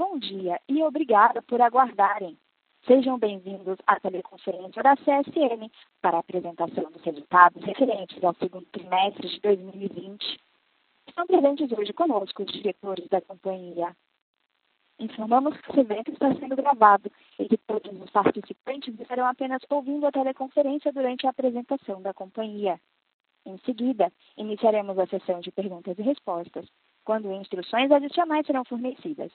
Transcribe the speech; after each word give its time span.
Bom 0.00 0.18
dia 0.18 0.58
e 0.66 0.82
obrigada 0.82 1.42
por 1.42 1.60
aguardarem. 1.60 2.34
Sejam 2.86 3.18
bem-vindos 3.18 3.76
à 3.86 4.00
teleconferência 4.00 4.82
da 4.82 4.96
CSN 4.96 5.70
para 6.00 6.16
a 6.16 6.20
apresentação 6.20 6.90
dos 6.90 7.02
resultados 7.02 7.62
referentes 7.62 8.24
ao 8.24 8.34
segundo 8.36 8.64
trimestre 8.72 9.28
de 9.28 9.38
2020. 9.42 10.40
Estão 11.06 11.26
presentes 11.26 11.70
hoje 11.72 11.92
conosco 11.92 12.44
os 12.44 12.50
diretores 12.50 13.06
da 13.10 13.20
companhia. 13.20 13.94
Informamos 14.98 15.54
que 15.60 15.70
esse 15.70 15.80
evento 15.80 16.12
está 16.12 16.34
sendo 16.34 16.56
gravado 16.56 17.12
e 17.38 17.46
que 17.46 17.58
todos 17.58 18.00
os 18.00 18.08
participantes 18.08 18.98
estarão 18.98 19.26
apenas 19.26 19.60
ouvindo 19.68 20.06
a 20.06 20.12
teleconferência 20.12 20.94
durante 20.94 21.26
a 21.26 21.30
apresentação 21.30 22.00
da 22.00 22.14
companhia. 22.14 22.80
Em 23.44 23.58
seguida, 23.66 24.10
iniciaremos 24.38 24.98
a 24.98 25.06
sessão 25.06 25.40
de 25.40 25.52
perguntas 25.52 25.98
e 25.98 26.02
respostas, 26.02 26.66
quando 27.04 27.30
instruções 27.34 27.92
adicionais 27.92 28.46
serão 28.46 28.64
fornecidas. 28.64 29.30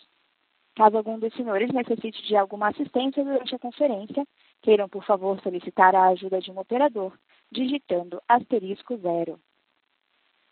Caso 0.75 0.97
algum 0.97 1.17
dos 1.17 1.33
senhores 1.33 1.71
necessite 1.71 2.21
de 2.27 2.35
alguma 2.35 2.67
assistência 2.67 3.23
durante 3.23 3.55
a 3.55 3.59
conferência, 3.59 4.27
queiram, 4.61 4.89
por 4.89 5.05
favor, 5.05 5.39
solicitar 5.41 5.95
a 5.95 6.09
ajuda 6.09 6.41
de 6.41 6.51
um 6.51 6.59
operador, 6.59 7.17
digitando 7.49 8.21
asterisco 8.27 8.97
zero. 8.97 9.39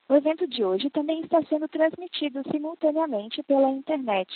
O 0.08 0.16
evento 0.16 0.48
de 0.48 0.64
hoje 0.64 0.90
também 0.90 1.22
está 1.22 1.44
sendo 1.44 1.68
transmitido 1.68 2.42
simultaneamente 2.50 3.44
pela 3.44 3.70
internet, 3.70 4.32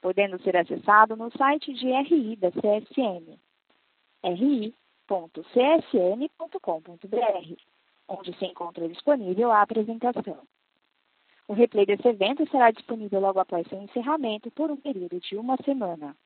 podendo 0.00 0.40
ser 0.42 0.56
acessado 0.56 1.16
no 1.16 1.30
site 1.36 1.72
de 1.72 1.90
RI 1.90 2.36
da 2.36 2.50
CSN, 2.52 3.36
ri.csn.com.br, 4.24 5.08
onde 8.08 8.38
se 8.38 8.44
encontra 8.44 8.88
disponível 8.88 9.50
a 9.50 9.62
apresentação. 9.62 10.46
O 11.52 11.54
replay 11.54 11.84
desse 11.84 12.08
evento 12.08 12.50
será 12.50 12.70
disponível 12.70 13.20
logo 13.20 13.38
após 13.38 13.68
seu 13.68 13.78
encerramento 13.78 14.50
por 14.52 14.70
um 14.70 14.76
período 14.78 15.20
de 15.20 15.36
uma 15.36 15.58
semana. 15.58 16.16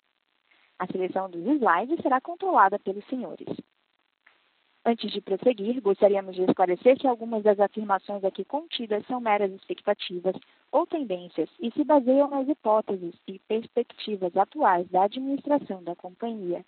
A 0.79 0.87
seleção 0.87 1.29
dos 1.29 1.45
slides 1.45 2.01
será 2.01 2.20
controlada 2.20 2.78
pelos 2.78 3.05
senhores. 3.06 3.48
Antes 4.84 5.11
de 5.11 5.20
prosseguir, 5.20 5.81
gostaríamos 5.81 6.37
de 6.37 6.42
esclarecer 6.42 6.97
que 6.97 7.09
algumas 7.09 7.42
das 7.42 7.59
afirmações 7.59 8.23
aqui 8.23 8.45
contidas 8.45 9.05
são 9.09 9.19
meras 9.19 9.50
expectativas 9.50 10.37
ou 10.70 10.87
tendências 10.87 11.50
e 11.59 11.72
se 11.72 11.83
baseiam 11.83 12.31
nas 12.31 12.48
hipóteses 12.48 13.17
e 13.27 13.41
perspectivas 13.48 14.37
atuais 14.37 14.89
da 14.91 15.03
administração 15.03 15.83
da 15.83 15.97
companhia, 15.97 16.65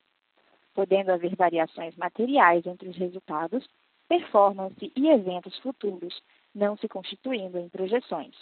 podendo 0.75 1.13
haver 1.13 1.37
variações 1.37 1.95
materiais 1.97 2.67
entre 2.67 2.89
os 2.89 2.97
resultados, 2.97 3.65
performance 4.09 4.91
e 4.97 5.09
eventos 5.09 5.57
futuros, 5.61 6.21
não 6.53 6.77
se 6.77 6.89
constituindo 6.89 7.57
em 7.59 7.69
projeções. 7.69 8.35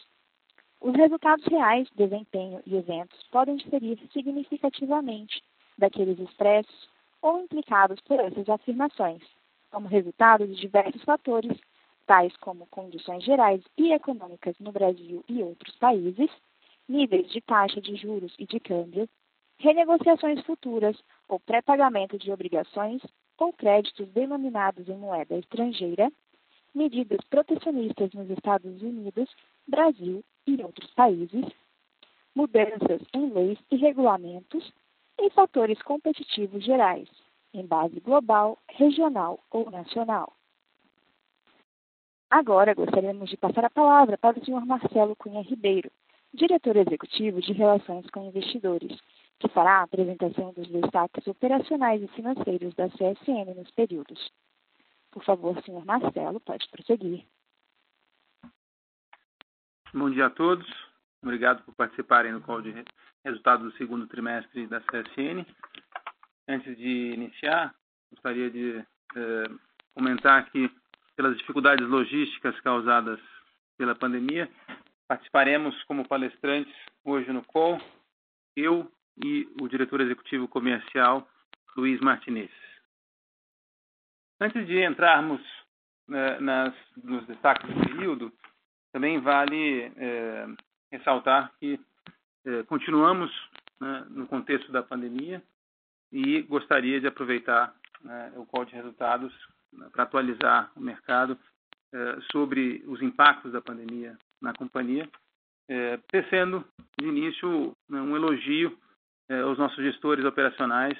Os 0.80 0.94
resultados 0.94 1.44
reais, 1.46 1.88
desempenho 1.96 2.62
e 2.66 2.76
eventos 2.76 3.22
podem 3.30 3.56
diferir 3.56 3.98
significativamente 4.12 5.42
daqueles 5.78 6.18
expressos 6.18 6.88
ou 7.22 7.40
implicados 7.40 8.00
por 8.02 8.20
essas 8.20 8.48
afirmações, 8.48 9.22
como 9.70 9.88
resultado 9.88 10.46
de 10.46 10.54
diversos 10.54 11.02
fatores, 11.02 11.58
tais 12.06 12.36
como 12.36 12.66
condições 12.66 13.24
gerais 13.24 13.62
e 13.76 13.92
econômicas 13.92 14.54
no 14.60 14.70
Brasil 14.70 15.24
e 15.28 15.42
outros 15.42 15.74
países, 15.76 16.30
níveis 16.88 17.30
de 17.30 17.40
taxa 17.40 17.80
de 17.80 17.96
juros 17.96 18.34
e 18.38 18.46
de 18.46 18.60
câmbio, 18.60 19.08
renegociações 19.58 20.40
futuras 20.44 20.96
ou 21.28 21.40
pré-pagamento 21.40 22.18
de 22.18 22.30
obrigações 22.30 23.02
ou 23.38 23.52
créditos 23.52 24.08
denominados 24.10 24.88
em 24.88 24.96
moeda 24.96 25.36
estrangeira, 25.36 26.12
medidas 26.74 27.20
protecionistas 27.28 28.12
nos 28.12 28.30
Estados 28.30 28.82
Unidos, 28.82 29.28
Brasil 29.66 30.22
e 30.46 30.62
outros 30.62 30.90
países, 30.94 31.44
mudanças 32.34 33.02
em 33.14 33.32
leis 33.32 33.58
e 33.70 33.76
regulamentos 33.76 34.72
e 35.18 35.30
fatores 35.30 35.80
competitivos 35.82 36.64
gerais, 36.64 37.08
em 37.52 37.66
base 37.66 37.98
global, 38.00 38.58
regional 38.68 39.40
ou 39.50 39.70
nacional. 39.70 40.32
Agora 42.30 42.74
gostaríamos 42.74 43.30
de 43.30 43.36
passar 43.36 43.64
a 43.64 43.70
palavra 43.70 44.18
para 44.18 44.38
o 44.38 44.44
Sr. 44.44 44.66
Marcelo 44.66 45.16
Cunha 45.16 45.42
Ribeiro, 45.42 45.90
diretor 46.34 46.76
executivo 46.76 47.40
de 47.40 47.52
Relações 47.52 48.08
com 48.10 48.26
Investidores, 48.26 48.98
que 49.38 49.48
fará 49.48 49.78
a 49.78 49.82
apresentação 49.82 50.52
dos 50.52 50.68
destaques 50.68 51.26
operacionais 51.26 52.02
e 52.02 52.08
financeiros 52.08 52.74
da 52.74 52.88
CSN 52.88 53.54
nos 53.56 53.70
períodos. 53.70 54.30
Por 55.10 55.24
favor, 55.24 55.62
senhor 55.62 55.84
Marcelo, 55.84 56.40
pode 56.40 56.68
prosseguir. 56.68 57.24
Bom 59.94 60.10
dia 60.10 60.26
a 60.26 60.30
todos. 60.30 60.66
Obrigado 61.22 61.62
por 61.62 61.74
participarem 61.74 62.32
do 62.32 62.40
call 62.40 62.60
de 62.60 62.84
resultados 63.24 63.70
do 63.70 63.78
segundo 63.78 64.06
trimestre 64.06 64.66
da 64.66 64.80
CSN. 64.80 65.46
Antes 66.48 66.76
de 66.76 67.12
iniciar, 67.14 67.74
gostaria 68.10 68.50
de 68.50 68.78
eh, 68.78 69.50
comentar 69.94 70.50
que, 70.50 70.70
pelas 71.14 71.36
dificuldades 71.38 71.86
logísticas 71.88 72.58
causadas 72.60 73.20
pela 73.78 73.94
pandemia, 73.94 74.50
participaremos 75.06 75.82
como 75.84 76.06
palestrantes 76.06 76.74
hoje 77.04 77.32
no 77.32 77.44
call, 77.44 77.80
eu 78.56 78.90
e 79.24 79.48
o 79.60 79.68
diretor 79.68 80.00
executivo 80.00 80.48
comercial, 80.48 81.26
Luiz 81.76 82.00
Martinez. 82.00 82.50
Antes 84.40 84.66
de 84.66 84.82
entrarmos 84.82 85.40
né, 86.08 86.38
nas, 86.40 86.74
nos 87.02 87.24
destaques 87.26 87.72
do 87.72 87.80
período, 87.80 88.32
também 88.96 89.20
vale 89.20 89.92
é, 89.98 90.46
ressaltar 90.90 91.52
que 91.60 91.78
é, 92.46 92.62
continuamos 92.62 93.30
né, 93.78 94.06
no 94.08 94.26
contexto 94.26 94.72
da 94.72 94.82
pandemia 94.82 95.42
e 96.10 96.40
gostaria 96.40 96.98
de 96.98 97.06
aproveitar 97.06 97.74
né, 98.00 98.32
o 98.36 98.46
call 98.46 98.64
de 98.64 98.74
resultados 98.74 99.30
né, 99.70 99.86
para 99.92 100.04
atualizar 100.04 100.72
o 100.74 100.80
mercado 100.80 101.38
é, 101.92 102.18
sobre 102.32 102.82
os 102.86 103.02
impactos 103.02 103.52
da 103.52 103.60
pandemia 103.60 104.16
na 104.40 104.54
companhia, 104.54 105.06
é, 105.68 105.98
tecendo 106.10 106.64
de 106.98 107.06
início 107.06 107.76
né, 107.90 108.00
um 108.00 108.16
elogio 108.16 108.78
é, 109.28 109.40
aos 109.40 109.58
nossos 109.58 109.84
gestores 109.84 110.24
operacionais 110.24 110.98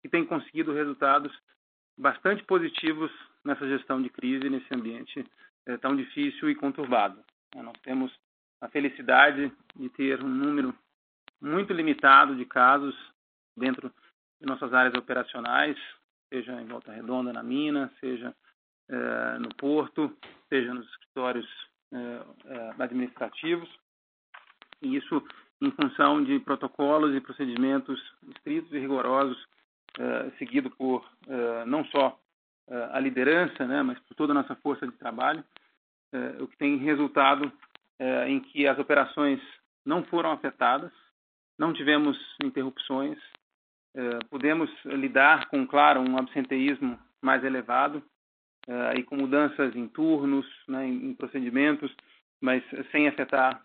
que 0.00 0.08
têm 0.08 0.24
conseguido 0.24 0.72
resultados 0.72 1.36
bastante 1.98 2.44
positivos 2.44 3.10
nessa 3.44 3.66
gestão 3.66 4.00
de 4.00 4.08
crise, 4.08 4.48
nesse 4.48 4.72
ambiente 4.72 5.26
é, 5.66 5.76
tão 5.76 5.94
difícil 5.94 6.50
e 6.50 6.54
conturbado. 6.54 7.22
É, 7.54 7.62
nós 7.62 7.76
temos 7.82 8.12
a 8.60 8.68
felicidade 8.68 9.52
de 9.76 9.88
ter 9.90 10.22
um 10.22 10.28
número 10.28 10.74
muito 11.40 11.72
limitado 11.72 12.36
de 12.36 12.44
casos 12.44 12.94
dentro 13.56 13.92
de 14.40 14.46
nossas 14.46 14.72
áreas 14.72 14.94
operacionais, 14.94 15.76
seja 16.32 16.60
em 16.60 16.66
Volta 16.66 16.92
Redonda, 16.92 17.32
na 17.32 17.42
mina, 17.42 17.92
seja 18.00 18.34
é, 18.88 19.38
no 19.38 19.54
porto, 19.56 20.16
seja 20.48 20.72
nos 20.74 20.88
escritórios 20.88 21.46
administrativos. 22.78 23.68
E 24.80 24.96
isso 24.96 25.22
em 25.60 25.70
função 25.72 26.24
de 26.24 26.40
protocolos 26.40 27.14
e 27.14 27.20
procedimentos 27.20 28.00
estritos 28.34 28.72
e 28.72 28.78
rigorosos 28.78 29.36
uh, 29.98 30.32
seguido 30.38 30.70
por 30.70 31.06
não 31.66 31.84
só 31.84 32.18
a 32.92 32.98
liderança, 32.98 33.66
né, 33.66 33.82
mas 33.82 33.98
por 34.00 34.14
toda 34.14 34.32
a 34.32 34.34
nossa 34.34 34.54
força 34.56 34.86
de 34.86 34.92
trabalho, 34.92 35.44
o 36.40 36.46
que 36.46 36.56
tem 36.56 36.76
resultado 36.78 37.52
em 38.26 38.40
que 38.40 38.66
as 38.66 38.78
operações 38.78 39.40
não 39.84 40.02
foram 40.04 40.32
afetadas, 40.32 40.92
não 41.58 41.72
tivemos 41.72 42.18
interrupções, 42.42 43.18
pudemos 44.30 44.70
lidar 44.84 45.48
com, 45.48 45.66
claro, 45.66 46.00
um 46.00 46.16
absenteísmo 46.16 46.98
mais 47.20 47.44
elevado 47.44 48.02
e 48.96 49.02
com 49.02 49.16
mudanças 49.16 49.76
em 49.76 49.86
turnos, 49.88 50.46
né, 50.66 50.86
em, 50.86 51.14
procedimentos, 51.14 51.94
mas 52.40 52.62
sem 52.90 53.06
afetar 53.06 53.62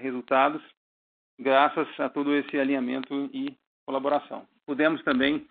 resultados, 0.00 0.62
graças 1.40 1.88
a 1.98 2.08
todo 2.08 2.34
esse 2.34 2.58
alinhamento 2.58 3.30
e 3.32 3.56
colaboração. 3.86 4.46
Pudemos 4.66 5.02
também 5.02 5.46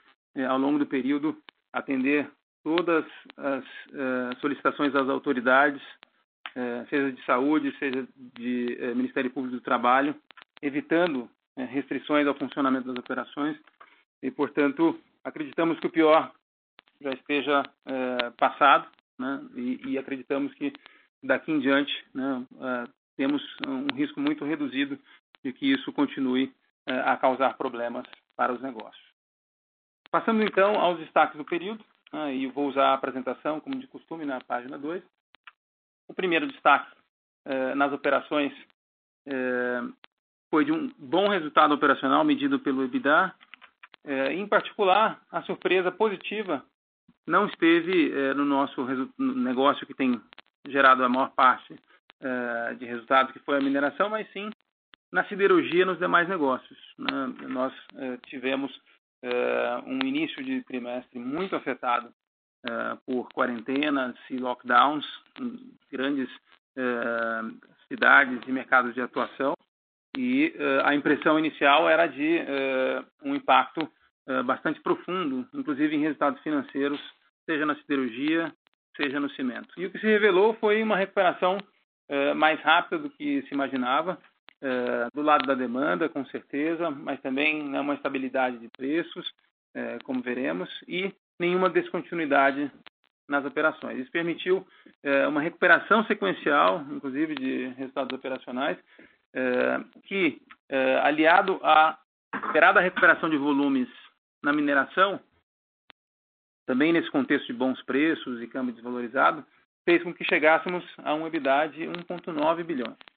ao 0.48 0.58
longo 0.58 0.80
do 0.80 0.86
período, 0.86 1.36
atender 1.72 2.30
todas 2.64 3.06
as 3.38 3.64
uh, 3.64 4.40
solicitações 4.40 4.94
das 4.94 5.08
autoridades, 5.10 5.82
uh, 6.56 6.88
seja 6.90 7.12
de 7.12 7.24
saúde, 7.26 7.76
seja 7.78 8.08
de 8.18 8.78
uh, 8.82 8.96
Ministério 8.96 9.30
Público 9.30 9.58
do 9.58 9.62
Trabalho, 9.62 10.16
evitando 10.62 11.30
restrições 11.56 12.26
ao 12.26 12.34
funcionamento 12.34 12.88
das 12.88 12.98
operações 12.98 13.56
e, 14.24 14.32
portanto, 14.32 15.00
acreditamos 15.24 15.80
que 15.80 15.86
o 15.86 15.92
pior 15.92 16.32
já 17.00 17.12
esteja 17.12 17.64
passado 18.38 18.88
né, 19.20 19.40
e, 19.56 19.90
e, 19.90 19.98
acreditamos 20.00 20.52
que 20.56 20.74
daqui 21.22 21.52
em 21.52 21.60
diante 21.60 21.94
né, 22.12 22.44
temos 23.16 23.44
um 23.68 23.94
risco 23.94 24.20
muito 24.20 24.44
reduzido 24.44 24.98
de 25.44 25.54
que 25.54 25.72
isso 25.72 25.94
continue 25.94 26.52
a 26.88 27.18
causar 27.18 27.56
problemas 27.56 28.08
para 28.36 28.52
os 28.52 28.60
negócios. 28.60 29.06
Passando 30.10 30.42
então 30.42 30.80
aos 30.80 30.98
destaques 30.98 31.38
do 31.38 31.46
período, 31.46 31.86
né, 32.14 32.36
e 32.36 32.48
vou 32.48 32.70
usar 32.70 32.90
a 32.90 32.94
apresentação, 32.94 33.60
como 33.60 33.80
de 33.80 33.88
costume, 33.88 34.24
na 34.24 34.40
página 34.40 34.78
2. 34.78 35.04
O 36.08 36.14
primeiro 36.14 36.48
destaque 36.48 36.96
eh, 37.46 37.76
nas 37.76 37.92
operações 37.92 38.54
eh, 39.28 39.82
foi 40.52 40.64
de 40.64 40.72
um 40.72 40.88
bom 40.98 41.28
resultado 41.28 41.74
operacional 41.74 42.24
medido 42.24 42.60
pelo 42.60 42.84
EBITDA. 42.84 43.34
Em 44.32 44.46
particular, 44.46 45.22
a 45.32 45.42
surpresa 45.44 45.90
positiva 45.90 46.62
não 47.26 47.46
esteve 47.48 48.12
no 48.36 48.44
nosso 48.44 48.86
negócio 49.18 49.88
que 49.88 49.94
tem 49.94 50.22
gerado 50.68 51.06
a 51.06 51.08
maior 51.08 51.32
parte 51.32 51.74
de 52.78 52.86
resultados, 52.86 53.32
que 53.32 53.40
foi 53.40 53.58
a 53.58 53.62
mineração, 53.62 54.10
mas 54.10 54.30
sim 54.34 54.50
na 55.10 55.24
siderurgia 55.30 55.84
e 55.84 55.86
nos 55.86 56.00
demais 56.00 56.28
negócios. 56.28 56.78
Nós 57.48 57.74
tivemos 58.28 58.78
um 59.86 60.06
início 60.06 60.44
de 60.44 60.62
trimestre 60.64 61.18
muito 61.20 61.56
afetado 61.56 62.14
por 63.06 63.30
quarentenas 63.34 64.16
e 64.30 64.38
lockdowns 64.38 65.06
em 65.40 65.72
grandes 65.92 66.30
cidades 67.88 68.40
e 68.48 68.52
mercados 68.52 68.94
de 68.94 69.02
atuação, 69.02 69.54
e 70.18 70.54
a 70.84 70.94
impressão 70.94 71.40
inicial 71.40 71.90
era 71.90 72.08
de 72.08 72.40
um 73.24 73.36
impacto 73.36 73.90
bastante 74.46 74.80
profundo, 74.82 75.48
inclusive 75.54 75.96
em 75.96 76.02
resultados 76.02 76.42
financeiros, 76.42 77.00
seja 77.46 77.66
na 77.66 77.76
siderurgia, 77.76 78.54
seja 78.96 79.20
no 79.20 79.30
cimento. 79.32 79.70
E 79.78 79.86
o 79.86 79.92
que 79.92 80.00
se 80.00 80.06
revelou 80.06 80.54
foi 80.56 80.82
uma 80.84 80.96
recuperação 80.96 81.58
mais 82.36 82.60
rápida 82.62 83.00
do 83.00 83.10
que 83.10 83.42
se 83.44 83.54
imaginava, 83.54 84.18
do 85.14 85.22
lado 85.22 85.46
da 85.46 85.54
demanda, 85.54 86.08
com 86.08 86.26
certeza, 86.28 86.90
mas 86.90 87.20
também 87.22 87.62
uma 87.62 87.96
estabilidade 87.96 88.58
de 88.58 88.70
preços, 88.70 89.30
como 90.04 90.22
veremos, 90.22 90.70
e 90.88 91.14
nenhuma 91.40 91.70
descontinuidade 91.70 92.72
nas 93.28 93.44
operações. 93.46 94.00
Isso 94.00 94.12
permitiu 94.12 94.66
uma 95.28 95.42
recuperação 95.42 96.06
sequencial, 96.06 96.86
inclusive 96.92 97.36
de 97.36 97.68
resultados 97.78 98.18
operacionais, 98.18 98.78
que, 100.04 100.42
aliado 101.02 101.60
à 101.64 101.98
esperada 102.34 102.80
recuperação 102.80 103.30
de 103.30 103.38
volumes 103.38 103.90
na 104.44 104.54
mineração, 104.54 105.20
também 106.66 106.94
nesse 106.94 107.12
contexto 107.12 107.48
de 107.48 107.54
bons 107.54 107.82
preços 107.84 108.42
e 108.42 108.48
câmbio 108.48 108.74
desvalorizado, 108.74 109.46
fez 109.84 110.02
com 110.02 110.14
que 110.14 110.24
chegássemos 110.24 110.86
a 111.00 111.14
um 111.14 111.28
EBITDA 111.28 111.68
de 111.68 111.82
1,9 111.82 112.64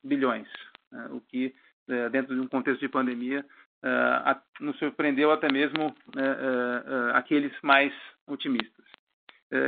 bilhões, 0.02 0.48
o 1.10 1.20
que, 1.20 1.54
dentro 2.10 2.34
de 2.34 2.40
um 2.40 2.48
contexto 2.48 2.80
de 2.80 2.88
pandemia, 2.88 3.44
nos 4.60 4.78
surpreendeu 4.78 5.30
até 5.30 5.52
mesmo 5.52 5.94
aqueles 7.14 7.52
mais 7.62 7.92
otimistas. 8.26 8.84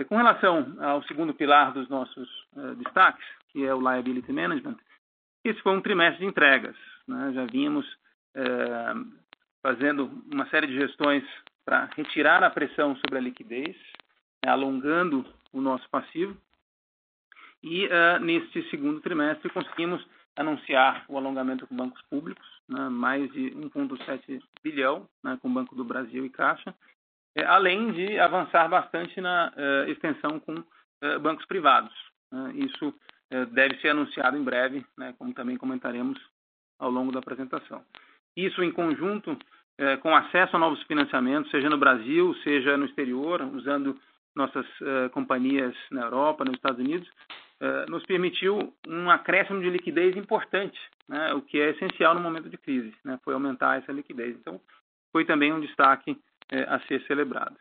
Com 0.09 0.17
relação 0.17 0.77
ao 0.81 1.03
segundo 1.05 1.33
pilar 1.33 1.73
dos 1.73 1.89
nossos 1.89 2.29
destaques, 2.77 3.25
que 3.51 3.65
é 3.65 3.75
o 3.75 3.81
Liability 3.81 4.33
Management, 4.33 4.77
esse 5.45 5.61
foi 5.63 5.73
um 5.73 5.81
trimestre 5.81 6.21
de 6.21 6.27
entregas. 6.27 6.77
Já 7.33 7.45
vínhamos 7.47 7.87
fazendo 9.63 10.11
uma 10.33 10.47
série 10.49 10.67
de 10.67 10.75
gestões 10.75 11.25
para 11.65 11.89
retirar 11.97 12.43
a 12.43 12.51
pressão 12.51 12.97
sobre 12.97 13.19
a 13.19 13.21
liquidez, 13.21 13.77
alongando 14.47 15.25
o 15.53 15.61
nosso 15.61 15.89
passivo, 15.91 16.37
e 17.63 17.89
neste 18.21 18.69
segundo 18.71 19.01
trimestre 19.01 19.51
conseguimos 19.51 20.05
anunciar 20.39 21.05
o 21.09 21.19
alongamento 21.19 21.67
com 21.67 21.75
bancos 21.75 22.01
públicos, 22.03 22.47
mais 22.91 23.31
de 23.33 23.51
1,7 23.51 24.41
bilhão 24.63 25.07
com 25.43 25.49
o 25.49 25.53
Banco 25.53 25.75
do 25.75 25.85
Brasil 25.85 26.25
e 26.25 26.31
Caixa, 26.31 26.73
além 27.47 27.93
de 27.93 28.19
avançar 28.19 28.69
bastante 28.69 29.21
na 29.21 29.53
extensão 29.89 30.39
com 30.39 30.63
bancos 31.21 31.45
privados. 31.47 31.93
Isso 32.55 32.95
deve 33.51 33.77
ser 33.81 33.91
anunciado 33.91 34.37
em 34.37 34.45
breve, 34.45 34.87
como 35.19 35.35
também 35.35 35.57
comentaremos 35.57 36.19
ao 36.79 36.91
longo 36.91 37.11
da 37.11 37.19
apresentação. 37.19 37.85
Isso 38.37 38.63
em 38.63 38.71
conjunto 38.71 39.37
com 40.03 40.15
acesso 40.15 40.55
a 40.55 40.59
novos 40.59 40.83
financiamentos, 40.85 41.51
seja 41.51 41.69
no 41.69 41.79
Brasil, 41.79 42.35
seja 42.45 42.77
no 42.77 42.87
exterior, 42.87 43.43
usando 43.43 43.99
nossas 44.37 44.67
companhias 45.13 45.75
na 45.91 46.03
Europa, 46.03 46.45
nos 46.45 46.55
Estados 46.55 46.79
Unidos, 46.79 47.09
nos 47.89 48.05
permitiu 48.07 48.75
um 48.87 49.11
acréscimo 49.11 49.61
de 49.61 49.71
liquidez 49.71 50.17
importante, 50.17 50.79
o 51.35 51.43
que 51.43 51.61
é 51.61 51.71
essencial 51.71 52.15
no 52.15 52.21
momento 52.21 52.49
de 52.49 52.57
crise, 52.57 52.95
foi 53.25 53.35
aumentar 53.35 53.79
essa 53.79 53.93
liquidez. 53.93 54.37
Então, 54.37 54.61
foi 55.11 55.25
também 55.25 55.53
um 55.53 55.61
destaque 55.61 56.17
a 56.69 56.79
ser 56.87 57.03
celebrado. 57.07 57.57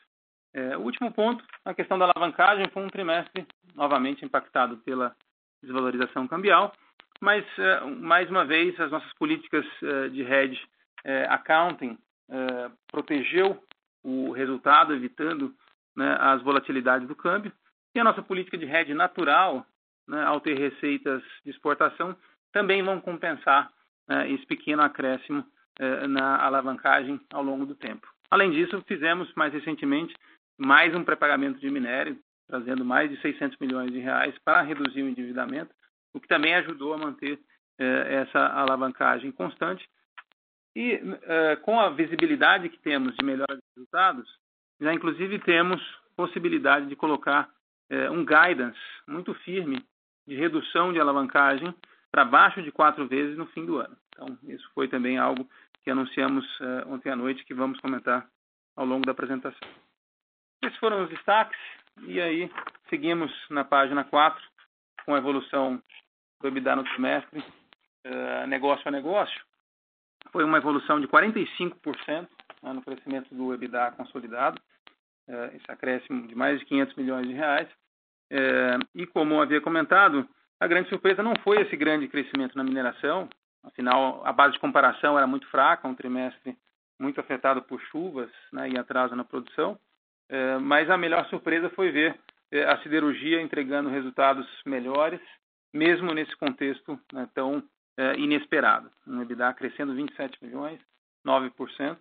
O 0.77 0.81
último 0.81 1.11
ponto, 1.11 1.43
a 1.65 1.73
questão 1.73 1.97
da 1.97 2.05
alavancagem, 2.05 2.67
foi 2.69 2.83
um 2.83 2.89
trimestre 2.89 3.45
novamente 3.75 4.23
impactado 4.23 4.77
pela 4.77 5.15
desvalorização 5.61 6.27
cambial, 6.27 6.73
mas, 7.19 7.45
mais 7.99 8.29
uma 8.29 8.45
vez, 8.45 8.79
as 8.79 8.91
nossas 8.91 9.11
políticas 9.13 9.65
de 10.11 10.21
hedge 10.21 10.61
accounting 11.29 11.97
protegeu 12.91 13.61
o 14.03 14.31
resultado, 14.31 14.93
evitando 14.93 15.53
as 15.97 16.41
volatilidades 16.43 17.07
do 17.07 17.15
câmbio, 17.15 17.51
e 17.95 17.99
a 17.99 18.03
nossa 18.03 18.21
política 18.21 18.57
de 18.57 18.65
hedge 18.65 18.93
natural, 18.93 19.65
ao 20.27 20.39
ter 20.39 20.57
receitas 20.57 21.21
de 21.43 21.51
exportação, 21.51 22.15
também 22.51 22.81
vão 22.83 23.01
compensar 23.01 23.71
esse 24.27 24.45
pequeno 24.45 24.81
acréscimo 24.81 25.45
na 26.09 26.43
alavancagem 26.43 27.19
ao 27.31 27.43
longo 27.43 27.65
do 27.65 27.75
tempo. 27.75 28.07
Além 28.29 28.51
disso, 28.51 28.81
fizemos 28.87 29.31
mais 29.35 29.53
recentemente 29.53 30.15
mais 30.57 30.95
um 30.95 31.03
pré-pagamento 31.03 31.59
de 31.59 31.69
minério, 31.69 32.17
trazendo 32.47 32.83
mais 32.83 33.09
de 33.09 33.21
600 33.21 33.57
milhões 33.59 33.91
de 33.91 33.99
reais 33.99 34.35
para 34.43 34.61
reduzir 34.61 35.03
o 35.03 35.09
endividamento, 35.09 35.73
o 36.13 36.19
que 36.19 36.27
também 36.27 36.55
ajudou 36.55 36.93
a 36.93 36.97
manter 36.97 37.39
essa 37.77 38.47
alavancagem 38.47 39.31
constante. 39.31 39.87
E 40.75 40.99
com 41.63 41.79
a 41.79 41.89
visibilidade 41.89 42.69
que 42.69 42.79
temos 42.79 43.15
de 43.15 43.25
melhora 43.25 43.55
de 43.55 43.61
resultados, 43.75 44.27
já 44.81 44.93
inclusive 44.93 45.39
temos 45.39 45.81
possibilidade 46.15 46.87
de 46.87 46.95
colocar 46.95 47.49
um 48.11 48.25
guidance 48.25 48.79
muito 49.07 49.33
firme 49.35 49.85
de 50.27 50.35
redução 50.35 50.91
de 50.91 50.99
alavancagem 50.99 51.73
para 52.11 52.25
baixo 52.25 52.61
de 52.61 52.71
quatro 52.71 53.07
vezes 53.07 53.37
no 53.37 53.45
fim 53.47 53.65
do 53.65 53.77
ano. 53.77 53.97
Então, 54.09 54.37
isso 54.43 54.69
foi 54.73 54.87
também 54.87 55.17
algo 55.17 55.47
que 55.83 55.89
anunciamos 55.89 56.45
ontem 56.87 57.09
à 57.09 57.15
noite, 57.15 57.45
que 57.45 57.53
vamos 57.53 57.79
comentar 57.79 58.27
ao 58.75 58.85
longo 58.85 59.05
da 59.05 59.11
apresentação. 59.13 59.67
Esses 60.63 60.77
foram 60.79 61.03
os 61.03 61.09
destaques, 61.09 61.59
e 62.03 62.19
aí 62.19 62.51
seguimos 62.89 63.31
na 63.49 63.63
página 63.63 64.03
4, 64.03 64.43
com 65.05 65.15
a 65.15 65.17
evolução 65.17 65.81
do 66.41 66.47
EBITDA 66.47 66.75
no 66.75 66.83
trimestre, 66.83 67.43
negócio 68.47 68.87
a 68.87 68.91
negócio. 68.91 69.41
Foi 70.31 70.43
uma 70.43 70.57
evolução 70.57 70.99
de 70.99 71.07
45% 71.07 72.27
no 72.63 72.81
crescimento 72.81 73.33
do 73.33 73.53
EBITDA 73.53 73.91
consolidado, 73.91 74.59
esse 75.53 75.71
acréscimo 75.71 76.27
de 76.27 76.35
mais 76.35 76.59
de 76.59 76.65
500 76.65 76.95
milhões 76.95 77.27
de 77.27 77.33
reais. 77.33 77.69
E 78.95 79.05
como 79.07 79.41
havia 79.41 79.61
comentado, 79.61 80.27
a 80.59 80.67
grande 80.67 80.89
surpresa 80.89 81.21
não 81.23 81.33
foi 81.43 81.61
esse 81.61 81.75
grande 81.75 82.07
crescimento 82.07 82.57
na 82.57 82.63
mineração, 82.63 83.29
afinal, 83.63 84.21
a 84.25 84.33
base 84.33 84.53
de 84.53 84.59
comparação 84.59 85.17
era 85.17 85.27
muito 85.27 85.47
fraca, 85.47 85.87
um 85.87 85.95
trimestre 85.95 86.57
muito 86.99 87.19
afetado 87.19 87.61
por 87.61 87.79
chuvas 87.81 88.29
e 88.71 88.77
atraso 88.77 89.15
na 89.15 89.23
produção, 89.23 89.77
mas 90.61 90.89
a 90.89 90.97
melhor 90.97 91.25
surpresa 91.27 91.69
foi 91.69 91.91
ver 91.91 92.19
a 92.67 92.77
siderurgia 92.79 93.41
entregando 93.41 93.89
resultados 93.89 94.47
melhores, 94.65 95.19
mesmo 95.73 96.13
nesse 96.13 96.35
contexto 96.37 96.99
tão 97.33 97.61
inesperado. 98.17 98.89
Um 99.05 99.21
EBITDA 99.21 99.53
crescendo 99.53 99.93
27 99.93 100.43
milhões, 100.43 100.79
9%, 101.25 101.97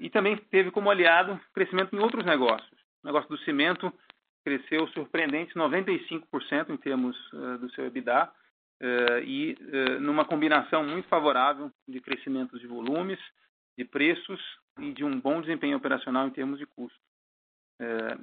e 0.00 0.08
também 0.10 0.36
teve 0.50 0.70
como 0.70 0.90
aliado 0.90 1.38
crescimento 1.52 1.94
em 1.94 1.98
outros 1.98 2.24
negócios. 2.24 2.72
O 3.02 3.06
negócio 3.06 3.28
do 3.28 3.38
cimento 3.38 3.92
cresceu 4.44 4.86
surpreendentes 4.88 5.54
95% 5.54 6.70
em 6.70 6.76
termos 6.76 7.16
do 7.60 7.70
seu 7.72 7.86
EBITDA, 7.86 8.30
e 9.24 9.56
numa 10.00 10.24
combinação 10.24 10.84
muito 10.84 11.08
favorável 11.08 11.72
de 11.88 12.00
crescimentos 12.00 12.60
de 12.60 12.66
volumes, 12.66 13.18
de 13.76 13.84
preços 13.84 14.40
e 14.78 14.92
de 14.92 15.04
um 15.04 15.18
bom 15.18 15.40
desempenho 15.40 15.76
operacional 15.76 16.26
em 16.26 16.30
termos 16.30 16.58
de 16.58 16.66
custo. 16.66 16.98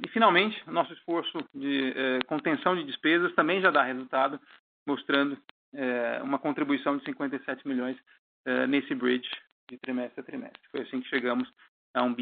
E, 0.05 0.07
finalmente, 0.09 0.61
nosso 0.69 0.93
esforço 0.93 1.37
de 1.53 1.93
contenção 2.27 2.75
de 2.75 2.83
despesas 2.83 3.33
também 3.33 3.59
já 3.59 3.71
dá 3.71 3.83
resultado, 3.83 4.39
mostrando 4.87 5.37
uma 6.23 6.39
contribuição 6.39 6.97
de 6.97 7.03
57 7.05 7.67
milhões 7.67 7.97
nesse 8.69 8.93
bridge 8.93 9.29
de 9.69 9.77
trimestre 9.77 10.21
a 10.21 10.23
trimestre. 10.23 10.61
Foi 10.69 10.81
assim 10.81 11.01
que 11.01 11.09
chegamos 11.09 11.51
a 11.93 12.01
1.925 12.01 12.15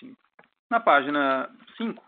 bilhão. 0.00 0.16
Na 0.70 0.80
página 0.80 1.50
5, 1.76 2.02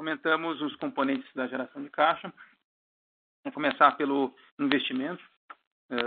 comentamos 0.00 0.62
os 0.62 0.74
componentes 0.76 1.30
da 1.34 1.46
geração 1.46 1.82
de 1.82 1.90
caixa. 1.90 2.32
Vamos 3.44 3.54
começar 3.54 3.92
pelo 3.98 4.34
investimento. 4.58 5.22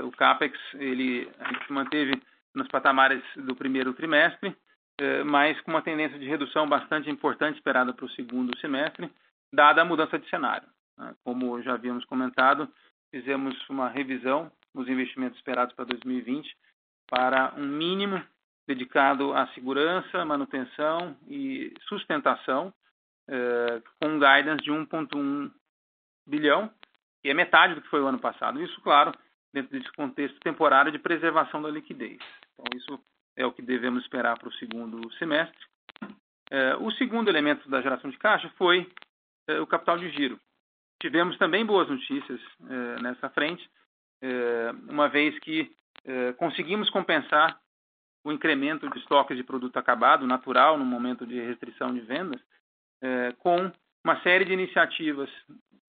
O 0.04 0.10
CAPEX, 0.10 0.58
ele 0.74 1.32
se 1.68 1.72
manteve 1.72 2.20
nos 2.56 2.68
patamares 2.70 3.22
do 3.36 3.56
primeiro 3.56 3.94
trimestre, 3.94 4.58
mas 5.28 5.62
com 5.62 5.70
uma 5.70 5.84
tendência 5.84 6.18
de 6.18 6.26
redução 6.26 6.68
bastante 6.68 7.08
importante 7.08 7.58
esperada 7.58 7.94
para 7.94 8.06
o 8.06 8.10
segundo 8.10 8.58
semestre, 8.58 9.12
dada 9.54 9.84
a 9.84 9.86
mudança 9.86 10.18
de 10.18 10.28
cenário. 10.28 10.68
Como 11.24 11.62
já 11.62 11.76
havíamos 11.76 12.04
comentado, 12.06 12.68
fizemos 13.12 13.56
uma 13.70 13.90
revisão 13.90 14.52
os 14.74 14.88
investimentos 14.88 15.38
esperados 15.38 15.76
para 15.76 15.86
2020 15.86 16.58
para 17.08 17.54
um 17.56 17.68
mínimo 17.68 18.26
dedicado 18.68 19.36
à 19.36 19.46
segurança, 19.50 20.26
manutenção 20.26 21.16
e 21.28 21.72
sustentação, 21.88 22.74
eh, 22.74 22.83
com 24.00 24.08
um 24.08 24.20
guidance 24.20 24.64
de 24.64 24.72
1,1 24.72 25.52
bilhão, 26.28 26.72
que 27.22 27.30
é 27.30 27.34
metade 27.34 27.76
do 27.76 27.82
que 27.82 27.90
foi 27.90 28.02
o 28.02 28.08
ano 28.08 28.20
passado. 28.20 28.62
Isso, 28.62 28.80
claro, 28.82 29.12
dentro 29.54 29.72
desse 29.72 29.92
contexto 29.94 30.40
temporário 30.40 30.92
de 30.92 31.00
preservação 31.00 31.62
da 31.62 31.70
liquidez. 31.70 32.20
Então, 32.54 32.66
isso 32.78 33.00
é 33.36 33.46
o 33.46 33.52
que 33.52 33.62
devemos 33.62 34.04
esperar 34.04 34.38
para 34.38 34.50
o 34.50 34.54
segundo 34.54 35.12
semestre. 35.14 35.66
Eh, 36.52 36.76
o 36.78 36.92
segundo 36.92 37.30
elemento 37.30 37.70
da 37.70 37.82
geração 37.82 38.10
de 38.10 38.18
caixa 38.18 38.50
foi 38.58 38.90
eh, 39.48 39.60
o 39.60 39.68
capital 39.68 39.98
de 39.98 40.10
giro. 40.12 40.40
Tivemos 41.02 41.38
também 41.38 41.66
boas 41.66 41.90
notícias 41.90 42.40
nessa 43.02 43.30
frente, 43.30 43.70
uma 44.88 45.10
vez 45.10 45.38
que 45.40 45.70
conseguimos 46.38 46.90
compensar 46.90 47.60
o 48.24 48.32
incremento 48.32 48.90
de 48.90 49.00
estoques 49.00 49.36
de 49.36 49.44
produto 49.44 49.76
acabado, 49.76 50.26
natural, 50.26 50.78
no 50.78 50.86
momento 50.86 51.28
de 51.28 51.42
restrição 51.42 51.94
de 51.94 52.00
vendas, 52.00 52.40
é, 52.40 52.48
com 53.40 53.72
uma 54.04 54.22
série 54.22 54.46
de 54.46 54.54
iniciativas 54.54 55.30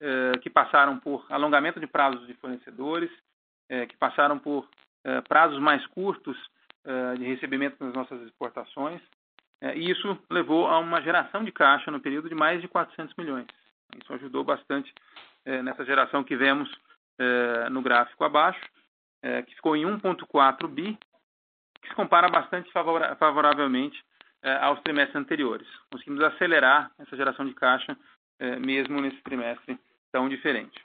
é, 0.01 0.39
que 0.39 0.51
passaram 0.51 0.99
por 0.99 1.25
alongamento 1.31 1.81
de 1.81 1.87
prazos 1.87 2.27
de 2.27 2.35
fornecedores, 2.35 3.11
é, 3.69 3.87
que 3.87 3.97
passaram 3.97 4.39
por 4.39 4.69
prazos 5.29 5.59
mais 5.59 5.87
curtos 5.89 6.35
de 7.19 7.25
recebimento 7.27 7.77
das 7.79 7.93
nossas 7.93 8.23
exportações, 8.23 9.03
e 9.75 9.91
isso 9.91 10.19
levou 10.31 10.67
a 10.67 10.79
uma 10.79 11.03
geração 11.03 11.45
de 11.45 11.53
caixa 11.53 11.91
no 11.91 12.01
período 12.01 12.31
de 12.31 12.35
mais 12.35 12.63
de 12.63 12.69
400 12.69 13.15
milhões. 13.17 13.47
Isso 14.03 14.15
ajudou 14.15 14.43
bastante 14.45 14.91
nessa 15.63 15.85
geração 15.85 16.25
que 16.25 16.35
vemos 16.35 16.75
no 17.71 17.83
gráfico 17.83 18.25
abaixo, 18.25 18.65
que 19.47 19.55
ficou 19.57 19.77
em 19.77 19.85
1,4 19.85 20.67
bi, 20.69 20.99
que 21.83 21.89
se 21.91 21.95
compara 21.95 22.29
bastante 22.29 22.71
favoravelmente 23.19 23.99
eh, 23.99 24.14
aos 24.53 24.81
trimestres 24.83 25.17
anteriores. 25.17 25.67
Conseguimos 25.91 26.23
acelerar 26.23 26.91
essa 26.99 27.17
geração 27.17 27.47
de 27.47 27.55
caixa 27.55 27.97
eh, 28.39 28.57
mesmo 28.59 29.01
nesse 29.01 29.21
trimestre 29.23 29.79
tão 30.13 30.29
diferente. 30.29 30.85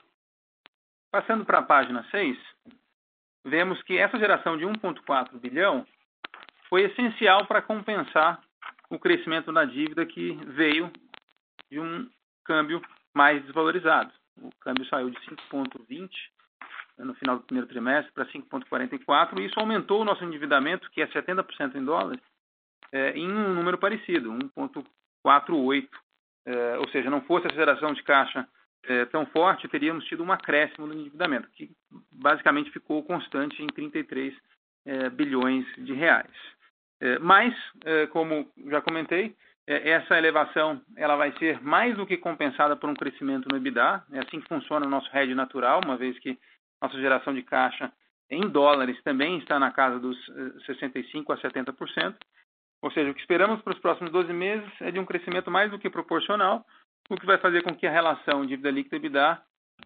Passando 1.10 1.44
para 1.44 1.58
a 1.58 1.62
página 1.62 2.04
6, 2.10 2.38
vemos 3.44 3.82
que 3.82 3.98
essa 3.98 4.18
geração 4.18 4.56
de 4.56 4.64
1,4 4.64 5.38
bilhão 5.38 5.86
foi 6.68 6.82
essencial 6.82 7.46
para 7.46 7.60
compensar 7.60 8.40
o 8.88 8.98
crescimento 8.98 9.52
da 9.52 9.64
dívida 9.64 10.06
que 10.06 10.32
veio 10.46 10.90
de 11.70 11.80
um 11.80 12.08
câmbio 12.44 12.80
mais 13.14 13.42
desvalorizado. 13.42 14.12
O 14.36 14.50
câmbio 14.60 14.86
saiu 14.86 15.10
de 15.10 15.18
5,20 15.20 16.08
no 16.98 17.14
final 17.14 17.38
do 17.38 17.44
primeiro 17.44 17.68
trimestre 17.68 18.12
para 18.12 18.26
5,44, 18.26 19.38
e 19.38 19.46
isso 19.46 19.58
aumentou 19.58 20.02
o 20.02 20.04
nosso 20.04 20.22
endividamento, 20.24 20.90
que 20.90 21.00
é 21.00 21.06
70% 21.06 21.74
em 21.74 21.84
dólares, 21.84 22.20
é, 22.92 23.10
em 23.12 23.30
um 23.30 23.54
número 23.54 23.78
parecido, 23.78 24.32
1,48. 24.32 25.88
É, 26.46 26.78
ou 26.78 26.88
seja, 26.88 27.10
não 27.10 27.20
fosse 27.22 27.46
a 27.46 27.50
aceleração 27.50 27.92
de 27.92 28.02
caixa 28.02 28.48
é, 28.84 29.04
tão 29.06 29.26
forte, 29.26 29.68
teríamos 29.68 30.04
tido 30.06 30.22
um 30.22 30.32
acréscimo 30.32 30.86
no 30.86 30.94
endividamento, 30.94 31.48
que 31.50 31.70
basicamente 32.10 32.70
ficou 32.70 33.02
constante 33.02 33.62
em 33.62 33.66
33 33.66 34.34
é, 34.86 35.10
bilhões 35.10 35.66
de 35.76 35.92
reais. 35.92 36.30
É, 37.00 37.18
mas, 37.18 37.54
é, 37.84 38.06
como 38.06 38.50
já 38.68 38.80
comentei, 38.80 39.34
essa 39.66 40.18
elevação 40.18 40.82
ela 40.96 41.14
vai 41.14 41.30
ser 41.38 41.60
mais 41.60 41.96
do 41.96 42.04
que 42.04 42.16
compensada 42.16 42.74
por 42.74 42.90
um 42.90 42.94
crescimento 42.94 43.48
no 43.48 43.56
EBITDA. 43.56 44.02
É 44.10 44.18
assim 44.18 44.40
que 44.40 44.48
funciona 44.48 44.84
o 44.84 44.90
nosso 44.90 45.08
hedge 45.16 45.32
natural, 45.32 45.80
uma 45.84 45.96
vez 45.96 46.18
que 46.18 46.36
nossa 46.82 46.98
geração 46.98 47.32
de 47.32 47.42
caixa 47.42 47.92
em 48.28 48.48
dólares 48.48 49.00
também 49.04 49.38
está 49.38 49.60
na 49.60 49.70
casa 49.70 50.00
dos 50.00 50.18
65% 50.66 51.24
a 51.28 51.36
70%. 51.36 52.16
Ou 52.82 52.90
seja, 52.90 53.10
o 53.10 53.14
que 53.14 53.20
esperamos 53.20 53.60
para 53.62 53.74
os 53.74 53.78
próximos 53.78 54.10
12 54.10 54.32
meses 54.32 54.70
é 54.80 54.90
de 54.90 54.98
um 54.98 55.04
crescimento 55.04 55.50
mais 55.50 55.70
do 55.70 55.78
que 55.78 55.90
proporcional, 55.90 56.64
o 57.08 57.16
que 57.16 57.26
vai 57.26 57.38
fazer 57.38 57.62
com 57.62 57.74
que 57.74 57.86
a 57.86 57.90
relação 57.90 58.46
dívida 58.46 58.70
líquida 58.70 58.96
EBITDA 58.96 59.42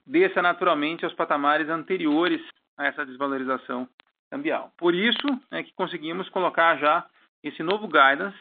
desça 0.07 0.43
naturalmente 0.43 1.05
aos 1.05 1.15
patamares 1.15 1.69
anteriores 1.69 2.41
a 2.77 2.87
essa 2.87 3.05
desvalorização 3.05 3.89
cambial. 4.31 4.73
Por 4.77 4.95
isso 4.95 5.27
é 5.51 5.63
que 5.63 5.73
conseguimos 5.75 6.29
colocar 6.29 6.77
já 6.77 7.07
esse 7.43 7.63
novo 7.63 7.87
guidance 7.87 8.39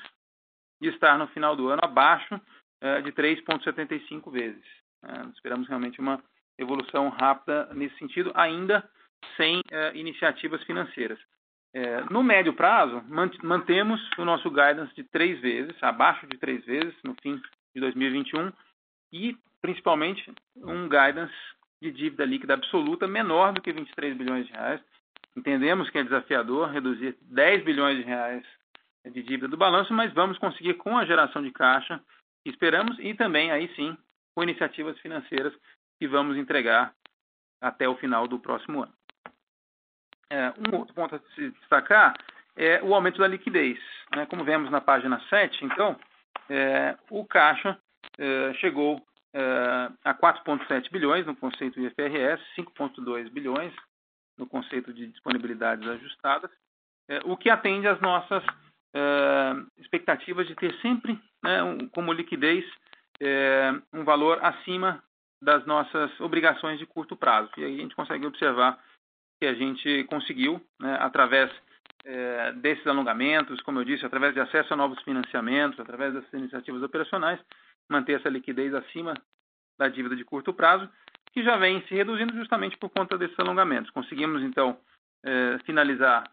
de 0.82 0.90
estar 0.90 1.18
no 1.18 1.28
final 1.28 1.56
do 1.56 1.70
ano 1.70 1.82
abaixo 1.84 2.40
é, 2.82 3.02
de 3.02 3.12
3,75 3.12 4.32
vezes. 4.32 4.66
É, 5.04 5.28
esperamos 5.36 5.68
realmente 5.68 6.00
uma 6.00 6.22
evolução 6.58 7.10
rápida 7.10 7.70
nesse 7.74 7.98
sentido, 7.98 8.32
ainda 8.36 8.88
sem 9.38 9.62
é, 9.72 9.96
iniciativas 9.96 10.62
financeiras. 10.64 11.20
É, 11.74 12.02
no 12.12 12.22
médio 12.22 12.54
prazo, 12.54 13.04
mantemos 13.42 14.00
o 14.18 14.24
nosso 14.24 14.50
guidance 14.50 14.94
de 14.96 15.04
três 15.04 15.40
vezes, 15.42 15.76
abaixo 15.82 16.28
de 16.28 16.38
três 16.38 16.64
vezes, 16.66 16.94
no 17.04 17.16
fim 17.16 17.42
de 17.74 17.82
2021, 17.82 18.52
e 19.12 19.36
principalmente 19.60 20.32
um 20.56 20.88
guidance 20.88 21.34
de 21.82 21.92
dívida 21.92 22.26
líquida 22.26 22.54
absoluta 22.54 23.08
menor 23.08 23.54
do 23.54 23.62
que 23.62 23.72
23 23.72 24.16
bilhões 24.16 24.46
de 24.46 24.54
reais. 24.54 24.82
Entendemos 25.36 25.90
que 25.90 25.98
é 25.98 26.04
desafiador 26.04 26.70
reduzir 26.70 27.18
10 27.22 27.64
bilhões 27.64 27.98
de 27.98 28.04
reais 28.04 28.46
de 29.06 29.24
dívida 29.24 29.48
do 29.48 29.58
balanço, 29.58 29.94
mas 29.94 30.14
vamos 30.14 30.38
conseguir 30.38 30.76
com 30.76 30.98
a 30.98 31.06
geração 31.06 31.42
de 31.42 31.52
caixa 31.52 32.00
que 32.44 32.52
esperamos 32.52 32.98
e 33.00 33.14
também, 33.16 33.52
aí 33.52 33.68
sim, 33.76 33.98
com 34.36 34.44
iniciativas 34.44 34.98
financeiras 35.00 35.54
que 36.00 36.08
vamos 36.08 36.38
entregar 36.38 36.94
até 37.62 37.88
o 37.88 37.96
final 37.98 38.28
do 38.28 38.40
próximo 38.40 38.84
ano. 38.84 38.94
É, 40.34 40.52
um 40.58 40.80
outro 40.80 40.96
ponto 40.96 41.16
a 41.16 41.20
se 41.36 41.52
destacar 41.52 42.16
é 42.56 42.82
o 42.82 42.96
aumento 42.96 43.20
da 43.20 43.28
liquidez. 43.28 43.78
Né? 44.16 44.26
Como 44.26 44.44
vemos 44.44 44.72
na 44.72 44.82
página 44.82 45.22
7, 45.30 45.64
então, 45.64 45.96
é, 46.50 46.98
o 47.12 47.24
caixa 47.24 47.78
é, 48.18 48.52
chegou 48.56 49.00
é, 49.32 49.92
a 50.04 50.12
4,7 50.16 50.92
bilhões 50.92 51.28
no 51.28 51.36
conceito 51.36 51.80
IFRS, 51.80 52.42
5,2 52.58 53.30
bilhões 53.30 53.72
no 54.36 54.48
conceito 54.48 54.92
de 54.92 55.06
disponibilidades 55.06 55.88
ajustadas, 55.88 56.50
é, 57.08 57.20
o 57.26 57.38
que 57.38 57.52
atende 57.52 57.88
às 57.88 58.02
nossas 58.02 58.44
é, 58.96 59.02
expectativas 59.78 60.48
de 60.48 60.56
ter 60.56 60.74
sempre 60.82 61.20
né, 61.44 61.62
um, 61.62 61.88
como 61.90 62.12
liquidez 62.12 62.66
um 63.94 64.04
valor 64.04 64.44
acima 64.44 65.02
das 65.42 65.66
nossas 65.66 66.20
obrigações 66.20 66.78
de 66.78 66.86
curto 66.86 67.16
prazo. 67.16 67.50
E 67.56 67.64
aí 67.64 67.76
a 67.76 67.82
gente 67.82 67.96
consegue 67.96 68.26
observar 68.26 68.78
que 69.44 69.48
a 69.48 69.54
gente 69.54 70.06
conseguiu, 70.06 70.62
né, 70.80 70.98
através 71.02 71.52
é, 72.06 72.54
desses 72.54 72.88
alongamentos, 72.88 73.60
como 73.64 73.78
eu 73.78 73.84
disse, 73.84 74.06
através 74.06 74.34
de 74.34 74.40
acesso 74.40 74.74
a 74.74 74.78
novos 74.78 75.02
financiamentos, 75.04 75.78
através 75.82 76.14
dessas 76.14 76.32
iniciativas 76.32 76.82
operacionais, 76.82 77.42
manter 77.90 78.14
essa 78.14 78.30
liquidez 78.30 78.74
acima 78.74 79.14
da 79.78 79.90
dívida 79.90 80.16
de 80.16 80.24
curto 80.24 80.54
prazo, 80.54 80.90
que 81.34 81.44
já 81.44 81.58
vem 81.58 81.86
se 81.88 81.94
reduzindo 81.94 82.34
justamente 82.34 82.78
por 82.78 82.90
conta 82.90 83.18
desses 83.18 83.38
alongamentos. 83.38 83.92
Conseguimos, 83.92 84.42
então, 84.44 84.78
é, 85.26 85.60
finalizar 85.66 86.24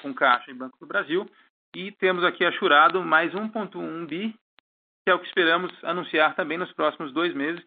com 0.00 0.14
Caixa 0.14 0.50
e 0.50 0.54
Banco 0.54 0.78
do 0.80 0.86
Brasil 0.86 1.28
e 1.76 1.92
temos 1.92 2.24
aqui 2.24 2.46
achurado 2.46 3.04
mais 3.04 3.34
1,1 3.34 4.06
bi, 4.06 4.34
que 5.04 5.10
é 5.10 5.14
o 5.14 5.18
que 5.18 5.26
esperamos 5.26 5.70
anunciar 5.84 6.34
também 6.34 6.56
nos 6.56 6.72
próximos 6.72 7.12
dois 7.12 7.34
meses, 7.34 7.62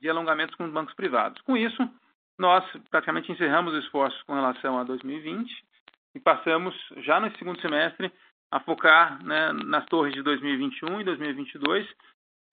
de 0.00 0.08
alongamentos 0.08 0.54
com 0.54 0.70
bancos 0.70 0.94
privados. 0.94 1.42
Com 1.42 1.56
isso, 1.56 1.90
nós 2.38 2.64
praticamente 2.90 3.30
encerramos 3.30 3.74
os 3.74 3.84
esforços 3.84 4.20
com 4.22 4.34
relação 4.34 4.78
a 4.78 4.84
2020 4.84 5.50
e 6.14 6.20
passamos, 6.20 6.74
já 6.98 7.20
no 7.20 7.34
segundo 7.36 7.60
semestre, 7.60 8.12
a 8.50 8.60
focar 8.60 9.22
né, 9.24 9.52
nas 9.64 9.86
torres 9.86 10.12
de 10.12 10.22
2021 10.22 11.00
e 11.00 11.04
2022, 11.04 11.88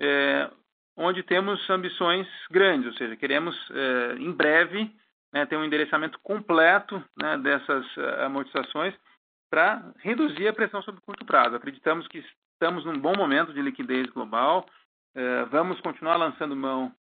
é, 0.01 0.49
onde 0.95 1.23
temos 1.23 1.69
ambições 1.69 2.27
grandes, 2.49 2.87
ou 2.87 2.93
seja, 2.93 3.15
queremos 3.17 3.55
é, 3.71 4.13
em 4.17 4.31
breve 4.31 4.89
né, 5.33 5.45
ter 5.45 5.57
um 5.57 5.63
endereçamento 5.63 6.19
completo 6.19 7.03
né, 7.17 7.37
dessas 7.37 7.85
uh, 7.97 8.25
amortizações 8.25 8.93
para 9.49 9.93
reduzir 9.99 10.47
a 10.47 10.53
pressão 10.53 10.81
sobre 10.81 11.01
curto 11.01 11.25
prazo. 11.25 11.55
Acreditamos 11.55 12.07
que 12.07 12.23
estamos 12.53 12.85
num 12.85 12.99
bom 12.99 13.15
momento 13.15 13.53
de 13.53 13.61
liquidez 13.61 14.07
global, 14.07 14.67
é, 15.15 15.45
vamos 15.45 15.79
continuar 15.81 16.17
lançando 16.17 16.55
mão 16.55 16.93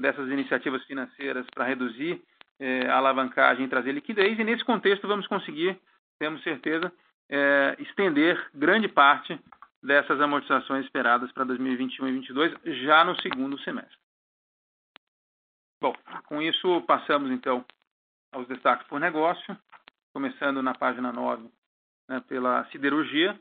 dessas 0.00 0.28
iniciativas 0.30 0.82
financeiras 0.84 1.46
para 1.54 1.66
reduzir 1.66 2.22
eh, 2.58 2.86
a 2.88 2.96
alavancagem 2.96 3.66
e 3.66 3.68
trazer 3.68 3.92
liquidez, 3.92 4.38
e 4.38 4.44
nesse 4.44 4.64
contexto 4.64 5.06
vamos 5.06 5.26
conseguir, 5.26 5.78
temos 6.18 6.42
certeza, 6.42 6.92
eh, 7.28 7.76
estender 7.78 8.50
grande 8.54 8.88
parte 8.88 9.38
dessas 9.82 10.20
amortizações 10.20 10.84
esperadas 10.86 11.30
para 11.32 11.44
2021 11.44 12.08
e 12.08 12.12
2022 12.12 12.82
já 12.84 13.04
no 13.04 13.18
segundo 13.20 13.58
semestre. 13.60 13.96
Bom, 15.80 15.94
com 16.26 16.42
isso 16.42 16.82
passamos 16.82 17.30
então 17.30 17.64
aos 18.32 18.46
destaques 18.46 18.86
por 18.86 19.00
negócio, 19.00 19.56
começando 20.12 20.62
na 20.62 20.74
página 20.74 21.12
9 21.12 21.48
né, 22.08 22.20
pela 22.28 22.64
siderurgia, 22.66 23.38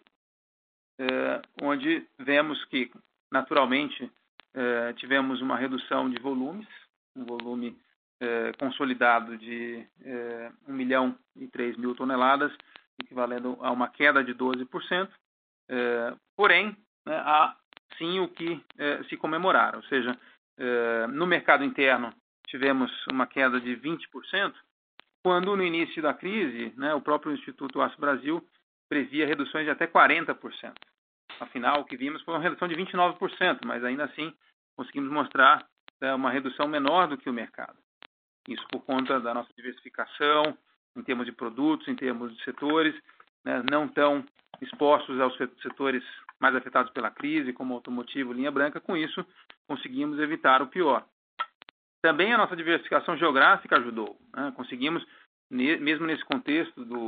eh, 0.99 1.41
onde 1.61 2.05
vemos 2.17 2.63
que, 2.65 2.91
naturalmente, 3.31 4.09
é, 4.53 4.93
tivemos 4.93 5.41
uma 5.41 5.57
redução 5.57 6.09
de 6.09 6.19
volumes, 6.21 6.67
um 7.15 7.25
volume 7.25 7.77
eh, 8.21 8.51
consolidado 8.59 9.37
de 9.37 9.85
eh, 10.03 10.51
1 10.67 10.73
milhão 10.73 11.17
e 11.37 11.47
3 11.47 11.77
mil 11.77 11.95
toneladas, 11.95 12.51
equivalendo 13.01 13.57
a 13.61 13.71
uma 13.71 13.87
queda 13.87 14.21
de 14.23 14.33
12%. 14.33 15.09
Eh, 15.69 16.13
porém, 16.35 16.75
né, 17.05 17.15
há 17.15 17.55
sim 17.97 18.19
o 18.19 18.27
que 18.27 18.61
eh, 18.77 19.03
se 19.07 19.15
comemorar, 19.15 19.75
ou 19.75 19.83
seja, 19.83 20.17
eh, 20.57 21.07
no 21.07 21.25
mercado 21.25 21.63
interno 21.63 22.13
tivemos 22.47 22.91
uma 23.07 23.25
queda 23.25 23.59
de 23.59 23.75
20%, 23.77 24.53
quando 25.23 25.55
no 25.55 25.63
início 25.63 26.01
da 26.01 26.13
crise, 26.13 26.73
né, 26.75 26.93
o 26.93 27.01
próprio 27.01 27.33
Instituto 27.33 27.81
Aço 27.81 27.99
Brasil 28.01 28.45
previa 28.89 29.25
reduções 29.27 29.65
de 29.65 29.71
até 29.71 29.87
40%. 29.87 30.73
Afinal, 31.39 31.81
o 31.81 31.85
que 31.85 31.95
vimos 31.95 32.21
foi 32.23 32.33
uma 32.33 32.41
redução 32.41 32.67
de 32.67 32.75
29%, 32.75 33.59
mas 33.65 33.83
ainda 33.83 34.05
assim 34.05 34.33
conseguimos 34.75 35.11
mostrar 35.11 35.65
né, 36.01 36.13
uma 36.13 36.31
redução 36.31 36.67
menor 36.67 37.07
do 37.07 37.17
que 37.17 37.29
o 37.29 37.33
mercado. 37.33 37.77
Isso 38.47 38.65
por 38.71 38.81
conta 38.81 39.19
da 39.19 39.33
nossa 39.33 39.51
diversificação 39.55 40.57
em 40.95 41.03
termos 41.03 41.25
de 41.25 41.31
produtos, 41.31 41.87
em 41.87 41.95
termos 41.95 42.35
de 42.35 42.43
setores, 42.43 42.95
né, 43.43 43.63
não 43.69 43.87
tão 43.87 44.25
expostos 44.61 45.19
aos 45.19 45.35
setores 45.61 46.03
mais 46.39 46.55
afetados 46.55 46.91
pela 46.91 47.11
crise, 47.11 47.53
como 47.53 47.73
automotivo, 47.73 48.33
linha 48.33 48.51
branca. 48.51 48.79
Com 48.79 48.95
isso, 48.95 49.25
conseguimos 49.67 50.19
evitar 50.19 50.61
o 50.61 50.67
pior. 50.67 51.05
Também 52.01 52.33
a 52.33 52.37
nossa 52.37 52.55
diversificação 52.55 53.17
geográfica 53.17 53.77
ajudou. 53.77 54.17
Né? 54.33 54.53
Conseguimos, 54.55 55.05
mesmo 55.49 56.05
nesse 56.05 56.23
contexto 56.25 56.83
do 56.85 57.07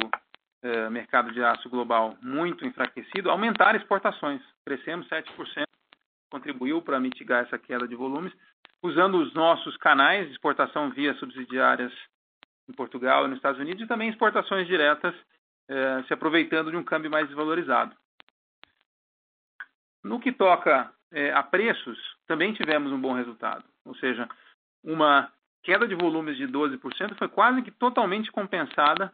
eh, 0.63 0.89
mercado 0.89 1.31
de 1.31 1.43
aço 1.43 1.69
global 1.69 2.15
muito 2.21 2.65
enfraquecido, 2.65 3.29
aumentar 3.29 3.75
exportações. 3.75 4.41
Crescemos 4.65 5.07
7%, 5.07 5.65
contribuiu 6.29 6.81
para 6.81 6.99
mitigar 6.99 7.43
essa 7.43 7.57
queda 7.57 7.87
de 7.87 7.95
volumes, 7.95 8.33
usando 8.83 9.17
os 9.17 9.33
nossos 9.33 9.75
canais 9.77 10.27
de 10.27 10.33
exportação 10.33 10.89
via 10.91 11.13
subsidiárias 11.15 11.91
em 12.69 12.73
Portugal 12.73 13.25
e 13.25 13.27
nos 13.27 13.37
Estados 13.37 13.59
Unidos 13.59 13.83
e 13.83 13.87
também 13.87 14.09
exportações 14.09 14.67
diretas, 14.67 15.15
eh, 15.67 16.03
se 16.07 16.13
aproveitando 16.13 16.71
de 16.71 16.77
um 16.77 16.83
câmbio 16.83 17.09
mais 17.09 17.27
desvalorizado. 17.27 17.95
No 20.03 20.19
que 20.19 20.31
toca 20.31 20.91
eh, 21.11 21.31
a 21.33 21.43
preços, 21.43 21.97
também 22.27 22.53
tivemos 22.53 22.91
um 22.91 23.01
bom 23.01 23.13
resultado, 23.13 23.63
ou 23.85 23.95
seja, 23.95 24.27
uma 24.83 25.31
queda 25.63 25.87
de 25.87 25.95
volumes 25.95 26.37
de 26.37 26.47
12% 26.47 27.15
foi 27.17 27.27
quase 27.27 27.61
que 27.61 27.71
totalmente 27.71 28.31
compensada 28.31 29.13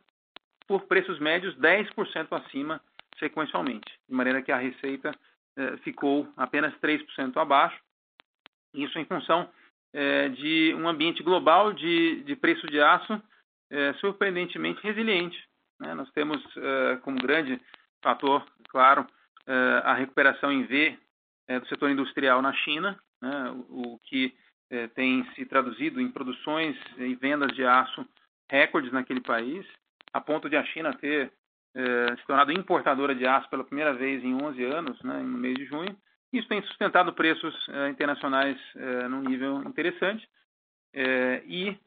por 0.67 0.83
preços 0.83 1.19
médios 1.19 1.55
10% 1.57 2.27
acima 2.31 2.81
sequencialmente, 3.17 3.89
de 4.07 4.15
maneira 4.15 4.41
que 4.41 4.51
a 4.51 4.57
receita 4.57 5.11
eh, 5.57 5.77
ficou 5.77 6.31
apenas 6.37 6.73
3% 6.75 7.35
abaixo, 7.37 7.79
isso 8.73 8.99
em 8.99 9.05
função 9.05 9.49
eh, 9.93 10.29
de 10.29 10.75
um 10.75 10.87
ambiente 10.87 11.23
global 11.23 11.73
de, 11.73 12.21
de 12.23 12.35
preço 12.35 12.67
de 12.67 12.79
aço 12.79 13.19
eh, 13.71 13.93
surpreendentemente 13.93 14.83
resiliente. 14.83 15.37
Né? 15.79 15.95
Nós 15.95 16.11
temos 16.11 16.43
como 17.01 17.17
grande 17.19 17.59
fator, 18.03 18.45
claro, 18.69 19.05
a 19.83 19.93
recuperação 19.93 20.51
em 20.51 20.63
V 20.63 20.97
do 21.47 21.67
setor 21.67 21.91
industrial 21.91 22.41
na 22.41 22.51
China, 22.51 22.99
né? 23.21 23.51
o, 23.69 23.93
o 23.93 23.99
que 23.99 24.35
tem 24.95 25.23
se 25.35 25.45
traduzido 25.45 26.01
em 26.01 26.11
produções 26.11 26.75
e 26.97 27.13
vendas 27.15 27.55
de 27.55 27.63
aço 27.63 28.05
recordes 28.49 28.91
naquele 28.91 29.21
país, 29.21 29.65
a 30.13 30.21
ponto 30.21 30.49
de 30.49 30.57
a 30.57 30.63
China 30.65 30.93
ter 30.93 31.31
eh, 31.77 32.15
se 32.17 32.25
tornado 32.25 32.51
importadora 32.51 33.13
de 33.13 33.27
aço 33.27 33.47
pela 33.49 33.63
primeira 33.63 33.93
vez 33.93 34.23
em 34.23 34.33
11 34.33 34.63
anos, 34.63 34.99
né, 35.03 35.19
no 35.19 35.37
mês 35.37 35.55
de 35.55 35.65
junho. 35.65 35.95
Isso 36.33 36.47
tem 36.47 36.59
sustentado 36.63 37.13
preços 37.13 37.53
eh, 37.69 37.89
internacionais 37.89 38.57
eh, 38.75 39.07
num 39.07 39.21
nível 39.21 39.61
interessante 39.63 40.27
e 41.45 41.77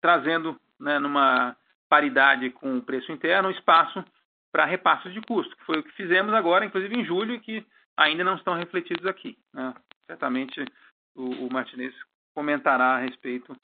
trazendo 0.00 0.58
né, 0.80 0.98
numa 0.98 1.54
paridade 1.90 2.48
com 2.48 2.78
o 2.78 2.82
preço 2.82 3.12
interno 3.12 3.50
espaço 3.50 4.02
para 4.50 4.64
repassos 4.64 5.12
de 5.12 5.20
custo, 5.20 5.54
que 5.54 5.64
foi 5.64 5.80
o 5.80 5.82
que 5.82 5.92
fizemos 5.92 6.32
agora, 6.32 6.64
inclusive 6.64 6.96
em 6.96 7.04
julho, 7.04 7.34
e 7.34 7.40
que 7.40 7.66
ainda 7.94 8.24
não 8.24 8.36
estão 8.36 8.54
refletidos 8.54 9.04
aqui. 9.04 9.36
Né? 9.52 9.74
Certamente 10.06 10.64
o, 11.14 11.46
o 11.46 11.52
Martinez 11.52 11.94
comentará 12.34 12.94
a 12.94 12.98
respeito 13.00 13.54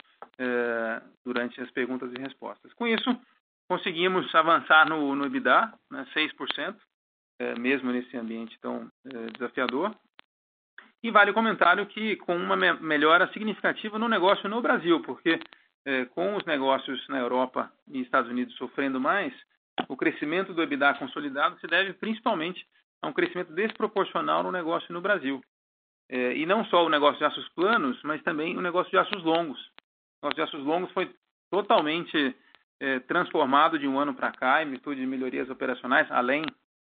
durante 1.25 1.59
as 1.61 1.71
perguntas 1.71 2.13
e 2.13 2.21
respostas. 2.21 2.73
Com 2.75 2.87
isso, 2.87 3.19
conseguimos 3.73 4.35
avançar 4.35 4.87
no, 4.87 5.15
no 5.15 5.25
EBITDA, 5.25 5.73
né, 5.91 6.07
6%, 6.15 6.77
eh, 7.41 7.59
mesmo 7.59 7.91
nesse 7.91 8.15
ambiente 8.19 8.59
tão 8.61 8.91
eh, 9.07 9.27
desafiador. 9.33 9.97
E 11.03 11.11
vale 11.11 11.31
o 11.31 11.35
comentário 11.35 11.87
que 11.87 12.17
com 12.17 12.37
uma 12.37 12.55
me 12.55 12.71
melhora 12.75 13.33
significativa 13.33 13.99
no 13.99 14.11
negócio 14.11 14.47
no 14.47 14.61
Brasil, 14.61 15.01
porque 15.01 15.41
com 16.15 16.37
os 16.37 16.45
negócios 16.45 17.09
na 17.09 17.19
Europa 17.19 17.69
e 17.89 18.01
Estados 18.03 18.31
Unidos 18.31 18.55
sofrendo 18.55 19.01
mais, 19.01 19.35
o 19.89 19.97
crescimento 19.97 20.55
do 20.55 20.63
EBITDA 20.63 20.95
consolidado 20.95 21.59
se 21.59 21.67
deve 21.67 21.93
principalmente 21.95 22.65
a 23.03 23.09
um 23.09 23.13
crescimento 23.13 23.53
desproporcional 23.53 24.45
no 24.45 24.53
negócio 24.53 24.93
no 24.93 25.01
Brasil. 25.01 25.43
É, 26.09 26.37
e 26.37 26.47
não 26.47 26.65
só 26.67 26.87
o 26.87 26.89
negócio 26.89 27.19
de 27.19 27.25
aços 27.25 27.49
planos, 27.49 28.01
mas 28.05 28.23
também 28.23 28.57
o 28.57 28.61
negócio 28.61 28.93
de 28.93 28.99
aços 28.99 29.25
longos. 29.25 29.59
O 30.23 30.27
negócio 30.27 30.37
de 30.37 30.43
aços 30.43 30.65
longos 30.65 30.93
foi 30.93 31.13
totalmente 31.51 32.37
é, 32.83 32.99
transformado 32.99 33.79
de 33.79 33.87
um 33.87 33.97
ano 33.97 34.13
para 34.13 34.33
cá 34.33 34.61
em 34.61 34.71
virtude 34.71 35.01
de 35.01 35.07
melhorias 35.07 35.49
operacionais, 35.49 36.11
além, 36.11 36.45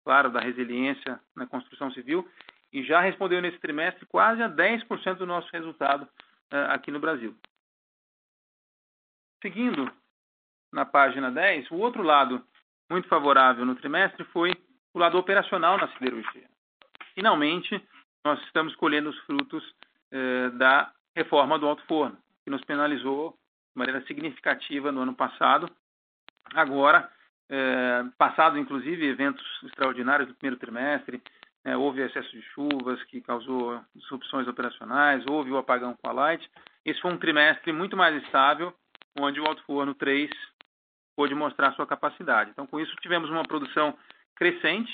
claro, 0.05 0.31
da 0.31 0.39
resiliência 0.39 1.19
na 1.35 1.45
construção 1.45 1.91
civil, 1.91 2.25
e 2.71 2.83
já 2.83 3.01
respondeu 3.01 3.41
nesse 3.41 3.59
trimestre 3.59 4.05
quase 4.05 4.41
a 4.41 4.49
10% 4.49 5.15
do 5.15 5.25
nosso 5.25 5.49
resultado 5.51 6.07
é, 6.49 6.57
aqui 6.69 6.89
no 6.89 7.01
Brasil. 7.01 7.35
Seguindo 9.41 9.91
na 10.71 10.85
página 10.85 11.29
10, 11.29 11.69
o 11.71 11.75
outro 11.75 12.01
lado 12.01 12.41
muito 12.89 13.09
favorável 13.09 13.65
no 13.65 13.75
trimestre 13.75 14.23
foi 14.25 14.53
o 14.93 14.99
lado 14.99 15.17
operacional 15.17 15.77
na 15.77 15.89
siderurgia. 15.89 16.47
Finalmente, 17.13 17.85
nós 18.23 18.41
estamos 18.43 18.73
colhendo 18.77 19.09
os 19.09 19.19
frutos 19.25 19.63
eh, 20.11 20.49
da 20.51 20.91
reforma 21.15 21.59
do 21.59 21.67
alto 21.67 21.83
forno, 21.85 22.17
que 22.43 22.49
nos 22.49 22.63
penalizou 22.63 23.37
de 23.73 23.79
maneira 23.79 24.05
significativa 24.05 24.91
no 24.91 25.01
ano 25.01 25.15
passado. 25.15 25.69
Agora, 26.53 27.09
eh, 27.49 28.03
passado 28.17 28.57
inclusive 28.57 29.05
eventos 29.05 29.43
extraordinários 29.63 30.27
do 30.27 30.35
primeiro 30.35 30.59
trimestre, 30.59 31.21
eh, 31.65 31.75
houve 31.75 32.01
excesso 32.01 32.31
de 32.31 32.41
chuvas 32.53 33.01
que 33.05 33.21
causou 33.21 33.81
disrupções 33.95 34.47
operacionais, 34.47 35.25
houve 35.27 35.51
o 35.51 35.57
apagão 35.57 35.95
com 35.95 36.09
a 36.09 36.13
Light. 36.13 36.49
Esse 36.85 37.01
foi 37.01 37.11
um 37.11 37.17
trimestre 37.17 37.71
muito 37.71 37.97
mais 37.97 38.21
estável, 38.23 38.73
onde 39.19 39.39
o 39.39 39.45
alto 39.45 39.63
forno 39.63 39.95
3 39.95 40.29
pôde 41.15 41.33
mostrar 41.33 41.73
sua 41.73 41.87
capacidade. 41.87 42.51
Então, 42.51 42.67
com 42.67 42.79
isso, 42.79 42.95
tivemos 42.97 43.29
uma 43.29 43.43
produção 43.43 43.97
crescente, 44.35 44.91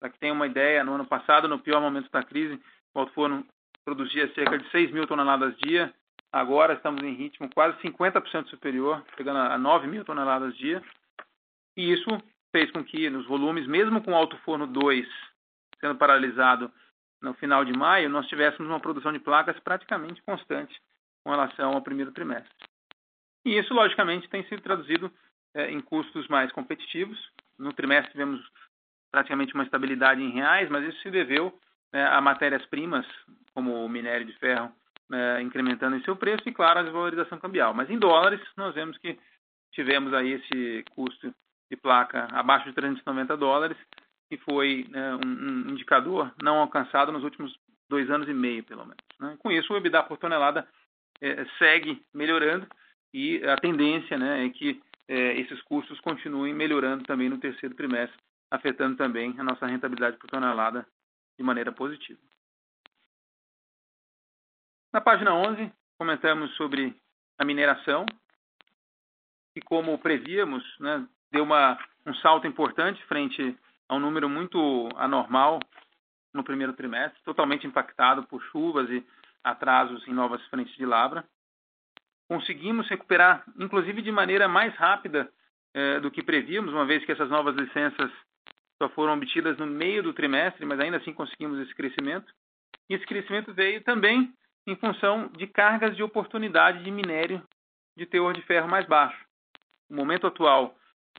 para 0.00 0.08
que 0.08 0.18
tenha 0.18 0.32
uma 0.32 0.46
ideia, 0.46 0.82
no 0.82 0.94
ano 0.94 1.04
passado, 1.04 1.46
no 1.46 1.58
pior 1.58 1.80
momento 1.80 2.10
da 2.10 2.22
crise, 2.22 2.60
o 2.94 3.00
Alto 3.00 3.12
Forno 3.12 3.46
produzia 3.84 4.32
cerca 4.34 4.58
de 4.58 4.68
6 4.70 4.90
mil 4.90 5.06
toneladas 5.06 5.54
dia. 5.58 5.92
Agora 6.32 6.74
estamos 6.74 7.02
em 7.02 7.14
ritmo 7.14 7.50
quase 7.52 7.76
50% 7.82 8.48
superior, 8.48 9.04
chegando 9.16 9.38
a 9.38 9.58
9 9.58 9.86
mil 9.88 10.04
toneladas 10.04 10.56
dia. 10.56 10.82
E 11.76 11.92
isso 11.92 12.06
fez 12.52 12.70
com 12.70 12.84
que, 12.84 13.10
nos 13.10 13.26
volumes, 13.26 13.66
mesmo 13.66 14.02
com 14.02 14.12
o 14.12 14.16
Alto 14.16 14.36
Forno 14.38 14.66
2 14.66 15.06
sendo 15.80 15.96
paralisado 15.96 16.70
no 17.20 17.34
final 17.34 17.64
de 17.64 17.72
maio, 17.72 18.08
nós 18.08 18.28
tivéssemos 18.28 18.70
uma 18.70 18.80
produção 18.80 19.12
de 19.12 19.18
placas 19.18 19.58
praticamente 19.60 20.22
constante 20.22 20.80
com 21.24 21.30
relação 21.30 21.72
ao 21.72 21.82
primeiro 21.82 22.12
trimestre. 22.12 22.52
E 23.44 23.58
isso, 23.58 23.74
logicamente, 23.74 24.28
tem 24.28 24.44
sido 24.44 24.62
traduzido 24.62 25.10
é, 25.54 25.70
em 25.70 25.80
custos 25.80 26.28
mais 26.28 26.52
competitivos. 26.52 27.18
No 27.58 27.72
trimestre 27.72 28.12
tivemos 28.12 28.40
praticamente 29.10 29.54
uma 29.54 29.64
estabilidade 29.64 30.22
em 30.22 30.30
reais, 30.30 30.68
mas 30.70 30.86
isso 30.86 31.00
se 31.02 31.10
deveu 31.10 31.58
né, 31.92 32.06
a 32.06 32.20
matérias-primas, 32.20 33.06
como 33.54 33.84
o 33.84 33.88
minério 33.88 34.26
de 34.26 34.32
ferro, 34.34 34.72
né, 35.10 35.42
incrementando 35.42 35.96
em 35.96 36.02
seu 36.04 36.16
preço 36.16 36.48
e, 36.48 36.52
claro, 36.52 36.78
a 36.78 36.82
desvalorização 36.82 37.38
cambial. 37.38 37.74
Mas 37.74 37.90
em 37.90 37.98
dólares, 37.98 38.40
nós 38.56 38.74
vemos 38.74 38.96
que 38.98 39.18
tivemos 39.72 40.14
aí 40.14 40.32
esse 40.32 40.84
custo 40.90 41.34
de 41.70 41.76
placa 41.76 42.28
abaixo 42.32 42.68
de 42.68 42.74
390 42.74 43.36
dólares, 43.36 43.76
que 44.28 44.38
foi 44.38 44.86
né, 44.88 45.14
um, 45.16 45.28
um, 45.28 45.70
indicador 45.70 46.32
não 46.42 46.58
alcançado 46.58 47.12
nos 47.12 47.24
últimos 47.24 47.54
dois 47.88 48.08
anos 48.08 48.28
e 48.28 48.32
meio, 48.32 48.62
pelo 48.64 48.84
menos. 48.84 49.04
Né? 49.18 49.36
Com 49.40 49.50
isso, 49.50 49.72
o 49.72 49.76
EBITDA 49.76 50.04
por 50.04 50.16
tonelada 50.16 50.66
é, 51.20 51.44
segue 51.58 52.02
melhorando 52.14 52.66
e 53.12 53.44
a 53.44 53.56
tendência 53.56 54.16
né, 54.16 54.46
é 54.46 54.48
que 54.48 54.80
é, 55.08 55.40
esses 55.40 55.60
custos 55.62 55.98
continuem 56.00 56.54
melhorando 56.54 57.02
também 57.04 57.28
no 57.28 57.38
terceiro 57.38 57.74
trimestre 57.74 58.16
afetando 58.50 58.96
também 58.96 59.34
a 59.38 59.44
nossa 59.44 59.66
rentabilidade 59.66 60.16
por 60.16 60.28
tonelada 60.28 60.86
de 61.38 61.44
maneira 61.44 61.70
positiva. 61.70 62.18
Na 64.92 65.00
página 65.00 65.32
11, 65.32 65.72
comentamos 65.96 66.52
sobre 66.56 66.96
a 67.38 67.44
mineração, 67.44 68.04
que 69.54 69.60
como 69.60 69.96
prevíamos, 69.98 70.64
né, 70.80 71.06
deu 71.30 71.44
uma, 71.44 71.78
um 72.04 72.12
salto 72.16 72.44
importante 72.48 73.00
frente 73.04 73.56
a 73.88 73.94
um 73.94 74.00
número 74.00 74.28
muito 74.28 74.88
anormal 74.96 75.60
no 76.34 76.42
primeiro 76.42 76.72
trimestre, 76.72 77.22
totalmente 77.22 77.68
impactado 77.68 78.24
por 78.24 78.42
chuvas 78.46 78.90
e 78.90 79.06
atrasos 79.44 80.06
em 80.08 80.12
novas 80.12 80.44
frentes 80.46 80.74
de 80.74 80.84
lavra. 80.84 81.24
conseguimos 82.28 82.88
recuperar, 82.88 83.44
inclusive 83.60 84.02
de 84.02 84.10
maneira 84.10 84.48
mais 84.48 84.74
rápida 84.74 85.30
eh, 85.72 86.00
do 86.00 86.10
que 86.10 86.22
prevíamos, 86.22 86.74
uma 86.74 86.84
vez 86.84 87.04
que 87.04 87.12
essas 87.12 87.30
novas 87.30 87.54
licenças 87.54 88.10
só 88.76 88.88
foram 88.88 89.14
obtidas 89.14 89.56
no 89.56 89.66
meio 89.66 90.02
do 90.02 90.12
trimestre, 90.12 90.66
mas 90.66 90.80
ainda 90.80 90.96
assim 90.96 91.12
conseguimos 91.12 91.60
esse 91.60 91.74
crescimento. 91.76 92.32
E 92.88 92.94
esse 92.94 93.06
crescimento 93.06 93.54
veio 93.54 93.84
também 93.84 94.34
em 94.70 94.76
função 94.76 95.28
de 95.36 95.46
cargas 95.46 95.96
de 95.96 96.02
oportunidade 96.02 96.84
de 96.84 96.90
minério 96.90 97.42
de 97.96 98.06
teor 98.06 98.32
de 98.32 98.42
ferro 98.42 98.68
mais 98.68 98.86
baixo. 98.86 99.18
O 99.90 99.94
momento 99.94 100.26
atual 100.26 100.76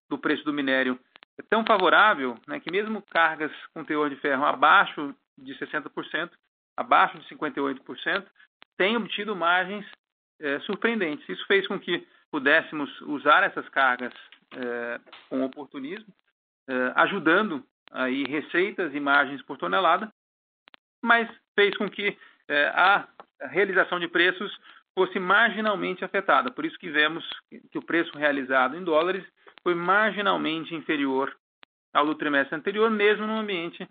do 0.10 0.18
preço 0.18 0.44
do 0.46 0.54
minério 0.54 0.98
é 1.38 1.44
tão 1.44 1.66
favorável 1.66 2.38
né, 2.48 2.60
que 2.60 2.72
mesmo 2.72 3.02
cargas 3.02 3.52
com 3.74 3.84
teor 3.84 4.10
de 4.10 4.16
ferro 4.18 4.46
abaixo 4.46 5.14
de 5.38 5.54
60%, 5.56 6.32
abaixo 6.78 7.20
de 7.20 7.28
58%, 7.28 8.26
têm 8.78 8.96
obtido 8.96 9.36
margens 9.36 9.86
é, 10.40 10.60
surpreendentes. 10.62 11.28
Isso 11.28 11.46
fez 11.46 11.68
com 11.68 11.80
que 11.80 12.08
pudéssemos 12.32 12.90
usar 13.02 13.44
essas 13.44 13.68
cargas 13.70 14.14
é, 14.56 15.00
com 15.30 15.44
oportunismo, 15.44 16.14
é, 16.70 16.94
ajudando 16.96 17.66
aí 17.92 18.24
receitas 18.24 18.94
e 18.94 19.00
margens 19.00 19.42
por 19.42 19.58
tonelada, 19.58 20.12
mas 21.04 21.30
fez 21.54 21.76
com 21.76 21.90
que 21.90 22.18
é, 22.48 22.68
a 22.68 23.08
realização 23.47 23.99
de 23.99 24.08
preços 24.08 24.51
fosse 24.93 25.19
marginalmente 25.19 26.04
afetada. 26.04 26.51
Por 26.51 26.65
isso 26.65 26.77
que 26.77 26.89
vemos 26.89 27.27
que 27.71 27.77
o 27.77 27.86
preço 27.86 28.17
realizado 28.17 28.75
em 28.75 28.84
dólares 28.84 29.25
foi 29.63 29.75
marginalmente 29.75 30.75
inferior 30.75 31.36
ao 31.93 32.06
do 32.06 32.15
trimestre 32.15 32.56
anterior, 32.56 32.89
mesmo 32.89 33.25
no 33.25 33.38
ambiente 33.38 33.88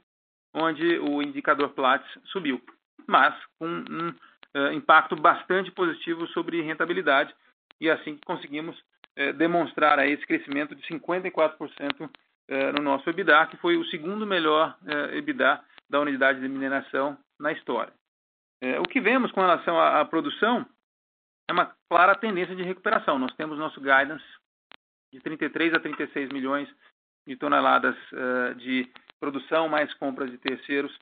onde 0.54 0.98
o 0.98 1.22
indicador 1.22 1.70
Platts 1.70 2.10
subiu, 2.26 2.60
mas 3.06 3.34
com 3.58 3.68
um 3.68 4.08
uh, 4.08 4.72
impacto 4.72 5.14
bastante 5.14 5.70
positivo 5.70 6.26
sobre 6.28 6.62
rentabilidade 6.62 7.34
e 7.80 7.88
assim 7.88 8.18
conseguimos 8.24 8.76
uh, 8.78 9.32
demonstrar 9.34 9.98
aí 9.98 10.12
esse 10.12 10.26
crescimento 10.26 10.74
de 10.74 10.82
54% 10.82 12.00
uh, 12.00 12.10
eh, 12.48 12.72
no 12.72 12.82
nosso 12.82 13.08
EBITDA, 13.08 13.46
que 13.46 13.56
foi 13.58 13.76
o 13.76 13.84
segundo 13.86 14.26
melhor 14.26 14.76
EBITDA 15.12 15.60
da 15.88 16.00
unidade 16.00 16.40
de 16.40 16.48
mineração 16.48 17.16
na 17.38 17.52
história. 17.52 17.92
O 18.80 18.88
que 18.88 19.00
vemos 19.00 19.32
com 19.32 19.40
relação 19.40 19.78
à, 19.78 20.00
à 20.00 20.04
produção 20.04 20.66
é 21.48 21.52
uma 21.52 21.74
clara 21.88 22.14
tendência 22.14 22.54
de 22.54 22.62
recuperação. 22.62 23.18
Nós 23.18 23.34
temos 23.34 23.58
nosso 23.58 23.80
guidance 23.80 24.24
de 25.12 25.20
33 25.20 25.74
a 25.74 25.80
36 25.80 26.30
milhões 26.30 26.68
de 27.26 27.36
toneladas 27.36 27.96
uh, 28.12 28.54
de 28.54 28.88
produção 29.18 29.68
mais 29.68 29.92
compras 29.94 30.30
de 30.30 30.38
terceiros 30.38 30.94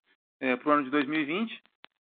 uh, 0.42 0.56
para 0.58 0.68
o 0.68 0.72
ano 0.72 0.84
de 0.84 0.90
2020. 0.90 1.62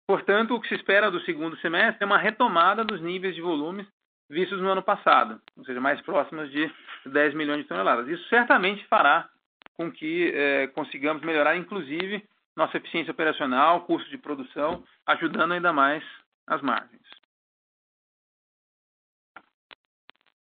Portanto, 0.08 0.56
o 0.56 0.62
que 0.62 0.68
se 0.68 0.76
espera 0.76 1.12
do 1.12 1.22
segundo 1.22 1.58
semestre 1.58 2.04
é 2.04 2.06
uma 2.06 2.18
retomada 2.18 2.84
dos 2.84 3.02
níveis 3.02 3.36
de 3.36 3.42
volumes 3.42 3.88
vistos 4.30 4.62
no 4.62 4.70
ano 4.70 4.82
passado, 4.82 5.42
ou 5.58 5.66
seja, 5.66 5.82
mais 5.82 6.02
próximos 6.02 6.50
de 6.52 6.72
10 7.06 7.34
milhões 7.34 7.62
de 7.62 7.68
toneladas. 7.68 8.08
Isso 8.08 8.28
certamente 8.30 8.86
fará 8.88 9.30
com 9.76 9.92
que 9.92 10.30
uh, 10.30 10.74
consigamos 10.74 11.22
melhorar, 11.24 11.58
inclusive, 11.58 12.24
nossa 12.56 12.78
eficiência 12.78 13.12
operacional, 13.12 13.86
custo 13.86 14.10
de 14.10 14.18
produção, 14.18 14.84
ajudando 15.06 15.54
ainda 15.54 15.72
mais 15.72 16.04
as 16.48 16.62
margens. 16.62 17.02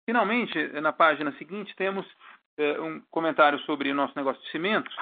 Finalmente, 0.05 0.55
na 0.79 0.93
página 0.93 1.33
seguinte, 1.33 1.75
temos 1.75 2.05
eh, 2.57 2.79
um 2.79 3.01
comentário 3.11 3.59
sobre 3.59 3.91
o 3.91 3.95
nosso 3.95 4.13
negócio 4.15 4.41
de 4.41 4.51
cimentos, 4.51 4.95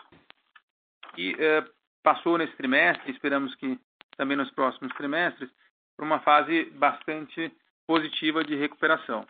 que 1.14 1.36
eh, 1.40 1.64
passou 2.02 2.40
nesse 2.40 2.56
trimestre, 2.58 3.12
esperamos 3.12 3.54
que 3.56 3.80
também 4.18 4.36
nos 4.36 4.50
próximos 4.52 4.92
trimestres, 4.96 5.50
por 5.96 6.06
uma 6.06 6.20
fase 6.22 6.66
bastante 6.72 7.52
positiva 7.86 8.44
de 8.44 8.56
recuperação. 8.56 9.28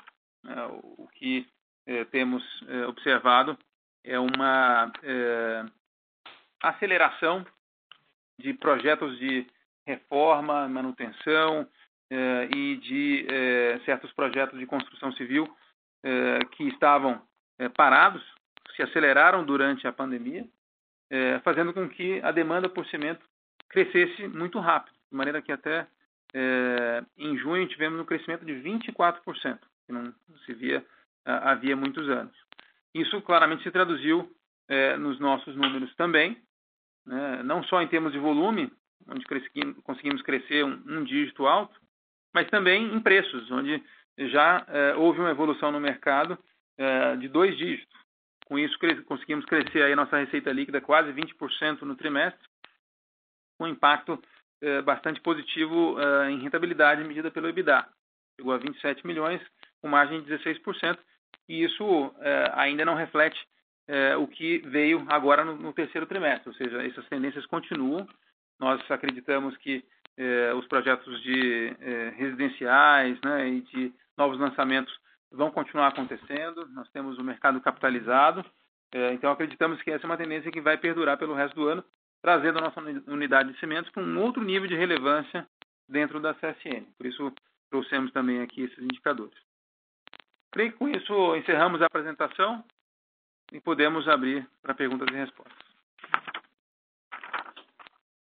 É, 0.47 0.65
o 0.97 1.07
que 1.13 1.45
eh, 1.87 2.05
temos 2.05 2.43
observado 2.87 3.57
é 4.03 4.17
uma 4.17 4.91
aceleração 6.63 7.45
de 8.39 8.53
projetos 8.53 9.17
de 9.19 9.47
reforma, 9.85 10.67
manutenção 10.67 11.67
e 12.55 12.75
de 12.77 13.25
certos 13.85 14.11
projetos 14.13 14.59
de 14.59 14.65
construção 14.65 15.11
civil 15.13 15.47
eh, 16.07 16.39
que 16.51 16.67
estavam 16.67 17.19
eh, 17.57 17.67
parados 17.67 18.23
se 18.75 18.83
aceleraram 18.83 19.43
durante 19.43 19.87
a 19.87 19.91
pandemia, 19.91 20.45
eh, 21.09 21.39
fazendo 21.43 21.73
com 21.73 21.89
que 21.89 22.21
a 22.21 22.31
demanda 22.31 22.69
por 22.69 22.85
cimento 22.85 23.25
crescesse 23.69 24.27
muito 24.27 24.59
rápido, 24.59 24.93
de 25.11 25.17
maneira 25.17 25.41
que 25.41 25.51
até 25.51 25.87
em 27.17 27.37
junho 27.37 27.65
tivemos 27.69 27.97
um 27.97 28.03
crescimento 28.03 28.43
de 28.43 28.51
24%, 28.55 29.57
que 29.85 29.93
não 29.93 30.13
se 30.45 30.53
via 30.53 30.85
havia 31.23 31.73
muitos 31.73 32.09
anos. 32.09 32.35
Isso 32.93 33.21
claramente 33.21 33.63
se 33.63 33.71
traduziu 33.71 34.29
nos 34.99 35.17
nossos 35.17 35.55
números 35.55 35.95
também, 35.95 36.37
né, 37.05 37.43
não 37.43 37.63
só 37.63 37.81
em 37.81 37.87
termos 37.87 38.11
de 38.11 38.19
volume, 38.19 38.71
onde 39.07 39.25
conseguimos 39.83 40.21
crescer 40.21 40.63
um, 40.63 40.81
um 40.87 41.03
dígito 41.03 41.45
alto, 41.45 41.79
mas 42.33 42.49
também 42.49 42.93
em 42.93 42.99
preços, 42.99 43.49
onde 43.51 43.81
já 44.17 44.65
é, 44.67 44.95
houve 44.95 45.19
uma 45.19 45.31
evolução 45.31 45.71
no 45.71 45.79
mercado 45.79 46.37
é, 46.77 47.15
de 47.17 47.27
dois 47.27 47.57
dígitos. 47.57 47.95
Com 48.45 48.59
isso, 48.59 48.77
cres 48.77 48.99
conseguimos 49.05 49.45
crescer 49.45 49.83
aí 49.83 49.95
nossa 49.95 50.17
receita 50.17 50.51
líquida 50.51 50.81
quase 50.81 51.11
20% 51.11 51.81
no 51.81 51.95
trimestre, 51.95 52.47
com 53.57 53.67
impacto 53.67 54.21
é, 54.61 54.81
bastante 54.81 55.19
positivo 55.21 55.97
em 56.29 56.39
rentabilidade 56.39 57.03
medida 57.03 57.31
pelo 57.31 57.47
EBITDA. 57.47 57.87
Chegou 58.37 58.53
a 58.53 58.57
27 58.57 59.05
milhões, 59.07 59.41
com 59.81 59.87
margem 59.87 60.21
de 60.21 60.33
16%, 60.37 60.97
e 61.47 61.63
isso 61.63 62.13
ainda 62.53 62.83
não 62.83 62.95
reflete 62.95 63.39
é, 63.87 64.15
o 64.17 64.27
que 64.27 64.59
veio 64.59 65.05
agora 65.07 65.45
no, 65.45 65.55
no 65.55 65.73
terceiro 65.73 66.07
trimestre, 66.07 66.49
ou 66.49 66.55
seja, 66.55 66.85
essas 66.85 67.07
tendências 67.07 67.45
continuam. 67.45 68.07
Nós 68.59 68.79
acreditamos 68.89 69.55
que 69.57 69.83
os 70.57 70.65
projetos 70.67 71.21
de 71.23 71.75
residenciais 72.15 73.19
né, 73.21 73.49
e 73.49 73.61
de 73.63 73.93
novos 74.17 74.39
lançamentos 74.39 74.97
vão 75.29 75.51
continuar 75.51 75.89
acontecendo, 75.89 76.65
nós 76.69 76.89
temos 76.91 77.17
o 77.17 77.23
mercado 77.23 77.59
capitalizado, 77.59 78.45
é, 78.93 79.13
então 79.13 79.31
acreditamos 79.31 79.81
que 79.81 79.91
essa 79.91 80.05
é 80.05 80.09
uma 80.09 80.17
tendência 80.17 80.51
que 80.51 80.61
vai 80.61 80.77
perdurar 80.77 81.17
pelo 81.17 81.33
resto 81.33 81.55
do 81.55 81.67
ano, 81.67 81.83
trazendo 82.21 82.59
a 82.59 82.61
nossa 82.61 82.79
unidade 83.11 83.51
de 83.51 83.59
cimentos 83.59 83.91
para 83.91 84.01
um 84.01 84.21
outro 84.21 84.43
nível 84.43 84.67
de 84.67 84.75
relevância 84.75 85.45
dentro 85.87 86.19
da 86.19 86.33
CSN. 86.33 86.85
Por 86.97 87.05
isso, 87.05 87.33
trouxemos 87.69 88.11
também 88.11 88.41
aqui 88.41 88.63
esses 88.63 88.79
indicadores. 88.79 89.37
Creio 90.51 90.71
que 90.71 90.77
com 90.77 90.87
isso 90.87 91.35
encerramos 91.35 91.81
a 91.81 91.87
apresentação 91.87 92.63
e 93.51 93.59
podemos 93.59 94.07
abrir 94.07 94.47
para 94.61 94.73
perguntas 94.73 95.07
e 95.09 95.15
respostas. 95.15 95.65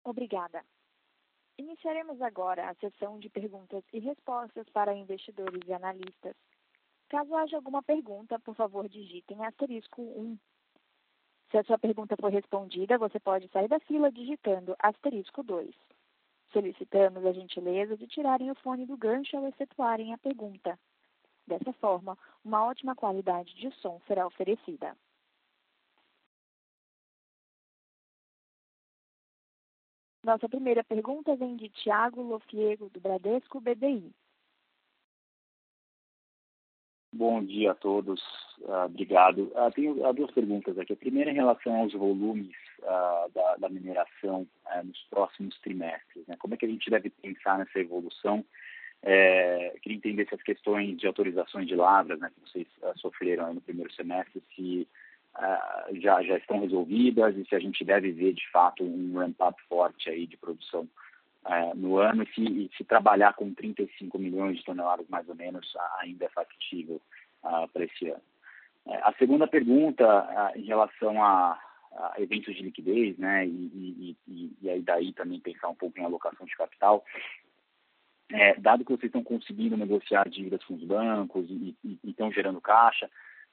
Obrigada. 0.04 0.63
Iniciaremos 1.58 2.21
agora 2.21 2.69
a 2.69 2.76
sessão 2.76 3.19
de 3.19 3.30
perguntas 3.30 3.84
e 3.93 4.00
respostas 4.00 4.67
para 4.69 4.95
investidores 4.95 5.62
e 5.67 5.74
analistas. 5.74 6.36
Caso 7.08 7.36
haja 7.36 7.58
alguma 7.58 7.84
pergunta, 7.84 8.39
por 8.39 8.56
favor, 8.56 8.88
digitem 8.88 9.45
asterisco 9.45 10.02
1. 10.02 10.38
Se 11.52 11.58
a 11.58 11.63
sua 11.63 11.78
pergunta 11.78 12.15
for 12.15 12.32
respondida, 12.32 12.97
você 12.97 13.19
pode 13.19 13.50
sair 13.50 13.67
da 13.67 13.80
fila 13.82 14.12
digitando 14.12 14.76
asterisco 14.80 15.43
2. 15.43 15.76
Solicitamos 16.54 17.26
a 17.26 17.34
gentileza 17.34 17.97
de 17.97 18.08
tirarem 18.08 18.50
o 18.50 18.56
fone 18.56 18.86
do 18.86 18.97
gancho 18.97 19.38
ao 19.38 19.47
efetuarem 19.47 20.13
a 20.13 20.17
pergunta. 20.17 20.80
Dessa 21.47 21.73
forma, 21.73 22.17
uma 22.43 22.65
ótima 22.65 22.95
qualidade 22.95 23.54
de 23.56 23.71
som 23.82 23.99
será 24.08 24.25
oferecida. 24.25 24.95
Nossa 30.23 30.47
primeira 30.47 30.84
pergunta 30.84 31.36
vem 31.36 31.56
de 31.56 31.67
Tiago 31.69 32.21
Lofiego, 32.21 32.89
do 32.89 32.99
Bradesco 32.99 33.60
BBI. 33.60 34.13
Bom 37.13 37.43
dia 37.43 37.71
a 37.71 37.75
todos, 37.75 38.21
uh, 38.62 38.86
obrigado. 38.86 39.51
Uh, 39.54 39.71
tenho 39.75 40.08
uh, 40.08 40.13
duas 40.13 40.32
perguntas 40.32 40.77
aqui. 40.77 40.93
A 40.93 40.95
primeira 40.95 41.32
em 41.32 41.34
relação 41.34 41.75
aos 41.75 41.91
volumes 41.91 42.56
da, 43.34 43.58
da, 43.58 43.69
mineração 43.69 44.47
nos 44.84 44.97
próximos 45.10 45.60
trimestres. 45.60 46.25
Né? 46.25 46.36
Como 46.38 46.54
é 46.54 46.58
que 46.58 46.65
a 46.65 46.69
gente 46.69 46.89
deve 46.89 47.10
pensar 47.10 47.60
nessa 47.60 47.80
evolução? 47.80 48.43
É, 49.04 49.76
queria 49.82 49.98
entender 49.98 50.28
se 50.28 50.36
as 50.36 50.44
questões 50.44 50.98
de 50.98 51.08
autorizações 51.08 51.68
de 51.68 51.76
lavras 51.76 52.20
né, 52.20 52.30
que 52.30 52.50
vocês 52.50 52.68
sofreram 52.98 53.54
no 53.54 53.62
primeiro 53.62 53.92
semestre, 53.94 54.44
se 54.56 54.88
uh, 55.38 56.00
já, 56.00 56.22
já 56.22 56.38
estão 56.38 56.60
resolvidas 56.60 57.36
e 57.36 57.46
se 57.46 57.56
a 57.56 57.60
gente 57.60 57.84
deve 57.84 58.12
ver, 58.12 58.34
de 58.34 58.50
fato, 58.52 58.84
um 58.84 59.18
ramp-up 59.18 59.60
forte 59.68 60.10
aí 60.10 60.28
de 60.28 60.38
produção 60.38 60.88
uh, 61.46 61.76
no 61.76 61.98
ano 61.98 62.24
e 62.24 62.34
se, 62.34 62.42
e 62.42 62.70
se, 62.78 62.84
trabalhar 62.84 63.34
com 63.34 63.54
35 63.54 64.18
milhões 64.20 64.58
de 64.58 64.66
toneladas, 64.66 65.08
mais 65.10 65.28
ou 65.28 65.36
menos, 65.36 65.74
ainda 66.00 66.26
é 66.26 66.30
factível 66.30 67.02
uh, 67.44 67.68
para 67.70 67.86
esse 67.86 68.08
ano. 68.08 68.22
a 69.04 69.14
segunda 69.14 69.48
pergunta, 69.48 70.52
em 70.56 70.64
relação 70.64 71.24
a, 71.24 71.60
a, 71.94 72.14
eventos 72.20 72.56
de 72.56 72.64
liquidez, 72.64 73.18
né, 73.18 73.46
e, 73.46 73.50
e, 73.50 74.18
e, 74.28 74.52
e 74.62 74.70
aí 74.70 74.82
daí 74.82 75.14
também 75.14 75.40
pensar 75.40 75.70
um 75.70 75.76
pouco 75.76 76.00
em 76.00 76.04
alocação 76.04 76.46
de 76.46 76.56
capital, 76.56 77.04
é, 78.34 78.56
dado 78.60 78.86
que 78.86 78.91
vocês 78.91 79.10
estão 79.10 79.24
conseguindo 79.24 79.78
negociar 79.78 80.28
dívidas 80.30 80.63
com 80.63 80.76
os 80.76 80.84
bancos 80.84 81.46
e, 81.50 81.76
estão 82.04 82.32
gerando 82.32 82.62
caixa, 82.62 83.10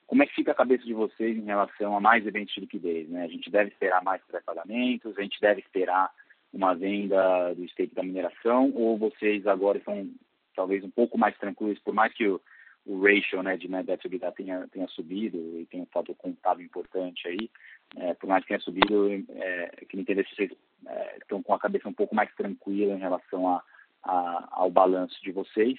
como 0.07 0.23
é 0.23 0.27
que 0.27 0.35
fica 0.35 0.53
a 0.53 0.55
cabeça 0.55 0.85
de 0.85 0.95
vocês 0.95 1.37
em 1.37 1.45
relação 1.45 1.97
a 1.97 2.01
mais 2.01 2.27
eventos 2.27 2.55
de 2.55 2.61
liquidez? 2.61 3.09
Né? 3.09 3.25
A 3.25 3.29
gente 3.29 3.51
deve 3.51 3.71
esperar 3.71 4.03
mais 4.03 4.23
pré-pagamentos, 4.25 5.17
a 5.19 5.23
gente 5.23 5.39
deve 5.41 5.61
esperar 5.61 6.11
uma 6.53 6.75
venda 6.75 7.53
do 7.55 7.69
stake 7.69 7.95
da 7.95 8.03
mineração, 8.03 8.73
ou 8.75 8.97
vocês 8.97 9.47
agora 9.47 9.79
estão 9.79 10.09
talvez 10.57 10.83
um 10.83 10.91
pouco 10.91 11.19
mais 11.19 11.37
tranquilos, 11.37 11.79
por 11.81 11.93
mais 11.93 12.13
que 12.15 12.27
o, 12.27 12.41
o 12.87 13.03
ratio 13.03 13.43
né, 13.43 13.57
de 13.57 13.69
net 13.69 13.85
debt 13.85 14.09
tenha, 14.35 14.67
tenha 14.69 14.89
subido 14.89 15.37
e 15.61 15.67
tem 15.67 15.83
um 15.83 15.87
fator 15.87 16.17
contábil 16.17 16.65
importante 16.65 17.29
aí, 17.29 17.51
é, 17.97 18.15
por 18.15 18.29
mais 18.29 18.43
que 18.43 18.49
tenha 18.49 18.61
subido, 18.61 19.11
é, 19.31 19.85
queria 19.89 20.01
entender 20.01 20.27
se 20.27 20.35
vocês 20.35 20.51
é, 20.87 21.19
estão 21.19 21.43
com 21.43 21.53
a 21.53 21.59
cabeça 21.59 21.89
um 21.89 21.93
pouco 21.93 22.15
mais 22.15 22.35
tranquila 22.35 22.95
em 22.95 22.99
relação 22.99 23.47
a, 23.47 23.63
a, 24.03 24.49
ao 24.53 24.71
balanço 24.71 25.21
de 25.23 25.33
vocês. 25.33 25.79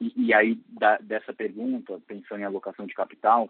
E, 0.00 0.12
e 0.16 0.34
aí, 0.34 0.58
da, 0.68 0.98
dessa 0.98 1.32
pergunta, 1.32 2.00
pensando 2.06 2.40
em 2.40 2.44
alocação 2.44 2.86
de 2.86 2.94
capital, 2.94 3.48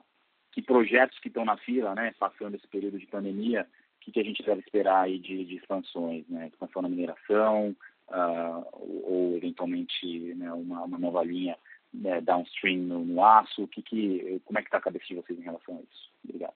que 0.52 0.62
projetos 0.62 1.18
que 1.20 1.28
estão 1.28 1.44
na 1.44 1.56
fila, 1.58 1.94
né, 1.94 2.12
passando 2.18 2.56
esse 2.56 2.66
período 2.66 2.98
de 2.98 3.06
pandemia, 3.06 3.66
o 3.96 4.00
que, 4.00 4.12
que 4.12 4.20
a 4.20 4.24
gente 4.24 4.42
deve 4.42 4.60
esperar 4.60 5.02
aí 5.02 5.18
de, 5.18 5.44
de 5.44 5.56
expansões, 5.56 6.26
né, 6.28 6.48
expansão 6.48 6.82
na 6.82 6.88
mineração, 6.88 7.76
uh, 8.08 8.66
ou, 8.72 9.12
ou, 9.12 9.36
eventualmente 9.36 10.34
né, 10.34 10.52
uma, 10.52 10.82
uma 10.82 10.98
nova 10.98 11.22
linha 11.22 11.56
né, 11.92 12.20
downstream 12.20 12.78
no, 12.78 13.04
no 13.04 13.24
aço, 13.24 13.68
que, 13.68 13.82
que, 13.82 14.40
como 14.44 14.58
é 14.58 14.62
que 14.62 14.68
está 14.68 14.78
a 14.78 14.82
cabeça 14.82 15.06
de 15.06 15.14
vocês 15.14 15.38
em 15.38 15.42
relação 15.42 15.76
a 15.76 15.80
isso? 15.80 16.10
Obrigado. 16.24 16.54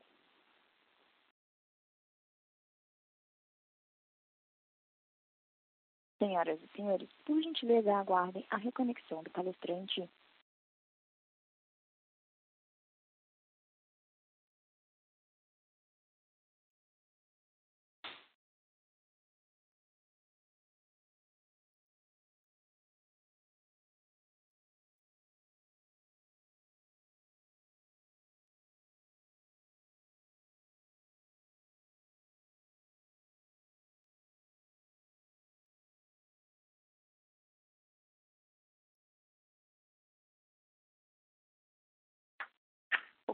Senhoras 6.24 6.58
e 6.62 6.68
senhores, 6.74 7.10
por 7.26 7.38
gentileza 7.42 7.94
aguardem 7.94 8.46
a 8.48 8.56
reconexão 8.56 9.22
do 9.22 9.28
palestrante 9.28 10.08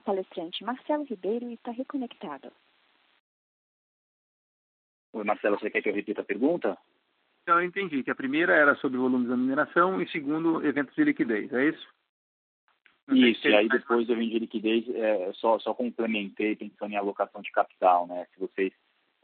O 0.00 0.02
palestrante 0.02 0.64
Marcelo 0.64 1.04
Ribeiro 1.04 1.50
está 1.50 1.70
reconectado. 1.72 2.50
Oi, 5.12 5.24
Marcelo, 5.24 5.58
você 5.58 5.68
quer 5.68 5.82
que 5.82 5.90
eu 5.90 5.94
repita 5.94 6.22
a 6.22 6.24
pergunta? 6.24 6.78
Então, 7.42 7.60
eu 7.60 7.66
entendi 7.66 8.02
que 8.02 8.10
a 8.10 8.14
primeira 8.14 8.54
era 8.54 8.74
sobre 8.76 8.96
volumes 8.96 9.28
da 9.28 9.36
mineração 9.36 10.00
e 10.00 10.08
segundo, 10.08 10.64
eventos 10.64 10.94
de 10.94 11.04
liquidez, 11.04 11.52
é 11.52 11.68
isso? 11.68 11.86
Isso, 13.10 13.46
e 13.46 13.54
aí 13.54 13.68
depois 13.68 14.06
do 14.06 14.14
evento 14.14 14.30
de 14.30 14.38
liquidez, 14.38 14.88
é, 14.88 15.32
só, 15.34 15.58
só 15.58 15.74
complementei 15.74 16.56
pensando 16.56 16.92
em 16.92 16.96
alocação 16.96 17.42
de 17.42 17.50
capital, 17.50 18.06
né? 18.06 18.26
Se 18.32 18.40
vocês, 18.40 18.72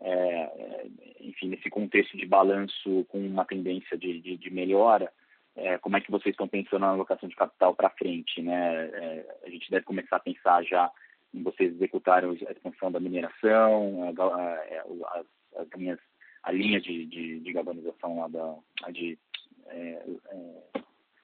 é, 0.00 0.12
é 0.12 0.86
enfim, 1.20 1.48
nesse 1.48 1.70
contexto 1.70 2.18
de 2.18 2.26
balanço 2.26 3.06
com 3.08 3.18
uma 3.26 3.46
tendência 3.46 3.96
de, 3.96 4.20
de, 4.20 4.36
de 4.36 4.50
melhora, 4.50 5.10
é, 5.56 5.78
como 5.78 5.96
é 5.96 6.00
que 6.00 6.10
vocês 6.10 6.32
estão 6.32 6.46
pensando 6.46 6.80
na 6.80 6.88
alocação 6.88 7.28
de 7.28 7.34
capital 7.34 7.74
para 7.74 7.90
frente, 7.90 8.42
né? 8.42 8.86
É, 8.88 9.38
a 9.44 9.50
gente 9.50 9.70
deve 9.70 9.84
começar 9.84 10.16
a 10.16 10.20
pensar 10.20 10.62
já 10.62 10.90
em 11.32 11.42
vocês 11.42 11.74
executarem 11.74 12.30
a 12.30 12.52
expansão 12.52 12.92
da 12.92 13.00
mineração, 13.00 14.02
a, 14.04 14.22
a, 14.22 15.18
as, 15.18 15.26
as 15.56 15.68
linhas, 15.76 15.98
a 16.42 16.52
linha 16.52 16.80
de, 16.80 17.06
de, 17.06 17.40
de 17.40 17.52
galvanização 17.52 18.20
lá 18.20 18.28
da, 18.28 18.90
de, 18.92 19.18
é, 19.66 20.02
é, 20.28 20.80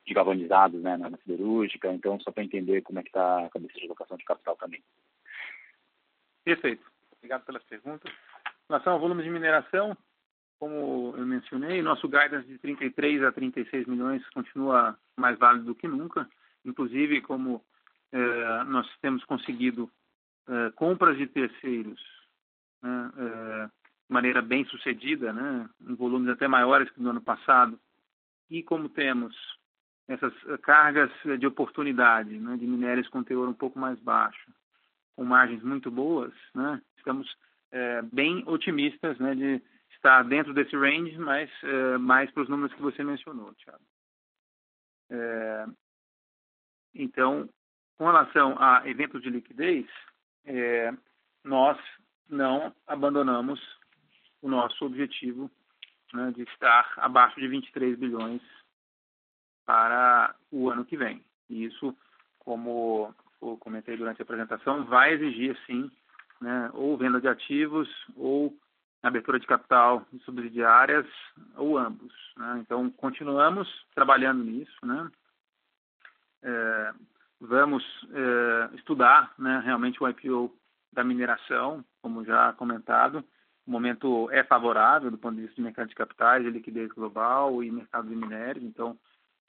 de 0.06 0.14
galvanizados 0.14 0.82
né, 0.82 0.96
na 0.96 1.16
siderúrgica, 1.18 1.92
então 1.92 2.18
só 2.20 2.32
para 2.32 2.42
entender 2.42 2.82
como 2.82 2.98
é 2.98 3.02
que 3.02 3.10
está 3.10 3.44
a 3.44 3.50
cabeça 3.50 3.78
de 3.78 3.84
alocação 3.84 4.16
de 4.16 4.24
capital 4.24 4.56
também. 4.56 4.82
Perfeito. 6.44 6.84
Obrigado 7.18 7.44
pelas 7.44 7.62
perguntas. 7.64 8.10
Em 8.10 8.72
relação 8.72 8.94
ao 8.94 9.00
volume 9.00 9.22
de 9.22 9.30
mineração, 9.30 9.96
como 10.62 11.12
eu 11.16 11.26
mencionei, 11.26 11.82
nosso 11.82 12.06
guidance 12.06 12.46
de 12.46 12.56
33 12.56 13.24
a 13.24 13.32
36 13.32 13.84
milhões 13.84 14.24
continua 14.30 14.96
mais 15.16 15.36
válido 15.36 15.64
do 15.64 15.74
que 15.74 15.88
nunca. 15.88 16.30
Inclusive, 16.64 17.20
como 17.20 17.64
eh, 18.12 18.64
nós 18.68 18.88
temos 19.00 19.24
conseguido 19.24 19.90
eh, 20.48 20.70
compras 20.76 21.18
de 21.18 21.26
terceiros 21.26 22.00
né, 22.80 23.10
eh, 23.18 23.66
de 23.66 24.14
maneira 24.14 24.40
bem 24.40 24.64
sucedida, 24.66 25.32
né, 25.32 25.68
em 25.80 25.96
volumes 25.96 26.28
até 26.28 26.46
maiores 26.46 26.88
que 26.92 27.02
no 27.02 27.10
ano 27.10 27.20
passado, 27.20 27.76
e 28.48 28.62
como 28.62 28.88
temos 28.88 29.34
essas 30.06 30.32
cargas 30.62 31.10
de 31.40 31.44
oportunidade 31.44 32.38
né, 32.38 32.56
de 32.56 32.68
minérios 32.68 33.08
com 33.08 33.24
teor 33.24 33.48
um 33.48 33.52
pouco 33.52 33.80
mais 33.80 33.98
baixo, 33.98 34.48
com 35.16 35.24
margens 35.24 35.64
muito 35.64 35.90
boas, 35.90 36.32
né, 36.54 36.80
estamos 36.98 37.36
bem 38.12 38.44
otimistas 38.46 39.18
né, 39.18 39.34
de 39.34 39.62
está 40.02 40.20
dentro 40.24 40.52
desse 40.52 40.76
range, 40.76 41.16
mas 41.16 41.48
é, 41.62 41.96
mais 41.96 42.28
para 42.32 42.42
os 42.42 42.48
números 42.48 42.74
que 42.74 42.82
você 42.82 43.04
mencionou, 43.04 43.54
Thiago. 43.54 43.84
É, 45.08 45.66
então, 46.92 47.48
com 47.96 48.06
relação 48.06 48.56
a 48.60 48.82
eventos 48.88 49.22
de 49.22 49.30
liquidez, 49.30 49.86
é, 50.44 50.92
nós 51.44 51.78
não 52.28 52.74
abandonamos 52.84 53.60
o 54.40 54.48
nosso 54.48 54.84
objetivo 54.84 55.48
né, 56.12 56.32
de 56.32 56.42
estar 56.42 56.92
abaixo 56.96 57.38
de 57.40 57.46
23 57.46 57.96
bilhões 57.96 58.42
para 59.64 60.34
o 60.50 60.68
ano 60.68 60.84
que 60.84 60.96
vem. 60.96 61.24
E 61.48 61.64
isso, 61.64 61.96
como 62.40 63.14
eu 63.40 63.56
comentei 63.58 63.96
durante 63.96 64.20
a 64.20 64.24
apresentação, 64.24 64.84
vai 64.84 65.12
exigir, 65.12 65.56
sim, 65.64 65.88
né, 66.40 66.70
ou 66.74 66.98
venda 66.98 67.20
de 67.20 67.28
ativos 67.28 67.88
ou 68.16 68.52
abertura 69.02 69.38
de 69.38 69.46
capital 69.46 70.06
subsidiárias 70.24 71.06
ou 71.56 71.76
ambos. 71.76 72.12
Né? 72.36 72.58
Então, 72.60 72.88
continuamos 72.90 73.68
trabalhando 73.94 74.44
nisso. 74.44 74.76
Né? 74.84 75.10
É, 76.42 76.92
vamos 77.40 77.84
é, 78.12 78.76
estudar 78.76 79.32
né, 79.38 79.60
realmente 79.64 80.02
o 80.02 80.08
IPO 80.08 80.54
da 80.92 81.02
mineração, 81.02 81.84
como 82.00 82.24
já 82.24 82.52
comentado. 82.52 83.24
O 83.66 83.70
momento 83.70 84.28
é 84.30 84.42
favorável 84.44 85.10
do 85.10 85.18
ponto 85.18 85.36
de 85.36 85.42
vista 85.42 85.56
de 85.56 85.62
mercado 85.62 85.88
de 85.88 85.94
capitais, 85.94 86.44
de 86.44 86.50
liquidez 86.50 86.88
global 86.92 87.62
e 87.62 87.70
mercado 87.70 88.08
de 88.08 88.14
minérios. 88.14 88.64
Então, 88.64 88.96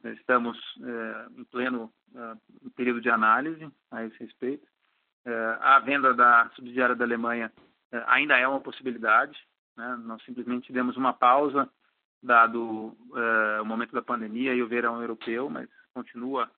estamos 0.04 0.58
é, 0.82 1.26
em 1.40 1.44
pleno 1.46 1.92
é, 2.16 2.34
período 2.76 3.02
de 3.02 3.10
análise 3.10 3.72
a 3.92 4.04
esse 4.04 4.18
respeito. 4.20 4.68
É, 5.26 5.58
a 5.62 5.80
venda 5.80 6.14
da 6.14 6.50
subsidiária 6.56 6.96
da 6.96 7.06
Alemanha 7.06 7.52
ainda 8.08 8.38
é 8.38 8.48
uma 8.48 8.60
possibilidade. 8.60 9.38
Né? 9.76 9.96
Nós 10.04 10.24
simplesmente 10.24 10.72
demos 10.72 10.98
uma 10.98 11.14
pausa, 11.14 11.70
dado 12.22 12.96
é, 13.16 13.62
o 13.62 13.66
momento 13.66 13.94
da 13.94 14.02
pandemia 14.02 14.54
e 14.54 14.62
o 14.62 14.68
verão 14.68 15.02
europeu, 15.02 15.50
mas 15.50 15.70
continua 15.94 16.50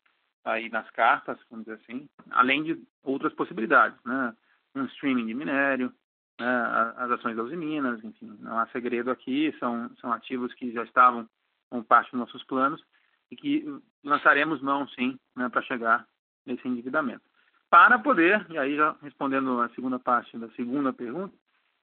aí 0.43 0.69
nas 0.69 0.89
cartas, 0.91 1.37
vamos 1.49 1.65
dizer 1.65 1.79
assim, 1.81 2.07
além 2.29 2.63
de 2.63 2.81
outras 3.03 3.33
possibilidades, 3.33 3.97
né? 4.05 4.35
um 4.75 4.85
streaming 4.85 5.25
de 5.25 5.33
minério, 5.33 5.91
né? 6.39 6.93
as 6.97 7.11
ações 7.11 7.35
da 7.35 7.43
Usiminas, 7.43 8.03
enfim, 8.03 8.37
não 8.39 8.59
há 8.59 8.67
segredo 8.67 9.09
aqui, 9.09 9.55
são, 9.59 9.89
são 9.99 10.13
ativos 10.13 10.53
que 10.53 10.71
já 10.71 10.83
estavam 10.83 11.27
com 11.69 11.81
parte 11.81 12.11
dos 12.11 12.19
nossos 12.19 12.43
planos 12.43 12.83
e 13.31 13.35
que 13.35 13.65
lançaremos 14.03 14.61
mão, 14.61 14.87
sim, 14.89 15.17
né, 15.35 15.49
para 15.49 15.63
chegar 15.63 16.07
nesse 16.45 16.67
endividamento 16.67 17.23
para 17.69 17.99
poder, 17.99 18.45
e 18.49 18.57
aí 18.57 18.75
já 18.75 18.95
respondendo 19.01 19.61
a 19.61 19.69
segunda 19.69 19.99
parte 19.99 20.37
da 20.37 20.49
segunda 20.49 20.93
pergunta, 20.93 21.33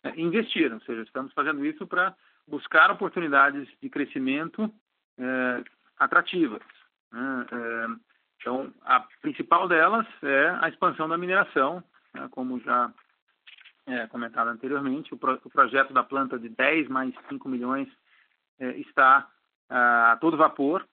é, 0.05 0.21
investir, 0.21 0.73
ou 0.73 0.81
seja, 0.81 1.03
estamos 1.03 1.33
fazendo 1.33 1.64
isso 1.64 1.87
para 1.87 2.14
buscar 2.47 2.90
oportunidades 2.90 3.68
de 3.81 3.88
crescimento 3.88 4.73
é, 5.18 5.64
atrativas. 5.99 6.62
Né? 7.12 7.47
É, 7.53 7.87
então, 8.40 8.73
a 8.83 9.01
principal 9.21 9.68
delas 9.68 10.07
é 10.23 10.59
a 10.61 10.68
expansão 10.68 11.09
da 11.09 11.16
mineração, 11.16 11.83
né? 12.12 12.29
como 12.31 12.59
já 12.61 12.92
é, 13.87 14.07
comentado 14.09 14.49
anteriormente, 14.49 15.14
o, 15.14 15.16
pro, 15.16 15.40
o, 15.45 15.51
projeto 15.51 15.92
da 15.92 16.03
planta 16.03 16.38
de 16.38 16.49
10 16.49 16.88
mais 16.88 17.14
5 17.29 17.49
milhões 17.49 17.88
é, 18.59 18.77
está 18.79 19.29
a 19.68 20.18
todo 20.21 20.37
vapor. 20.37 20.87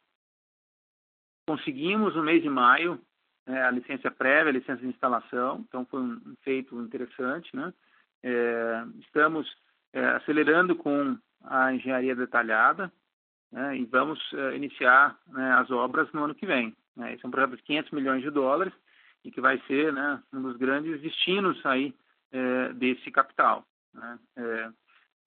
Conseguimos 1.47 2.15
no 2.15 2.23
mês 2.23 2.41
de 2.41 2.49
maio 2.49 3.02
né, 3.49 3.63
a 3.63 3.71
licença 3.71 4.12
prévia, 4.12 4.51
a 4.51 4.53
licença 4.53 4.79
de 4.79 4.88
instalação, 4.88 5.65
então 5.67 5.83
foi 5.85 5.99
um 5.99 6.35
feito 6.43 6.79
interessante. 6.79 7.53
Né? 7.55 7.73
É, 8.21 8.83
estamos 8.99 9.51
é, 9.91 10.05
acelerando 10.05 10.75
com 10.75 11.17
a 11.43 11.73
engenharia 11.73 12.15
detalhada, 12.15 12.91
né, 13.51 13.75
e 13.75 13.85
vamos 13.85 14.19
uh, 14.33 14.51
iniciar 14.53 15.17
né, 15.27 15.53
as 15.53 15.71
obras 15.71 16.12
no 16.12 16.23
ano 16.23 16.35
que 16.35 16.45
vem. 16.45 16.75
Né? 16.95 17.15
Esse 17.15 17.25
é 17.25 17.27
um 17.27 17.31
projeto 17.31 17.57
de 17.57 17.63
500 17.63 17.91
milhões 17.91 18.21
de 18.21 18.29
dólares 18.29 18.73
e 19.25 19.31
que 19.31 19.41
vai 19.41 19.59
ser 19.65 19.91
né, 19.91 20.21
um 20.31 20.43
dos 20.43 20.55
grandes 20.55 21.01
destinos 21.01 21.59
aí 21.65 21.95
é, 22.31 22.73
desse 22.73 23.09
capital. 23.09 23.65
Né? 23.91 24.19
É, 24.38 24.69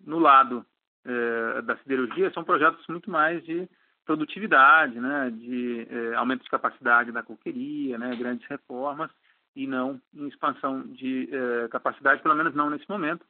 no 0.06 0.20
lado 0.20 0.64
é, 1.04 1.62
da 1.62 1.76
siderurgia, 1.78 2.30
são 2.32 2.44
projetos 2.44 2.86
muito 2.86 3.10
mais 3.10 3.44
de 3.44 3.68
produtividade, 4.04 4.98
né, 4.98 5.30
de 5.30 5.86
é, 5.88 6.14
aumento 6.14 6.42
de 6.42 6.50
capacidade 6.50 7.12
da 7.12 7.22
coqueria, 7.22 7.96
né, 7.98 8.14
grandes 8.16 8.46
reformas, 8.48 9.10
e 9.54 9.66
não 9.66 10.00
em 10.14 10.26
expansão 10.28 10.82
de 10.82 11.28
é, 11.32 11.68
capacidade, 11.68 12.22
pelo 12.22 12.34
menos 12.34 12.54
não 12.54 12.70
nesse 12.70 12.88
momento. 12.88 13.24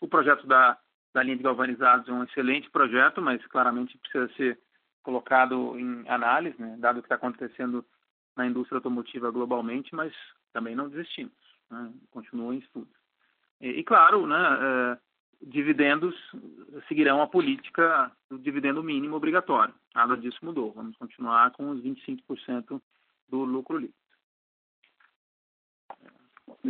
O 0.00 0.08
projeto 0.08 0.46
da, 0.46 0.76
da 1.12 1.22
linha 1.22 1.36
de 1.36 1.42
galvanizados 1.42 2.08
é 2.08 2.12
um 2.12 2.24
excelente 2.24 2.68
projeto, 2.70 3.22
mas 3.22 3.44
claramente 3.46 3.96
precisa 3.98 4.28
ser 4.34 4.58
colocado 5.02 5.78
em 5.78 6.08
análise, 6.08 6.60
né, 6.60 6.76
dado 6.78 6.98
o 6.98 7.02
que 7.02 7.06
está 7.06 7.14
acontecendo 7.14 7.84
na 8.36 8.46
indústria 8.46 8.78
automotiva 8.78 9.30
globalmente, 9.30 9.94
mas 9.94 10.12
também 10.52 10.74
não 10.74 10.88
desistimos, 10.88 11.32
né, 11.70 11.92
continua 12.10 12.54
em 12.54 12.58
estudo. 12.58 12.90
E, 13.60 13.68
e 13.68 13.84
claro, 13.84 14.26
né, 14.26 14.36
é, 14.36 14.98
dividendos 15.46 16.14
seguirão 16.88 17.20
a 17.20 17.26
política 17.26 18.10
do 18.30 18.38
dividendo 18.38 18.82
mínimo 18.82 19.16
obrigatório. 19.16 19.74
Nada 19.94 20.16
disso 20.16 20.38
mudou. 20.42 20.72
Vamos 20.72 20.96
continuar 20.96 21.52
com 21.52 21.70
os 21.70 21.82
25% 21.82 22.80
do 23.28 23.44
lucro 23.44 23.78
líquido. 23.78 24.04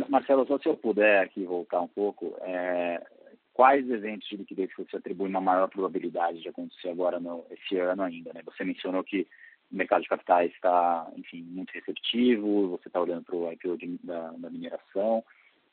Marcelo, 0.09 0.45
só 0.45 0.57
se 0.59 0.67
eu 0.67 0.75
puder 0.75 1.23
aqui 1.23 1.43
voltar 1.43 1.81
um 1.81 1.87
pouco, 1.87 2.35
é, 2.41 3.05
quais 3.53 3.89
eventos 3.89 4.27
de 4.27 4.37
liquidez 4.37 4.73
que 4.73 4.83
você 4.83 4.97
atribui 4.97 5.29
uma 5.29 5.41
maior 5.41 5.67
probabilidade 5.69 6.41
de 6.41 6.49
acontecer 6.49 6.89
agora 6.89 7.19
no, 7.19 7.45
esse 7.49 7.77
ano 7.77 8.03
ainda? 8.03 8.33
Né? 8.33 8.41
Você 8.45 8.63
mencionou 8.63 9.03
que 9.03 9.27
o 9.71 9.75
mercado 9.75 10.01
de 10.01 10.09
capitais 10.09 10.51
está, 10.53 11.11
enfim, 11.15 11.41
muito 11.43 11.71
receptivo, 11.71 12.69
você 12.69 12.87
está 12.87 12.99
olhando 12.99 13.23
para 13.23 13.35
o 13.35 13.51
IPO 13.51 13.77
de, 13.77 13.97
da, 14.03 14.31
da, 14.31 14.49
mineração, 14.49 15.23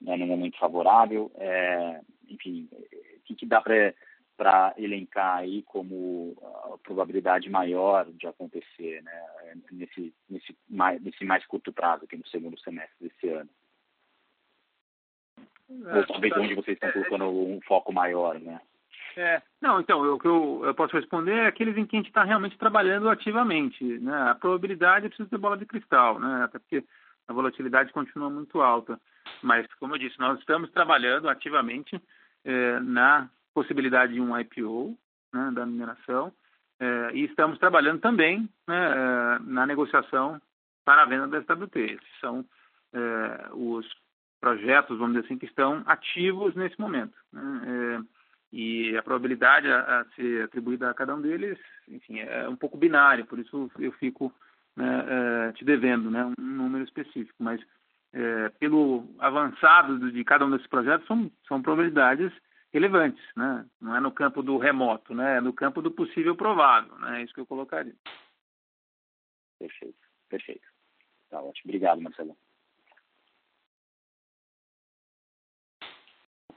né, 0.03 0.17
num 0.17 0.27
momento 0.27 0.59
favorável. 0.59 1.31
É, 1.37 2.01
enfim, 2.29 2.69
o 2.73 3.21
que, 3.25 3.35
que 3.35 3.47
dá 3.47 3.61
para 3.61 4.75
elencar 4.77 5.38
aí 5.38 5.62
como 5.62 6.37
a 6.73 6.79
probabilidade 6.79 7.49
maior 7.49 8.07
de 8.12 8.27
acontecer 8.27 9.03
né, 9.03 9.55
nesse, 9.71 10.15
nesse, 10.29 10.57
mais, 10.69 11.01
nesse 11.03 11.25
mais 11.25 11.45
curto 11.47 11.73
prazo, 11.73 12.05
aqui 12.05 12.17
no 12.17 12.27
segundo 12.27 12.59
semestre 12.61 13.09
desse 13.09 13.29
ano? 13.29 13.51
É, 15.87 15.99
Ou 15.99 16.07
talvez 16.07 16.37
onde 16.37 16.55
vocês 16.55 16.77
estão 16.77 16.91
é, 16.91 16.93
colocando 16.93 17.25
um 17.31 17.61
foco 17.62 17.93
maior, 17.93 18.38
né? 18.38 18.61
É, 19.17 19.43
não, 19.61 19.81
então, 19.81 20.15
o 20.15 20.19
que 20.19 20.27
eu, 20.27 20.62
eu, 20.65 20.75
posso 20.75 20.97
responder 20.97 21.35
é 21.35 21.47
aqueles 21.47 21.77
em 21.77 21.85
que 21.85 21.97
a 21.97 21.99
gente 21.99 22.09
está 22.09 22.25
realmente 22.25 22.57
trabalhando 22.57 23.09
ativamente. 23.09 23.85
Né? 23.85 24.31
A 24.31 24.35
probabilidade 24.35 25.07
é 25.07 25.09
preciso 25.09 25.29
ter 25.29 25.38
bola 25.38 25.57
de 25.57 25.67
cristal, 25.67 26.19
né? 26.19 26.45
até 26.45 26.59
porque 26.59 26.83
a 27.29 27.33
volatilidade 27.33 27.93
continua 27.93 28.31
muito 28.31 28.61
alta. 28.61 29.01
Mas, 29.43 29.67
como 29.75 29.95
eu 29.95 29.99
disse, 29.99 30.19
nós 30.19 30.39
estamos 30.39 30.71
trabalhando 30.71 31.29
ativamente 31.29 32.01
é, 32.45 32.81
na 32.81 33.29
possibilidade 33.55 34.15
de 34.15 34.21
um 34.21 34.39
IPO 34.39 34.97
né, 35.33 35.51
da 35.55 35.67
mineração 35.67 36.33
é, 36.81 37.11
e 37.15 37.25
estamos 37.25 37.59
trabalhando 37.59 38.01
também 38.01 38.49
né, 38.67 38.93
é, 38.93 39.39
na 39.41 39.67
negociação 39.67 40.41
para 40.85 41.03
a 41.03 41.07
venda 41.07 41.29
da 41.29 41.43
SWT. 41.43 41.77
Esses 41.77 42.21
são 42.21 42.45
os 43.53 43.87
projetos, 44.39 44.99
vamos 44.99 45.15
dizer 45.15 45.25
assim, 45.25 45.39
que 45.39 45.47
estão 45.47 45.83
ativos 45.87 46.55
nesse 46.55 46.79
momento. 46.79 47.17
Né? 47.33 48.05
E 48.53 48.95
a 48.99 49.03
probabilidade 49.03 49.67
a, 49.67 50.01
a, 50.01 50.05
ser 50.15 50.45
atribuída 50.45 50.91
a 50.91 50.95
cada 50.95 51.15
um 51.15 51.23
deles, 51.23 51.59
enfim, 51.89 52.19
é 52.19 52.47
um 52.47 52.57
pouco 52.57 52.77
binário, 52.77 53.25
por 53.25 53.39
isso 53.39 53.71
eu 53.79 53.93
fico 53.93 54.31
né, 54.77 55.05
é, 55.49 55.53
te 55.53 55.65
devendo 55.65 56.11
né, 56.11 56.25
um 56.25 56.43
número 56.43 56.85
específico, 56.85 57.43
mas 57.43 57.61
é, 58.13 58.49
pelo 58.51 59.07
avançado 59.19 60.11
de 60.11 60.25
cada 60.25 60.45
um 60.47 60.51
desses 60.51 60.67
projetos 60.67 61.07
são, 61.07 61.31
são 61.47 61.63
probabilidades 61.63 62.33
relevantes, 62.73 63.23
né? 63.37 63.67
não 63.81 63.95
é 63.95 64.01
no 64.01 64.11
campo 64.11 64.43
do 64.43 64.57
remoto, 64.57 65.15
né? 65.15 65.37
é 65.37 65.41
no 65.41 65.53
campo 65.53 65.83
do 65.83 65.91
possível 65.91 66.35
provável, 66.35 66.99
né? 66.99 67.21
é 67.21 67.25
isso 67.25 67.35
que 67.35 67.41
eu 67.41 67.47
colocaria. 67.47 67.95
Perfeito, 69.59 69.99
perfeito. 70.29 70.67
Tá 71.31 71.41
ótimo. 71.41 71.71
Obrigado, 71.71 72.01
Marcelo. 72.01 72.37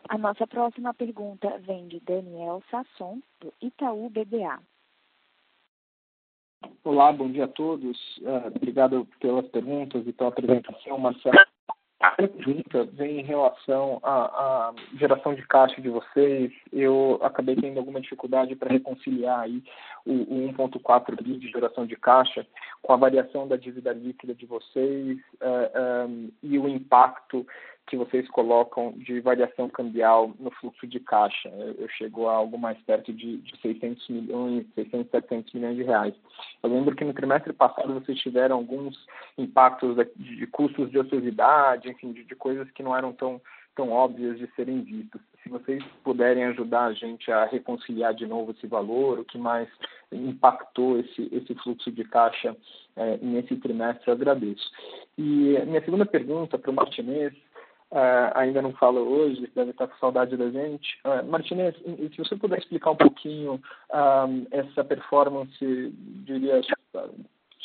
A 0.07 0.17
nossa 0.17 0.45
próxima 0.45 0.93
pergunta 0.93 1.57
vem 1.59 1.87
de 1.87 1.99
Daniel 1.99 2.63
Sasson, 2.69 3.21
do 3.39 3.53
Itaú 3.61 4.09
BBA. 4.09 4.61
Olá, 6.85 7.11
bom 7.11 7.27
dia 7.31 7.45
a 7.45 7.47
todos. 7.47 7.97
Uh, 8.17 8.45
obrigado 8.55 9.07
pelas 9.19 9.47
perguntas 9.47 10.05
e 10.05 10.13
pela 10.13 10.29
apresentação, 10.29 10.99
Marcelo. 10.99 11.35
A 11.99 12.11
pergunta 12.11 12.83
vem 12.93 13.21
em 13.21 13.23
relação 13.23 13.99
à, 14.03 14.25
à, 14.25 14.73
geração 14.95 15.33
de 15.33 15.41
caixa 15.47 15.81
de 15.81 15.89
vocês. 15.89 16.51
Eu 16.71 17.19
acabei 17.23 17.55
tendo 17.55 17.79
alguma 17.79 17.99
dificuldade 17.99 18.55
para 18.55 18.71
reconciliar 18.71 19.39
aí 19.39 19.63
o, 20.05 20.13
o 20.13 20.53
1,4 20.53 21.23
bi 21.23 21.39
de 21.39 21.49
geração 21.49 21.87
de 21.87 21.95
caixa 21.95 22.45
com 22.83 22.93
a 22.93 22.97
variação 22.97 23.47
da 23.47 23.55
dívida 23.55 23.91
líquida 23.91 24.35
de 24.35 24.45
vocês 24.45 25.17
uh, 25.41 26.07
um, 26.07 26.29
e 26.43 26.59
o 26.59 26.67
impacto 26.69 27.47
que 27.87 27.95
vocês 27.95 28.27
colocam 28.29 28.93
de 28.97 29.19
variação 29.19 29.69
cambial 29.69 30.33
no 30.39 30.49
fluxo 30.51 30.87
de 30.87 30.99
caixa. 30.99 31.49
Eu 31.49 31.87
chego 31.89 32.27
a 32.27 32.33
algo 32.33 32.57
mais 32.57 32.77
perto 32.79 33.13
de, 33.13 33.37
de 33.37 33.57
600 33.61 34.09
milhões, 34.09 34.65
600, 34.73 35.11
700 35.11 35.53
milhões 35.53 35.75
de 35.75 35.83
reais. 35.83 36.13
Eu 36.63 36.69
lembro 36.69 36.95
que 36.95 37.05
no 37.05 37.13
trimestre 37.13 37.53
passado 37.53 37.93
vocês 37.93 38.19
tiveram 38.19 38.57
alguns 38.57 38.97
impactos 39.37 39.95
de, 39.95 40.35
de 40.35 40.47
custos 40.47 40.89
de 40.89 40.97
ociosidade, 40.97 41.89
enfim, 41.89 42.11
de, 42.11 42.23
de 42.23 42.35
coisas 42.35 42.69
que 42.71 42.83
não 42.83 42.95
eram 42.95 43.13
tão 43.13 43.39
tão 43.75 43.91
óbvias 43.91 44.37
de 44.39 44.47
serem 44.55 44.81
vistas. 44.81 45.21
Se 45.43 45.49
vocês 45.49 45.83
puderem 46.03 46.45
ajudar 46.45 46.85
a 46.85 46.93
gente 46.93 47.29
a 47.29 47.45
reconciliar 47.45 48.13
de 48.13 48.25
novo 48.25 48.51
esse 48.51 48.65
valor, 48.65 49.19
o 49.19 49.25
que 49.25 49.37
mais 49.37 49.67
impactou 50.11 50.97
esse, 50.97 51.29
esse 51.31 51.53
fluxo 51.55 51.91
de 51.91 52.05
caixa 52.05 52.55
é, 52.95 53.17
nesse 53.17 53.55
trimestre, 53.57 54.07
eu 54.07 54.13
agradeço. 54.13 54.71
E 55.17 55.59
minha 55.65 55.83
segunda 55.83 56.05
pergunta 56.05 56.57
para 56.57 56.71
o 56.71 56.73
Martinez 56.73 57.33
Uh, 57.95 58.27
ainda 58.35 58.61
não 58.61 58.73
fala 58.73 58.99
hoje, 58.99 59.49
deve 59.55 59.71
estar 59.71 59.87
com 59.87 59.97
saudade 59.99 60.35
da 60.35 60.49
gente. 60.49 60.99
Uh, 61.05 61.25
Martinez, 61.31 61.73
se 61.77 62.17
você 62.17 62.35
puder 62.35 62.59
explicar 62.59 62.91
um 62.91 62.95
pouquinho 62.97 63.53
uh, 63.53 64.47
essa 64.51 64.83
performance, 64.83 65.55
diria, 66.25 66.61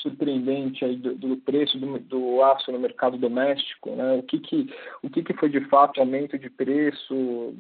surpreendente 0.03 0.85
aí 0.85 0.97
do, 0.97 1.15
do 1.15 1.37
preço 1.37 1.79
do, 1.79 1.99
do, 1.99 2.43
aço 2.43 2.71
no 2.73 2.79
mercado 2.79 3.17
doméstico, 3.17 3.91
né? 3.95 4.15
O 4.15 4.23
que 4.23 4.39
que 4.39 4.69
o 5.03 5.11
que 5.11 5.23
que 5.23 5.35
foi 5.35 5.49
de 5.49 5.61
fato 5.67 6.01
aumento 6.01 6.39
de 6.39 6.51
preço 6.51 7.55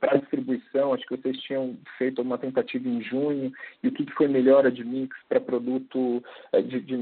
para 0.00 0.18
distribuição? 0.18 0.92
Acho 0.92 1.06
que 1.06 1.16
vocês 1.16 1.38
tinham 1.40 1.76
feito 1.98 2.22
uma 2.22 2.38
tentativa 2.38 2.88
em 2.88 3.00
junho 3.02 3.52
e 3.82 3.88
o 3.88 3.92
que 3.92 4.04
que 4.04 4.12
foi 4.12 4.28
melhora 4.28 4.70
de 4.70 4.84
mix 4.84 5.16
para 5.28 5.40
produto 5.40 6.22
eh, 6.52 6.62
de, 6.62 6.80
de, 6.80 6.96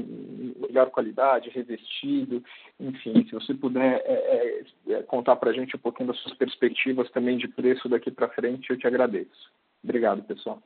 melhor 0.59 0.89
qualidade, 0.89 1.49
revestido, 1.49 2.43
enfim, 2.79 3.25
se 3.25 3.33
você 3.33 3.53
puder 3.53 4.01
é, 4.05 4.63
é, 4.89 5.03
contar 5.03 5.35
para 5.35 5.51
a 5.51 5.53
gente 5.53 5.75
um 5.75 5.79
pouquinho 5.79 6.07
das 6.07 6.17
suas 6.19 6.35
perspectivas 6.35 7.09
também 7.11 7.37
de 7.37 7.47
preço 7.47 7.89
daqui 7.89 8.11
para 8.11 8.29
frente, 8.29 8.69
eu 8.69 8.77
te 8.77 8.87
agradeço. 8.87 9.51
Obrigado, 9.83 10.23
pessoal 10.23 10.61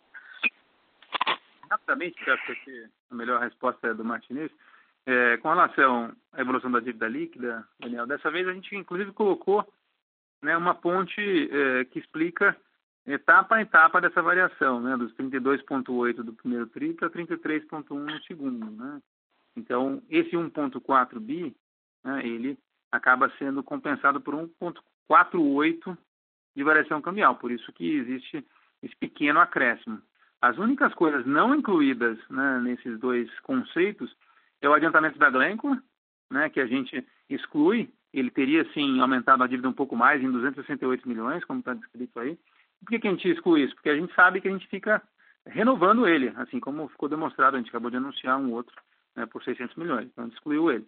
rapidamente, 1.90 2.30
acho 2.30 2.56
que 2.64 2.88
a 3.10 3.16
melhor 3.16 3.42
resposta 3.42 3.88
é 3.88 3.94
do 3.94 4.06
Martinez, 4.06 4.52
é, 5.06 5.38
com 5.38 5.50
relação 5.50 6.16
à 6.32 6.42
evolução 6.42 6.72
da 6.72 6.80
dívida 6.80 7.08
líquida, 7.08 7.68
Daniel, 7.80 8.06
dessa 8.06 8.30
vez 8.30 8.48
a 8.48 8.54
gente 8.54 8.76
inclusive 8.76 9.12
colocou 9.12 9.68
né, 10.42 10.56
uma 10.56 10.76
ponte 10.76 11.20
é, 11.52 11.86
que 11.86 12.00
explica 12.00 12.56
etapa 13.08 13.56
a 13.56 13.62
etapa 13.62 14.00
dessa 14.00 14.22
variação, 14.22 14.80
né, 14.80 14.96
dos 14.96 15.14
32,8 15.16 16.22
do 16.22 16.34
primeiro 16.34 16.68
TRI 16.68 16.94
para 16.94 17.10
33,1 17.10 17.90
no 17.90 18.24
segundo. 18.24 18.70
Né? 18.70 19.02
Então, 19.56 20.02
esse 20.10 20.32
1,4 20.32 21.20
bi, 21.20 21.56
né, 22.04 22.26
ele 22.26 22.58
acaba 22.92 23.32
sendo 23.40 23.64
compensado 23.64 24.22
por 24.22 24.36
1,48 24.36 25.98
de 26.56 26.64
variação 26.64 27.02
cambial, 27.02 27.36
por 27.36 27.52
isso 27.52 27.72
que 27.74 27.98
existe 27.98 28.46
esse 28.84 28.96
pequeno 28.96 29.40
acréscimo. 29.40 30.02
As 30.42 30.58
únicas 30.58 30.94
coisas 30.94 31.26
não 31.26 31.54
incluídas 31.54 32.18
né, 32.30 32.60
nesses 32.62 32.98
dois 33.00 33.30
conceitos 33.42 34.16
é 34.62 34.70
o 34.70 34.74
adiantamento 34.74 35.20
da 35.20 35.30
Glencore, 35.30 35.80
né, 36.30 36.50
que 36.50 36.60
a 36.60 36.66
gente 36.66 37.06
exclui. 37.30 37.90
Ele 38.14 38.32
teria, 38.32 38.66
sim, 38.74 39.00
aumentado 39.00 39.44
a 39.44 39.48
dívida 39.48 39.70
um 39.70 39.74
pouco 39.74 39.96
mais, 39.96 40.22
em 40.22 40.32
268 40.32 41.08
milhões, 41.08 41.44
como 41.44 41.60
está 41.60 41.74
descrito 41.74 42.20
aí. 42.20 42.38
Por 42.80 42.90
que, 42.90 43.00
que 43.00 43.08
a 43.08 43.12
gente 43.12 43.30
exclui 43.30 43.64
isso? 43.64 43.76
Porque 43.76 43.90
a 43.90 43.96
gente 43.96 44.14
sabe 44.16 44.42
que 44.42 44.48
a 44.48 44.52
gente 44.52 44.68
fica 44.68 45.02
renovando 45.46 46.08
ele, 46.08 46.32
assim 46.38 46.60
como 46.60 46.88
ficou 46.88 47.10
demonstrado, 47.10 47.56
a 47.56 47.60
gente 47.60 47.70
acabou 47.70 47.92
de 47.92 47.98
anunciar 47.98 48.38
um 48.38 48.52
outro 48.52 48.76
né, 49.16 49.26
por 49.26 49.44
600 49.44 49.76
milhões, 49.76 50.08
então 50.08 50.24
a 50.24 50.28
gente 50.28 50.38
excluiu 50.38 50.72
ele. 50.72 50.86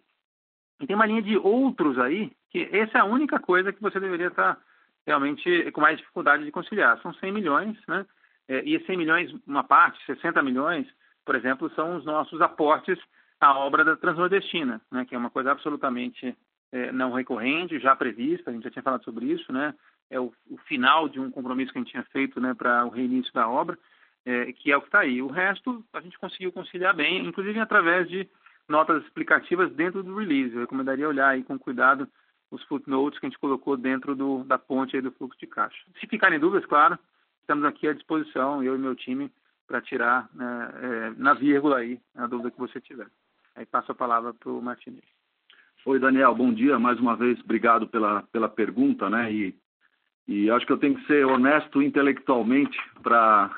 E 0.80 0.86
tem 0.86 0.96
uma 0.96 1.06
linha 1.06 1.22
de 1.22 1.36
outros 1.36 1.98
aí, 1.98 2.32
que 2.50 2.68
essa 2.72 2.98
é 2.98 3.00
a 3.00 3.04
única 3.04 3.38
coisa 3.38 3.72
que 3.72 3.82
você 3.82 4.00
deveria 4.00 4.28
estar 4.28 4.58
realmente 5.06 5.70
com 5.72 5.80
mais 5.80 5.98
dificuldade 5.98 6.44
de 6.44 6.50
conciliar. 6.50 7.00
São 7.00 7.12
100 7.14 7.32
milhões, 7.32 7.76
né? 7.86 8.06
É, 8.48 8.62
e 8.64 8.78
100 8.84 8.96
milhões, 8.96 9.34
uma 9.46 9.64
parte, 9.64 10.04
60 10.06 10.42
milhões, 10.42 10.86
por 11.24 11.34
exemplo, 11.34 11.70
são 11.74 11.96
os 11.96 12.04
nossos 12.04 12.40
aportes 12.40 12.98
à 13.40 13.56
obra 13.56 13.84
da 13.84 13.96
Transnordestina, 13.96 14.80
né, 14.90 15.04
que 15.04 15.14
é 15.14 15.18
uma 15.18 15.30
coisa 15.30 15.52
absolutamente 15.52 16.36
é, 16.72 16.90
não 16.92 17.12
recorrente, 17.12 17.78
já 17.78 17.94
prevista, 17.94 18.50
a 18.50 18.52
gente 18.52 18.64
já 18.64 18.70
tinha 18.70 18.82
falado 18.82 19.04
sobre 19.04 19.26
isso, 19.26 19.52
né, 19.52 19.74
é 20.10 20.20
o, 20.20 20.32
o 20.50 20.58
final 20.58 21.08
de 21.08 21.18
um 21.18 21.30
compromisso 21.30 21.72
que 21.72 21.78
a 21.78 21.82
gente 21.82 21.90
tinha 21.90 22.04
feito 22.04 22.40
né, 22.40 22.54
para 22.54 22.84
o 22.84 22.90
reinício 22.90 23.32
da 23.32 23.48
obra, 23.48 23.78
é, 24.24 24.52
que 24.52 24.70
é 24.70 24.76
o 24.76 24.80
que 24.80 24.88
está 24.88 25.00
aí. 25.00 25.20
O 25.22 25.28
resto 25.28 25.84
a 25.92 26.00
gente 26.00 26.18
conseguiu 26.18 26.52
conciliar 26.52 26.94
bem, 26.94 27.26
inclusive 27.26 27.58
através 27.58 28.08
de 28.08 28.28
notas 28.68 29.02
explicativas 29.04 29.72
dentro 29.72 30.02
do 30.02 30.16
release. 30.16 30.54
Eu 30.54 30.60
recomendaria 30.60 31.08
olhar 31.08 31.28
aí 31.28 31.42
com 31.42 31.58
cuidado 31.58 32.08
os 32.50 32.62
footnotes 32.64 33.18
que 33.18 33.26
a 33.26 33.28
gente 33.28 33.38
colocou 33.38 33.76
dentro 33.76 34.14
do, 34.14 34.44
da 34.44 34.58
ponte 34.58 34.94
aí 34.94 35.02
do 35.02 35.10
fluxo 35.12 35.38
de 35.40 35.46
caixa. 35.46 35.82
Se 35.98 36.06
ficarem 36.06 36.38
dúvidas, 36.38 36.66
claro, 36.66 36.98
estamos 37.42 37.64
aqui 37.64 37.86
à 37.86 37.92
disposição, 37.92 38.62
eu 38.62 38.74
e 38.74 38.78
meu 38.78 38.94
time, 38.94 39.30
para 39.66 39.80
tirar 39.80 40.28
né, 40.34 40.70
é, 40.82 41.10
na 41.16 41.34
vírgula 41.34 41.78
aí 41.78 42.00
a 42.16 42.26
dúvida 42.26 42.50
que 42.50 42.58
você 42.58 42.80
tiver. 42.80 43.06
Aí 43.54 43.66
passo 43.66 43.92
a 43.92 43.94
palavra 43.94 44.32
para 44.32 44.50
o 44.50 44.62
Martinez. 44.62 45.04
Oi, 45.84 45.98
Daniel, 45.98 46.34
bom 46.34 46.52
dia. 46.52 46.78
Mais 46.78 46.98
uma 46.98 47.16
vez, 47.16 47.38
obrigado 47.40 47.86
pela, 47.88 48.22
pela 48.32 48.48
pergunta, 48.48 49.10
né? 49.10 49.32
E, 49.32 49.54
e 50.28 50.50
acho 50.50 50.64
que 50.64 50.72
eu 50.72 50.78
tenho 50.78 50.94
que 50.94 51.06
ser 51.06 51.26
honesto 51.26 51.82
intelectualmente 51.82 52.78
para 53.02 53.50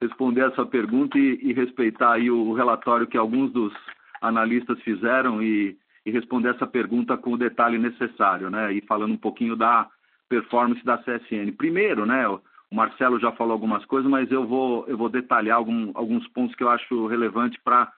responder 0.00 0.50
essa 0.50 0.66
pergunta 0.66 1.18
e, 1.18 1.38
e, 1.42 1.52
respeitar 1.52 2.14
aí 2.14 2.30
o 2.30 2.52
relatório 2.52 3.06
que 3.06 3.16
alguns 3.16 3.52
dos 3.52 3.72
analistas 4.20 4.80
fizeram 4.82 5.42
e, 5.42 5.76
e 6.04 6.10
responder 6.10 6.54
essa 6.54 6.66
pergunta 6.66 7.16
com 7.16 7.32
o 7.32 7.38
detalhe 7.38 7.78
necessário, 7.78 8.50
né? 8.50 8.72
E 8.72 8.80
falando 8.82 9.12
um 9.12 9.18
pouquinho 9.18 9.56
da 9.56 9.88
performance 10.28 10.84
da 10.84 10.98
CSN. 10.98 11.52
Primeiro, 11.56 12.04
né? 12.04 12.24
O 12.70 12.74
Marcelo 12.74 13.18
já 13.18 13.32
falou 13.32 13.52
algumas 13.52 13.84
coisas, 13.86 14.10
mas 14.10 14.30
eu 14.30 14.46
vou, 14.46 14.86
eu 14.86 14.96
vou 14.96 15.08
detalhar 15.08 15.56
algum, 15.56 15.90
alguns 15.94 16.26
pontos 16.28 16.54
que 16.54 16.62
eu 16.62 16.68
acho 16.68 17.06
relevante 17.06 17.58
para 17.62 17.90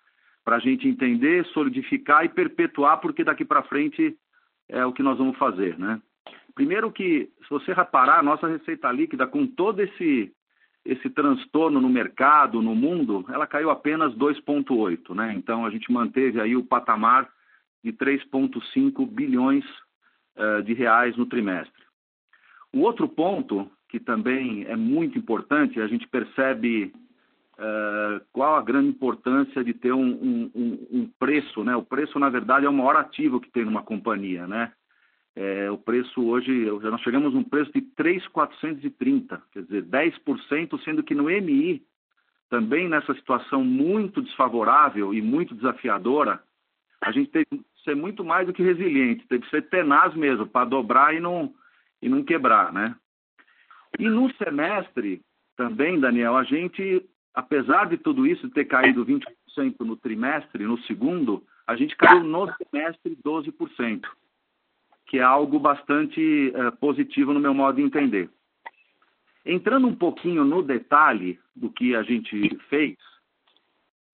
a 0.47 0.59
gente 0.61 0.87
entender, 0.87 1.45
solidificar 1.47 2.25
e 2.25 2.29
perpetuar, 2.29 2.99
porque 2.99 3.25
daqui 3.25 3.45
para 3.45 3.65
frente 3.65 4.17
é 4.69 4.85
o 4.87 4.93
que 4.93 5.03
nós 5.03 5.19
vamos 5.19 5.37
fazer, 5.37 5.77
né? 5.79 6.01
Primeiro 6.55 6.93
que, 6.93 7.31
se 7.43 7.51
você 7.51 7.73
reparar, 7.73 8.19
a 8.19 8.23
nossa 8.23 8.47
receita 8.47 8.91
líquida, 8.93 9.27
com 9.27 9.47
todo 9.47 9.81
esse, 9.81 10.33
esse 10.85 11.11
transtorno 11.11 11.81
no 11.81 11.89
mercado, 11.89 12.63
no 12.63 12.75
mundo, 12.75 13.25
ela 13.29 13.47
caiu 13.47 13.71
apenas 13.71 14.15
2,8, 14.15 15.15
né? 15.15 15.33
Então, 15.35 15.65
a 15.65 15.71
gente 15.71 15.91
manteve 15.91 16.41
aí 16.41 16.57
o 16.57 16.65
patamar 16.65 17.29
de 17.83 17.93
3,5 17.93 19.07
bilhões 19.07 19.65
uh, 20.37 20.63
de 20.63 20.75
reais 20.75 21.17
no 21.17 21.27
trimestre. 21.27 21.83
O 22.73 22.81
outro 22.81 23.09
ponto 23.09 23.71
que 23.91 23.99
também 23.99 24.65
é 24.65 24.77
muito 24.77 25.19
importante, 25.19 25.81
a 25.81 25.87
gente 25.89 26.07
percebe 26.07 26.93
uh, 27.59 28.25
qual 28.33 28.57
a 28.57 28.63
grande 28.63 28.89
importância 28.89 29.65
de 29.65 29.75
ter 29.75 29.93
um, 29.93 30.51
um, 30.55 30.87
um, 30.91 31.11
preço, 31.19 31.65
né? 31.65 31.75
O 31.75 31.83
preço, 31.83 32.19
na 32.19 32.31
verdade, 32.31 32.67
é 32.67 32.69
o 32.69 32.73
maior 32.73 32.97
ativo 32.97 33.41
que 33.41 33.51
tem 33.51 33.65
numa 33.65 33.83
companhia, 33.83 34.47
né? 34.47 34.73
É, 35.35 35.71
o 35.71 35.79
preço 35.79 36.23
hoje, 36.23 36.67
nós 36.83 37.01
chegamos 37.03 37.35
num 37.35 37.45
preço 37.45 37.73
de 37.73 37.81
3,430, 37.81 39.43
quer 39.53 39.63
dizer, 39.63 39.85
10%, 39.85 40.85
sendo 40.85 41.03
que 41.03 41.15
no 41.15 41.25
MI, 41.25 41.83
também 42.49 42.89
nessa 42.89 43.15
situação 43.15 43.65
muito 43.65 44.21
desfavorável 44.21 45.15
e 45.15 45.23
muito 45.23 45.55
desafiadora, 45.55 46.43
a 47.01 47.13
gente 47.13 47.31
teve 47.31 47.47
que 47.47 47.65
ser 47.85 47.95
muito 47.95 48.25
mais 48.25 48.47
do 48.47 48.53
que 48.53 48.63
resiliente, 48.63 49.27
teve 49.29 49.45
que 49.45 49.51
ser 49.51 49.69
tenaz 49.69 50.15
mesmo, 50.15 50.47
para 50.47 50.69
dobrar 50.69 51.15
e 51.15 51.21
não, 51.21 51.55
e 52.03 52.09
não 52.09 52.23
quebrar, 52.23 52.73
né? 52.73 52.95
E 53.99 54.09
no 54.09 54.33
semestre 54.35 55.21
também, 55.57 55.99
Daniel, 55.99 56.37
a 56.37 56.45
gente, 56.45 57.05
apesar 57.35 57.89
de 57.89 57.97
tudo 57.99 58.27
isso 58.27 58.49
ter 58.51 58.65
caído 58.65 59.05
20% 59.05 59.25
no 59.81 59.97
trimestre, 59.97 60.65
no 60.65 60.79
segundo, 60.83 61.45
a 61.67 61.77
gente 61.77 61.97
caiu 61.97 62.25
no 62.25 62.53
semestre 62.57 63.17
12%, 63.25 64.07
que 65.07 65.19
é 65.19 65.23
algo 65.23 65.59
bastante 65.59 66.53
é, 66.55 66.71
positivo 66.71 67.33
no 67.33 67.41
meu 67.41 67.53
modo 67.53 67.77
de 67.77 67.83
entender. 67.83 68.31
Entrando 69.45 69.87
um 69.87 69.95
pouquinho 69.95 70.45
no 70.45 70.63
detalhe 70.63 71.39
do 71.55 71.71
que 71.71 71.95
a 71.95 72.03
gente 72.03 72.57
fez, 72.69 72.97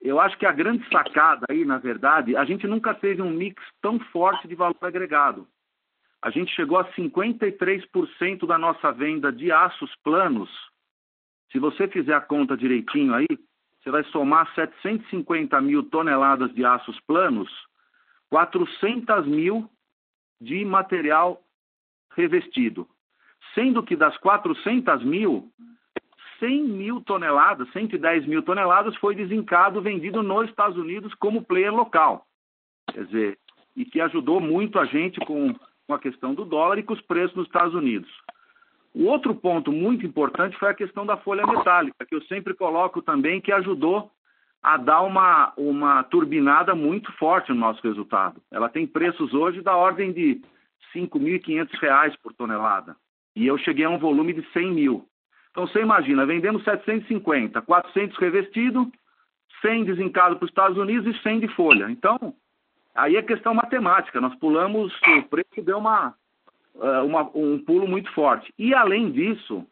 eu 0.01 0.20
acho 0.20 0.39
que 0.39 0.47
a 0.47 0.53
grande 0.53 0.89
sacada 0.89 1.47
aí, 1.49 1.64
na 1.64 1.79
verdade, 1.79 2.37
a 2.37 2.45
gente 2.45 2.66
nunca 2.66 2.95
teve 2.95 3.22
um 3.22 3.31
mix 3.31 3.62
tão 3.81 3.99
forte 3.99 4.47
de 4.47 4.55
valor 4.55 4.77
agregado 4.81 5.47
a 6.23 6.31
gente 6.31 6.55
chegou 6.55 6.79
a 6.79 6.93
53% 6.93 8.47
da 8.47 8.59
nossa 8.59 8.91
venda 8.93 9.33
de 9.33 9.53
aços 9.53 9.95
planos. 10.03 10.51
Se 11.53 11.59
você 11.59 11.87
fizer 11.89 12.14
a 12.14 12.21
conta 12.21 12.57
direitinho 12.57 13.14
aí, 13.14 13.27
você 13.81 13.91
vai 13.91 14.03
somar 14.05 14.53
750 14.55 15.61
mil 15.61 15.85
toneladas 15.85 16.53
de 16.55 16.64
aços 16.64 16.99
planos, 17.07 17.49
400 18.31 19.27
mil 19.27 19.71
de 20.41 20.64
material 20.64 21.41
revestido. 22.14 22.89
Sendo 23.55 23.83
que 23.83 23.95
das 23.95 24.17
400 24.19 25.05
mil, 25.05 25.53
100 26.41 26.64
mil 26.64 27.01
toneladas, 27.01 27.71
110 27.73 28.27
mil 28.27 28.43
toneladas 28.43 28.97
foi 28.97 29.14
desencado, 29.14 29.81
vendido 29.81 30.23
nos 30.23 30.49
Estados 30.49 30.77
Unidos 30.77 31.14
como 31.14 31.45
player 31.45 31.73
local. 31.73 32.27
Quer 32.93 33.05
dizer, 33.05 33.39
e 33.77 33.85
que 33.85 34.01
ajudou 34.01 34.41
muito 34.41 34.79
a 34.79 34.85
gente 34.87 35.21
com 35.21 35.55
com 35.87 35.95
a 35.95 35.99
questão 35.99 36.34
do 36.34 36.45
dólar 36.45 36.78
e 36.78 36.82
com 36.82 36.93
os 36.93 37.01
preços 37.01 37.37
nos 37.37 37.47
Estados 37.47 37.74
Unidos. 37.74 38.11
O 38.95 39.05
outro 39.05 39.34
ponto 39.34 39.70
muito 39.70 40.07
importante 40.07 40.57
foi 40.59 40.70
a 40.70 40.74
questão 40.74 41.05
da 41.05 41.16
folha 41.18 41.47
metálica, 41.47 42.07
que 42.07 42.14
eu 42.14 42.22
sempre 42.22 42.55
coloco 42.55 43.03
também, 43.03 43.41
que 43.41 43.53
ajudou 43.53 44.11
a 44.62 44.76
dar 44.76 45.03
uma, 45.03 45.53
uma 45.57 46.03
turbinada 46.05 46.74
muito 46.74 47.12
forte 47.12 47.53
no 47.53 47.61
nosso 47.61 47.80
resultado. 47.87 48.41
Ela 48.51 48.68
tem 48.68 48.87
preços 48.87 49.32
hoje 49.34 49.61
da 49.61 49.76
ordem 49.76 50.12
de 50.12 50.41
R$ 50.95 51.09
5.500 51.09 52.16
por 52.22 52.32
tonelada. 52.32 52.97
E 53.34 53.47
eu 53.47 53.59
cheguei 53.59 53.84
a 53.84 53.91
um 53.91 53.99
volume 53.99 54.32
de 54.32 54.43
100 54.53 54.72
mil. 54.72 55.07
Então 55.51 55.66
você 55.66 55.80
imagina, 55.80 56.26
vendendo 56.26 56.62
750, 56.62 57.62
400 57.62 58.16
revestido, 58.18 58.91
100 59.61 59.84
desencado 59.84 60.37
para 60.37 60.45
os 60.45 60.51
Estados 60.51 60.78
Unidos 60.78 61.14
e 61.14 61.22
100 61.22 61.41
de 61.41 61.49
folha. 61.49 61.91
Então, 61.91 62.34
Aí 62.97 63.16
é 63.16 63.22
questão 63.22 63.53
matemática, 63.53 64.20
nós 64.20 64.34
pulamos, 64.36 64.92
o 65.18 65.22
preço 65.24 65.62
deu 65.62 65.78
uma, 65.78 66.14
é, 66.80 67.01
uma, 67.01 67.30
um 67.34 67.59
pulo 67.59 67.86
muito 67.86 68.11
forte. 68.12 68.53
E 68.59 68.74
além 68.74 69.11
disso, 69.12 69.66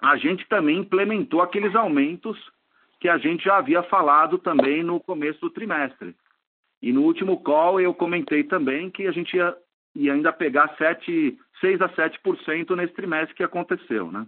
a 0.00 0.16
gente 0.16 0.46
também 0.46 0.78
implementou 0.78 1.40
aqueles 1.40 1.74
aumentos 1.74 2.38
que 3.00 3.08
a 3.08 3.16
gente 3.16 3.44
já 3.44 3.56
havia 3.56 3.82
falado 3.84 4.38
também 4.38 4.82
no 4.82 5.00
começo 5.00 5.40
do 5.40 5.50
trimestre. 5.50 6.14
E 6.82 6.92
no 6.92 7.02
último 7.02 7.40
call 7.42 7.80
eu 7.80 7.94
comentei 7.94 8.44
também 8.44 8.90
que 8.90 9.06
a 9.06 9.12
gente 9.12 9.36
ia, 9.36 9.56
ia 9.94 10.12
ainda 10.12 10.32
pegar 10.32 10.74
7, 10.76 11.38
6 11.60 11.80
a 11.80 11.88
7% 11.88 12.76
nesse 12.76 12.92
trimestre 12.92 13.34
que 13.34 13.42
aconteceu. 13.42 14.12
Né? 14.12 14.26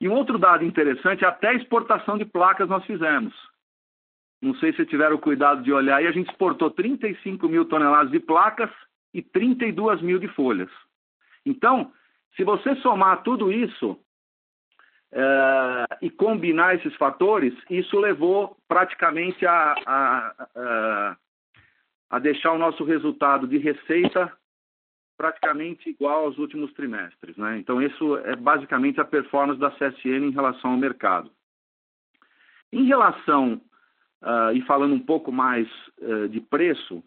E 0.00 0.08
um 0.08 0.12
outro 0.12 0.38
dado 0.38 0.64
interessante, 0.64 1.24
até 1.24 1.48
a 1.48 1.54
exportação 1.54 2.18
de 2.18 2.24
placas 2.24 2.68
nós 2.68 2.84
fizemos. 2.84 3.32
Não 4.44 4.54
sei 4.56 4.74
se 4.74 4.84
tiveram 4.84 5.16
cuidado 5.16 5.62
de 5.62 5.72
olhar 5.72 6.02
e 6.02 6.06
a 6.06 6.12
gente 6.12 6.30
exportou 6.30 6.70
35 6.70 7.48
mil 7.48 7.64
toneladas 7.64 8.10
de 8.10 8.20
placas 8.20 8.70
e 9.14 9.22
32 9.22 10.02
mil 10.02 10.18
de 10.18 10.28
folhas. 10.28 10.70
Então, 11.46 11.90
se 12.36 12.44
você 12.44 12.76
somar 12.76 13.22
tudo 13.22 13.50
isso 13.50 13.98
é, 15.10 15.86
e 16.02 16.10
combinar 16.10 16.74
esses 16.74 16.94
fatores, 16.96 17.54
isso 17.70 17.98
levou 17.98 18.54
praticamente 18.68 19.46
a, 19.46 19.74
a, 19.86 20.48
a, 20.54 21.16
a 22.10 22.18
deixar 22.18 22.52
o 22.52 22.58
nosso 22.58 22.84
resultado 22.84 23.48
de 23.48 23.56
receita 23.56 24.30
praticamente 25.16 25.88
igual 25.88 26.26
aos 26.26 26.36
últimos 26.36 26.70
trimestres. 26.74 27.34
Né? 27.38 27.56
Então, 27.56 27.80
isso 27.80 28.18
é 28.18 28.36
basicamente 28.36 29.00
a 29.00 29.06
performance 29.06 29.58
da 29.58 29.70
CSN 29.70 30.26
em 30.26 30.32
relação 30.32 30.72
ao 30.72 30.76
mercado. 30.76 31.30
Em 32.70 32.84
relação 32.84 33.58
Uh, 34.24 34.56
e 34.56 34.62
falando 34.62 34.94
um 34.94 35.00
pouco 35.00 35.30
mais 35.30 35.68
uh, 36.00 36.26
de 36.30 36.40
preço, 36.40 37.04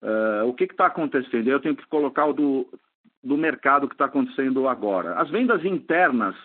uh, 0.00 0.46
o 0.46 0.54
que 0.54 0.64
está 0.64 0.86
acontecendo? 0.86 1.48
Eu 1.48 1.58
tenho 1.58 1.74
que 1.74 1.84
colocar 1.88 2.26
o 2.26 2.32
do, 2.32 2.68
do 3.24 3.36
mercado 3.36 3.88
que 3.88 3.94
está 3.94 4.04
acontecendo 4.04 4.68
agora. 4.68 5.20
As 5.20 5.28
vendas 5.30 5.64
internas 5.64 6.36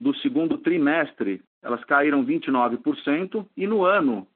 do 0.00 0.14
segundo 0.18 0.58
trimestre, 0.58 1.42
elas 1.60 1.82
caíram 1.84 2.24
29% 2.24 3.44
e 3.56 3.66
no 3.66 3.84
ano 3.84 4.28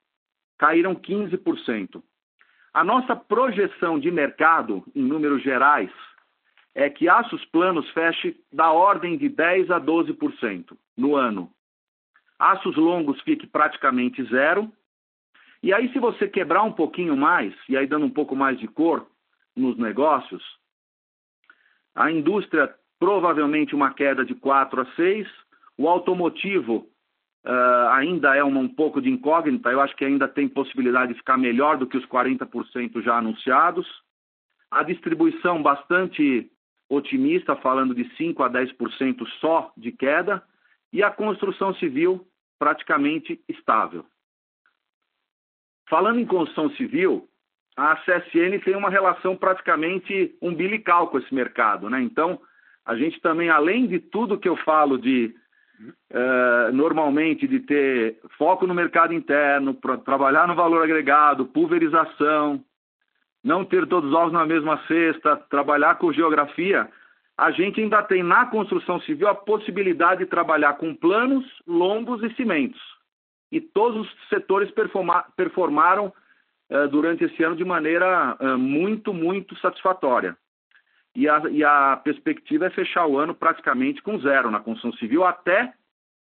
caíram 0.58 0.96
15%. 0.96 2.02
A 2.72 2.82
nossa 2.82 3.14
projeção 3.14 4.00
de 4.00 4.10
mercado, 4.10 4.82
em 4.92 5.02
números 5.02 5.40
gerais, 5.40 5.90
é 6.74 6.90
que 6.90 7.08
aços 7.08 7.44
planos 7.46 7.88
feche 7.90 8.36
da 8.52 8.72
ordem 8.72 9.16
de 9.16 9.28
10 9.28 9.70
a 9.70 9.80
12% 9.80 10.76
no 10.96 11.14
ano. 11.14 11.48
Aços 12.38 12.76
longos 12.76 13.20
fique 13.22 13.46
praticamente 13.46 14.22
zero. 14.24 14.72
E 15.62 15.72
aí, 15.72 15.90
se 15.92 15.98
você 15.98 16.28
quebrar 16.28 16.62
um 16.62 16.72
pouquinho 16.72 17.16
mais, 17.16 17.54
e 17.68 17.76
aí 17.76 17.86
dando 17.86 18.06
um 18.06 18.10
pouco 18.10 18.36
mais 18.36 18.58
de 18.58 18.68
cor 18.68 19.06
nos 19.56 19.76
negócios, 19.78 20.42
a 21.94 22.10
indústria 22.10 22.74
provavelmente 22.98 23.74
uma 23.74 23.92
queda 23.92 24.24
de 24.24 24.34
4 24.34 24.80
a 24.82 24.86
6, 24.94 25.28
o 25.78 25.88
automotivo 25.88 26.88
uh, 27.44 27.88
ainda 27.92 28.34
é 28.34 28.42
uma, 28.42 28.60
um 28.60 28.68
pouco 28.68 29.00
de 29.00 29.10
incógnita, 29.10 29.70
eu 29.70 29.80
acho 29.80 29.94
que 29.96 30.04
ainda 30.04 30.26
tem 30.26 30.48
possibilidade 30.48 31.12
de 31.12 31.18
ficar 31.18 31.36
melhor 31.36 31.76
do 31.76 31.86
que 31.86 31.96
os 31.96 32.06
40% 32.06 33.02
já 33.02 33.18
anunciados. 33.18 33.86
A 34.70 34.82
distribuição 34.82 35.62
bastante 35.62 36.50
otimista, 36.88 37.56
falando 37.56 37.94
de 37.94 38.08
5 38.16 38.42
a 38.42 38.50
10% 38.50 39.26
só 39.40 39.72
de 39.76 39.92
queda, 39.92 40.42
e 40.94 41.02
a 41.02 41.10
construção 41.10 41.74
civil 41.74 42.24
praticamente 42.56 43.42
estável. 43.48 44.06
Falando 45.90 46.20
em 46.20 46.24
construção 46.24 46.70
civil, 46.76 47.28
a 47.76 47.96
CSN 47.96 48.60
tem 48.64 48.76
uma 48.76 48.88
relação 48.88 49.36
praticamente 49.36 50.34
umbilical 50.40 51.08
com 51.08 51.18
esse 51.18 51.34
mercado, 51.34 51.90
né? 51.90 52.00
Então, 52.00 52.40
a 52.86 52.94
gente 52.94 53.20
também, 53.20 53.50
além 53.50 53.88
de 53.88 53.98
tudo 53.98 54.38
que 54.38 54.48
eu 54.48 54.56
falo 54.58 54.96
de 54.96 55.34
uh, 56.12 56.72
normalmente 56.72 57.48
de 57.48 57.58
ter 57.58 58.20
foco 58.38 58.64
no 58.64 58.72
mercado 58.72 59.12
interno, 59.12 59.74
para 59.74 59.98
trabalhar 59.98 60.46
no 60.46 60.54
valor 60.54 60.84
agregado, 60.84 61.46
pulverização, 61.46 62.64
não 63.42 63.64
ter 63.64 63.84
todos 63.88 64.10
os 64.10 64.16
ovos 64.16 64.32
na 64.32 64.46
mesma 64.46 64.80
cesta, 64.86 65.36
trabalhar 65.36 65.96
com 65.96 66.12
geografia, 66.12 66.88
a 67.36 67.50
gente 67.50 67.80
ainda 67.80 68.02
tem 68.02 68.22
na 68.22 68.46
construção 68.46 69.00
civil 69.00 69.28
a 69.28 69.34
possibilidade 69.34 70.20
de 70.20 70.30
trabalhar 70.30 70.74
com 70.74 70.94
planos, 70.94 71.44
lombos 71.66 72.22
e 72.22 72.34
cimentos. 72.34 72.80
E 73.50 73.60
todos 73.60 74.06
os 74.06 74.28
setores 74.28 74.70
performa 74.70 75.24
performaram 75.36 76.12
uh, 76.70 76.88
durante 76.88 77.24
esse 77.24 77.42
ano 77.42 77.56
de 77.56 77.64
maneira 77.64 78.36
uh, 78.40 78.58
muito, 78.58 79.12
muito 79.12 79.56
satisfatória. 79.58 80.36
E 81.14 81.28
a, 81.28 81.42
e 81.50 81.62
a 81.62 81.96
perspectiva 82.02 82.66
é 82.66 82.70
fechar 82.70 83.06
o 83.06 83.18
ano 83.18 83.34
praticamente 83.34 84.02
com 84.02 84.18
zero 84.18 84.50
na 84.50 84.60
construção 84.60 84.92
civil, 84.98 85.24
até, 85.24 85.72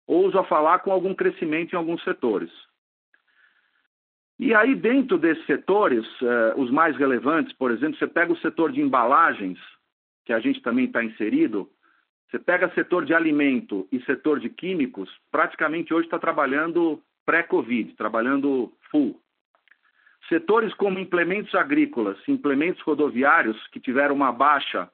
ouso 0.06 0.38
a 0.38 0.43
falar, 0.43 0.80
com 0.80 0.91
algum 0.91 1.14
crescimento 1.14 1.74
em 1.74 1.76
alguns 1.76 2.04
setores. 2.04 2.52
E 4.39 4.54
aí, 4.54 4.76
dentro 4.76 5.18
desses 5.18 5.43
setores, 5.45 6.06
uh, 6.22 6.60
os 6.60 6.70
mais 6.70 6.95
relevantes, 6.95 7.54
por 7.54 7.72
exemplo, 7.72 7.98
você 7.98 8.08
pega 8.08 8.34
o 8.34 8.38
setor 8.38 8.72
de 8.72 8.82
embalagens, 8.82 9.60
que 10.28 10.34
a 10.34 10.39
gente 10.41 10.61
também 10.61 10.86
está 10.86 11.01
inserido, 11.01 11.69
você 12.30 12.38
pega 12.38 12.69
setor 12.73 13.05
de 13.05 13.13
alimento 13.13 13.88
e 13.89 14.01
setor 14.01 14.41
de 14.41 14.49
químicos, 14.49 15.09
praticamente 15.32 15.93
hoje 15.93 16.05
está 16.05 16.19
trabalhando 16.19 17.01
pré-Covid, 17.25 17.93
trabalhando 17.93 18.73
full. 18.91 19.17
Setores 20.28 20.73
como 20.73 20.99
implementos 20.99 21.55
agrícolas, 21.55 22.17
implementos 22.28 22.82
rodoviários, 22.82 23.55
que 23.67 23.80
tiveram 23.80 24.13
uma 24.13 24.34
baixa 24.34 24.89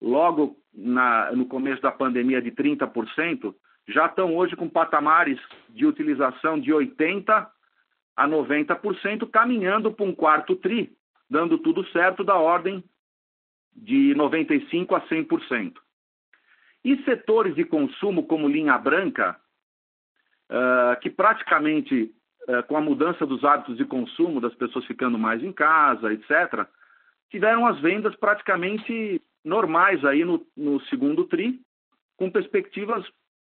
logo 0.00 0.56
na, 0.72 1.32
no 1.32 1.46
começo 1.46 1.82
da 1.82 1.90
pandemia 1.90 2.40
de 2.40 2.52
30%, 2.52 3.52
já 3.88 4.06
estão 4.06 4.36
hoje 4.36 4.54
com 4.54 4.68
patamares 4.68 5.40
de 5.70 5.84
utilização 5.84 6.60
de 6.60 6.70
80% 6.70 7.48
a 8.16 8.28
90%, 8.28 9.28
caminhando 9.28 9.90
para 9.90 10.06
um 10.06 10.14
quarto 10.14 10.54
TRI, 10.54 10.96
dando 11.28 11.58
tudo 11.58 11.84
certo 11.88 12.22
da 12.22 12.36
ordem 12.36 12.84
de 13.76 14.14
95% 14.14 14.96
a 14.96 15.00
100%. 15.08 15.74
E 16.84 17.02
setores 17.04 17.54
de 17.54 17.64
consumo 17.64 18.26
como 18.26 18.48
linha 18.48 18.78
branca, 18.78 19.36
uh, 20.50 20.98
que 21.00 21.10
praticamente, 21.10 22.14
uh, 22.48 22.62
com 22.66 22.76
a 22.76 22.80
mudança 22.80 23.26
dos 23.26 23.44
hábitos 23.44 23.76
de 23.76 23.84
consumo, 23.84 24.40
das 24.40 24.54
pessoas 24.54 24.84
ficando 24.86 25.18
mais 25.18 25.42
em 25.42 25.52
casa, 25.52 26.12
etc., 26.12 26.66
tiveram 27.30 27.66
as 27.66 27.78
vendas 27.80 28.14
praticamente 28.16 29.20
normais 29.44 30.04
aí 30.04 30.24
no, 30.24 30.46
no 30.56 30.80
segundo 30.86 31.24
TRI, 31.24 31.60
com 32.16 32.30
perspectivas 32.30 33.04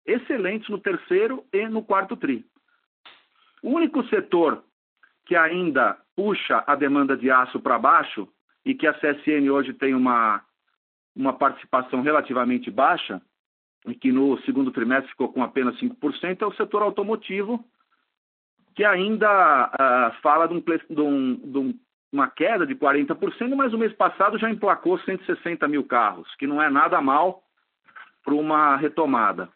excelentes 0.05 0.67
no 0.69 0.79
terceiro 0.79 1.45
e 1.53 1.67
no 1.67 1.83
quarto 1.83 2.15
TRI. 2.15 2.45
O 3.61 3.71
único 3.71 4.03
setor 4.07 4.63
que 5.25 5.35
ainda 5.35 5.97
puxa 6.15 6.63
a 6.65 6.75
demanda 6.75 7.15
de 7.15 7.29
aço 7.29 7.59
para 7.59 7.77
baixo 7.77 8.27
e 8.67 8.75
que 8.75 8.85
a 8.85 8.93
CSN 8.93 9.49
hoje 9.49 9.73
tem 9.73 9.95
uma, 9.95 10.43
uma 11.15 11.31
participação 11.31 12.01
relativamente 12.01 12.69
baixa, 12.69 13.21
e 13.87 13.95
que 13.95 14.11
no 14.11 14.37
segundo 14.41 14.71
trimestre 14.71 15.09
ficou 15.09 15.31
com 15.31 15.41
apenas 15.41 15.79
5%, 15.79 16.41
é 16.41 16.45
o 16.45 16.53
setor 16.53 16.81
automotivo, 16.81 17.63
que 18.75 18.83
ainda 18.83 19.71
uh, 19.73 20.21
fala 20.21 20.47
de, 20.49 20.53
um, 20.53 20.59
de, 20.59 21.01
um, 21.01 21.35
de, 21.35 21.79
uma 22.11 22.27
queda 22.29 22.67
de 22.67 22.75
40%, 22.75 23.55
mas 23.55 23.73
o 23.73 23.77
mês 23.77 23.93
passado 23.93 24.37
já 24.37 24.49
emplacou 24.51 24.99
160 24.99 25.65
mil 25.69 25.85
carros, 25.85 26.27
que 26.35 26.45
não 26.45 26.61
é 26.61 26.69
nada 26.69 26.99
mal 26.99 27.41
para 28.25 28.33
uma 28.33 28.75
retomada. 28.75 29.47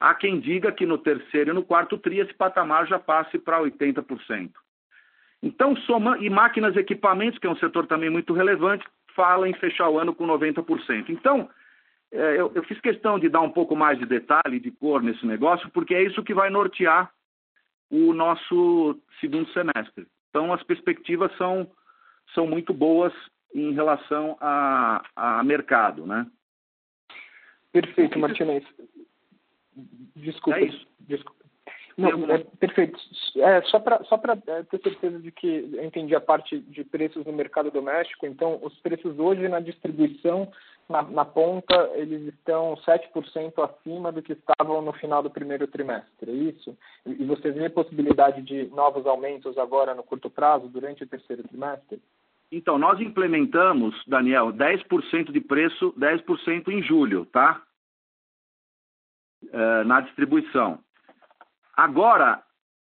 Há 0.00 0.14
quem 0.14 0.40
diga 0.40 0.72
que 0.72 0.86
no 0.86 0.96
terceiro 0.96 1.50
e 1.50 1.52
no 1.52 1.62
quarto 1.62 1.98
TRI 1.98 2.20
esse 2.20 2.32
patamar 2.32 2.86
já 2.86 2.98
passe 2.98 3.38
para 3.38 3.60
80%. 3.60 4.50
Então, 5.42 5.74
soma, 5.76 6.18
e 6.18 6.28
máquinas 6.28 6.76
e 6.76 6.80
equipamentos, 6.80 7.38
que 7.38 7.46
é 7.46 7.50
um 7.50 7.56
setor 7.56 7.86
também 7.86 8.10
muito 8.10 8.32
relevante, 8.32 8.84
fala 9.14 9.48
em 9.48 9.54
fechar 9.54 9.88
o 9.88 9.98
ano 9.98 10.14
com 10.14 10.26
90%. 10.26 11.08
Então, 11.08 11.48
é, 12.12 12.40
eu, 12.40 12.52
eu, 12.54 12.62
fiz 12.64 12.80
questão 12.80 13.18
de 13.18 13.28
dar 13.28 13.40
um 13.40 13.50
pouco 13.50 13.74
mais 13.74 13.98
de 13.98 14.04
detalhe, 14.04 14.60
de 14.60 14.70
cor 14.70 15.02
nesse 15.02 15.24
negócio, 15.24 15.70
porque 15.70 15.94
é 15.94 16.02
isso 16.02 16.22
que 16.22 16.34
vai 16.34 16.50
nortear 16.50 17.10
o 17.88 18.12
nosso 18.12 19.00
segundo 19.20 19.48
semestre. 19.52 20.06
Então, 20.28 20.52
as 20.52 20.62
perspectivas 20.62 21.34
são, 21.36 21.70
são 22.34 22.46
muito 22.46 22.72
boas 22.72 23.12
em 23.54 23.72
relação 23.72 24.36
a, 24.40 25.02
a 25.16 25.42
mercado, 25.42 26.06
né? 26.06 26.26
Perfeito, 27.72 28.18
Martinez. 28.18 28.64
Desculpa. 30.16 30.58
É 30.58 30.64
isso. 30.64 30.86
Desculpa. 31.00 31.39
Não, 31.96 32.30
é, 32.30 32.38
perfeito. 32.58 32.98
É, 33.36 33.62
só 33.62 33.78
para 33.78 34.02
só 34.04 34.20
é, 34.46 34.62
ter 34.62 34.80
certeza 34.80 35.18
de 35.18 35.30
que 35.30 35.70
eu 35.72 35.84
entendi 35.84 36.14
a 36.14 36.20
parte 36.20 36.58
de 36.58 36.84
preços 36.84 37.24
no 37.26 37.32
mercado 37.32 37.70
doméstico, 37.70 38.26
então 38.26 38.58
os 38.62 38.78
preços 38.80 39.18
hoje 39.18 39.48
na 39.48 39.60
distribuição, 39.60 40.50
na, 40.88 41.02
na 41.02 41.24
ponta, 41.24 41.74
eles 41.94 42.34
estão 42.34 42.74
7% 42.86 43.52
acima 43.62 44.10
do 44.10 44.22
que 44.22 44.32
estavam 44.32 44.82
no 44.82 44.92
final 44.92 45.22
do 45.22 45.30
primeiro 45.30 45.66
trimestre, 45.66 46.30
é 46.30 46.34
isso? 46.34 46.76
E, 47.06 47.22
e 47.22 47.24
você 47.24 47.50
vê 47.50 47.68
possibilidade 47.68 48.42
de 48.42 48.66
novos 48.68 49.06
aumentos 49.06 49.56
agora 49.58 49.94
no 49.94 50.02
curto 50.02 50.30
prazo, 50.30 50.68
durante 50.68 51.04
o 51.04 51.08
terceiro 51.08 51.42
trimestre? 51.44 52.00
Então, 52.52 52.76
nós 52.78 53.00
implementamos, 53.00 53.94
Daniel, 54.06 54.52
10% 54.52 55.30
de 55.30 55.40
preço, 55.40 55.94
10% 55.96 56.68
em 56.68 56.82
julho, 56.82 57.24
tá? 57.26 57.62
Uh, 59.44 59.84
na 59.86 60.00
distribuição. 60.00 60.80
Agora, 61.80 62.42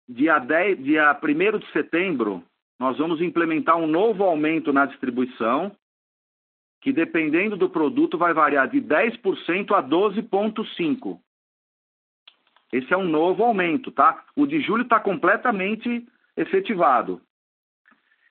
dia, 0.09 0.39
10, 0.39 0.83
dia 0.83 1.21
1 1.23 1.59
de 1.59 1.71
setembro, 1.71 2.43
nós 2.81 2.97
vamos 2.97 3.21
implementar 3.21 3.77
um 3.77 3.87
novo 3.87 4.25
aumento 4.25 4.73
na 4.73 4.87
distribuição, 4.87 5.71
que 6.81 6.95
dependendo 6.95 7.59
do 7.59 7.69
produto 7.69 8.17
vai 8.17 8.33
variar 8.33 8.67
de 8.67 8.81
10% 8.81 9.73
a 9.73 9.83
12,5%. 9.83 11.21
Esse 12.73 12.95
é 12.95 12.97
um 12.97 13.07
novo 13.07 13.45
aumento, 13.45 13.93
tá? 13.93 14.25
O 14.35 14.47
de 14.47 14.63
julho 14.63 14.85
está 14.85 14.99
completamente 14.99 16.09
efetivado. 16.35 17.21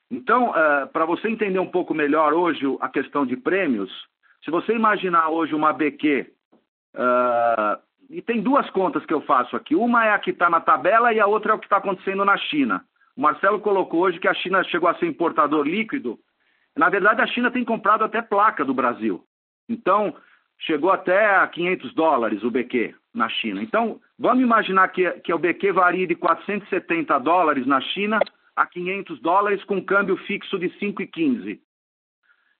Então, 0.09 0.49
uh, 0.49 0.55
eh, 0.55 0.86
para 0.88 1.05
você 1.05 1.30
entender 1.30 1.59
um 1.59 1.70
pouco 1.70 1.93
melhor 1.93 2.34
hoje 2.34 2.66
a 2.82 2.89
questão 2.89 3.24
de 3.24 3.38
prêmios, 3.38 3.91
se 4.43 4.49
você 4.49 4.74
imaginar 4.74 5.30
hoje 5.30 5.53
uma 5.53 5.72
BQ 5.72 6.34
uh, 6.95 7.86
e 8.10 8.22
tem 8.22 8.41
duas 8.41 8.70
contas 8.70 9.06
que 9.06 9.14
eu 9.14 9.22
faço 9.22 9.56
aqui. 9.56 9.76
Uma 9.76 10.06
é 10.06 10.12
a 10.12 10.20
que 10.20 10.32
está 10.32 10.49
na 10.49 10.62
tabela 10.62 11.14
e 11.14 11.20
a 11.20 11.28
outra 11.28 11.51
é 11.51 11.56
o 11.56 11.60
que 11.60 11.66
está 11.66 11.78
acontecendo 11.78 12.24
na 12.26 12.38
China. 12.38 12.84
O 13.16 13.22
Marcelo 13.22 13.60
colocou 13.60 14.01
hoje 14.01 14.20
que 14.20 14.28
a 14.28 14.34
China 14.34 14.64
chegou 14.64 14.89
a 14.89 14.95
ser 14.95 15.08
importador 15.08 15.66
líquido. 15.66 16.20
Na 16.76 16.89
verdade, 16.89 17.22
a 17.22 17.28
China 17.28 17.49
tem 17.49 17.64
comprado 17.64 18.03
até 18.03 18.22
placa 18.22 18.66
do 18.66 18.74
Brasil. 18.74 19.24
Então, 19.70 20.16
chegou 20.60 20.91
até 20.91 21.38
a 21.38 21.47
500 21.47 21.93
dólares 21.93 22.43
o 22.43 22.51
BQ 22.51 22.93
na 23.14 23.30
China. 23.30 23.62
Então, 23.62 23.99
vamos 24.20 24.43
imaginar 24.43 24.89
que, 24.89 25.10
que 25.22 25.34
o 25.34 25.39
BQ 25.39 25.72
varie 25.72 26.08
de 26.08 26.16
470 26.16 27.18
dólares 27.20 27.66
na 27.66 27.80
China 27.80 28.20
a 28.56 28.66
500 28.66 29.20
dólares 29.22 29.64
com 29.64 29.84
câmbio 29.84 30.18
fixo 30.18 30.60
de 30.60 30.70
5,15 30.72 31.60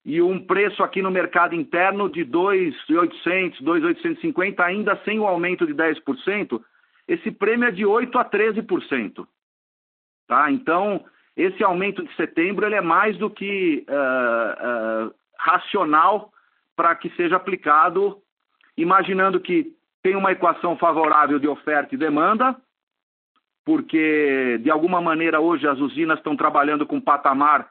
e 0.06 0.22
um 0.22 0.40
preço 0.40 0.84
aqui 0.84 1.02
no 1.02 1.10
mercado 1.10 1.56
interno 1.56 2.08
de 2.08 2.24
2.800, 2.24 3.60
2.850, 3.64 4.60
ainda 4.60 5.02
sem 5.04 5.20
o 5.20 5.26
aumento 5.26 5.66
de 5.66 5.74
10%, 5.74 6.62
esse 7.08 7.32
prêmio 7.32 7.68
é 7.68 7.72
de 7.72 7.86
8 7.86 8.16
a 8.20 8.24
13%. 8.24 9.28
Tá? 10.28 10.52
Então, 10.52 11.04
esse 11.36 11.64
aumento 11.64 12.04
de 12.04 12.16
setembro 12.16 12.68
ele 12.68 12.76
é 12.76 12.82
mais 12.82 13.18
do 13.18 13.32
que 13.32 13.84
uh, 13.90 15.08
uh, 15.08 15.16
racional 15.40 16.32
para 16.76 16.96
que 16.96 17.10
seja 17.16 17.38
aplicado, 17.38 18.22
imaginando 18.78 19.40
que 19.40 19.74
tem 20.04 20.16
uma 20.16 20.32
equação 20.32 20.78
favorável 20.78 21.40
de 21.40 21.48
oferta 21.48 21.96
e 21.96 21.98
demanda, 21.98 22.56
porque 23.66 24.60
de 24.62 24.70
alguma 24.70 25.02
maneira 25.02 25.40
hoje 25.40 25.68
as 25.68 25.80
usinas 25.80 26.20
estão 26.20 26.38
trabalhando 26.38 26.86
com 26.86 27.02
patamar, 27.02 27.70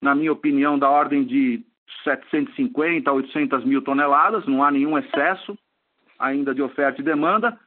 na 0.00 0.14
minha 0.14 0.32
opinião, 0.32 0.78
da 0.78 0.88
ordem 0.88 1.24
de 1.24 1.62
750 2.02 3.10
a 3.10 3.12
800 3.12 3.64
mil 3.64 3.82
toneladas, 3.82 4.46
não 4.46 4.62
há 4.62 4.70
nenhum 4.70 4.98
excesso 4.98 5.56
ainda 6.18 6.54
de 6.54 6.62
oferta 6.62 7.00
e 7.00 7.04
demanda. 7.04 7.58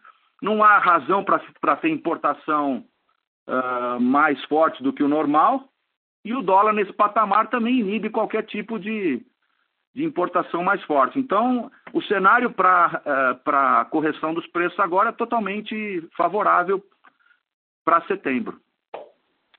não 0.42 0.64
há 0.64 0.78
razão 0.78 1.24
para 1.24 1.76
ter 1.78 1.90
importação 1.90 2.86
uh, 3.48 4.00
mais 4.00 4.44
forte 4.46 4.84
do 4.84 4.94
que 4.94 5.02
o 5.02 5.08
normal, 5.08 5.68
e 6.24 6.34
o 6.34 6.44
dólar 6.44 6.74
nesse 6.74 6.94
patamar 6.94 7.48
também 7.50 7.80
inibe 7.80 8.10
qualquer 8.10 8.44
tipo 8.44 8.78
de, 8.78 9.26
de 9.96 10.04
importação 10.04 10.64
mais 10.64 10.84
forte. 10.84 11.18
Então, 11.18 11.72
o 11.94 12.02
cenário 12.04 12.52
para 12.52 13.02
uh, 13.46 13.50
a 13.50 13.86
correção 13.86 14.34
dos 14.34 14.46
preços 14.48 14.80
agora 14.80 15.10
é 15.10 15.14
totalmente 15.14 16.08
favorável 16.16 16.84
para 17.84 18.06
setembro. 18.06 18.60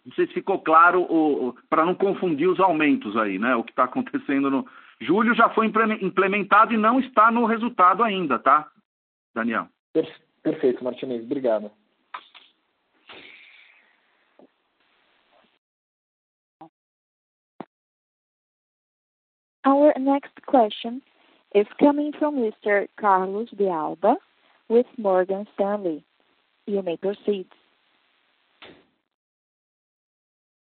Não 0.09 0.15
sei 0.15 0.27
se 0.27 0.33
ficou 0.33 0.59
claro, 0.59 1.55
para 1.69 1.85
não 1.85 1.95
confundir 1.95 2.49
os 2.49 2.59
aumentos 2.59 3.15
aí, 3.15 3.39
né? 3.39 3.55
O 3.55 3.63
que 3.63 3.73
está 3.73 3.85
acontecendo 3.85 4.51
no. 4.51 4.67
Julho 4.99 5.35
já 5.35 5.51
foi 5.51 5.67
implementado 5.67 6.73
e 6.73 6.79
não 6.79 6.99
está 6.99 7.31
no 7.31 7.45
resultado 7.45 8.03
ainda, 8.03 8.39
tá, 8.39 8.67
Daniel? 9.35 9.69
Perfeito, 10.43 10.83
Martinez. 10.83 11.23
Obrigado. 11.23 11.71
Our 19.67 19.93
next 19.99 20.33
question 20.47 21.03
is 21.55 21.67
coming 21.79 22.13
from 22.19 22.37
Mr. 22.37 22.89
Carlos 22.97 23.51
de 23.51 23.69
Alba 23.69 24.17
with 24.71 24.87
Morgan 24.97 25.47
Stanley. 25.53 26.03
You 26.67 26.83
may 26.83 26.97
proceed. 26.97 27.47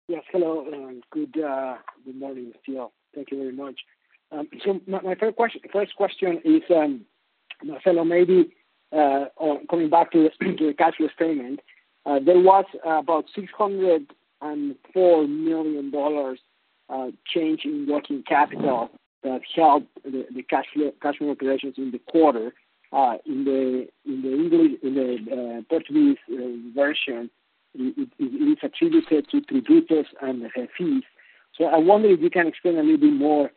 Yes, 0.08 0.24
hello, 0.32 0.68
and 0.72 1.04
good 1.10 1.36
uh, 1.44 1.78
good 2.06 2.16
morning, 2.16 2.54
Phil. 2.64 2.92
Thank 3.16 3.32
you 3.32 3.38
very 3.38 3.52
much. 3.52 3.80
Um, 4.32 4.48
so 4.64 4.80
my, 4.86 5.02
my 5.02 5.16
first 5.16 5.36
question, 5.36 5.62
first 5.74 5.96
question 5.96 6.42
is, 6.46 6.62
um, 6.70 7.02
Marcelo, 7.64 8.04
maybe 8.04 8.52
uh, 8.92 9.26
on 9.38 9.66
coming 9.68 9.90
back 9.90 10.12
to 10.12 10.30
the, 10.40 10.46
to 10.58 10.68
the 10.68 10.74
cash 10.76 10.98
flow 10.98 11.08
statement, 11.16 11.60
uh, 12.06 12.20
there 12.24 12.40
was 12.40 12.66
about 12.86 13.26
six 13.34 13.48
hundred 13.58 14.06
and 14.42 14.76
four 14.94 15.28
million 15.28 15.90
dollars 15.90 16.40
uh, 16.90 17.08
change 17.26 17.62
in 17.66 17.88
working 17.90 18.22
capital 18.28 18.92
that 19.24 19.42
helped 19.56 19.88
the, 20.04 20.28
the 20.36 20.44
cash 20.44 20.66
flow 20.72 20.92
cash 21.02 21.18
flow 21.18 21.32
operations 21.32 21.76
in 21.78 21.90
the 21.90 22.00
quarter. 22.00 22.54
Uh, 22.94 23.18
in 23.26 23.44
the 23.44 23.88
in 24.06 24.22
the 24.22 24.32
English 24.32 24.80
in 24.84 24.94
the 24.94 25.18
uh, 25.34 25.62
Portuguese 25.68 26.18
uh, 26.32 26.36
version, 26.76 27.32
it, 27.78 28.10
is 28.20 28.58
attributed 28.64 29.30
to 29.30 29.42
tributos 29.42 30.06
and 30.22 30.44
fees. 30.78 31.04
So 31.58 31.66
I 31.66 31.78
wonder 31.78 32.10
if 32.10 32.20
you 32.22 32.30
can 32.30 32.48
explain 32.48 32.78
a 32.78 32.84
little 32.84 32.98
bit 32.98 33.14
more 33.14 33.52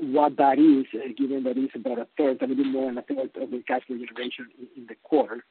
what 0.00 0.36
that 0.36 0.58
is, 0.58 0.86
uh, 0.94 1.08
given 1.16 1.42
that 1.44 1.56
it's 1.56 1.74
about 1.74 1.98
a 1.98 2.06
third, 2.16 2.42
a 2.42 2.46
little 2.46 2.64
bit 2.64 2.66
more 2.66 2.86
than 2.86 2.98
a 2.98 3.02
third 3.02 3.30
of 3.42 3.50
the 3.50 3.62
cash 3.66 3.82
flow 3.86 3.96
generation 3.96 4.48
in, 4.58 4.82
in 4.82 4.86
the 4.86 4.94
quarter. 5.02 5.44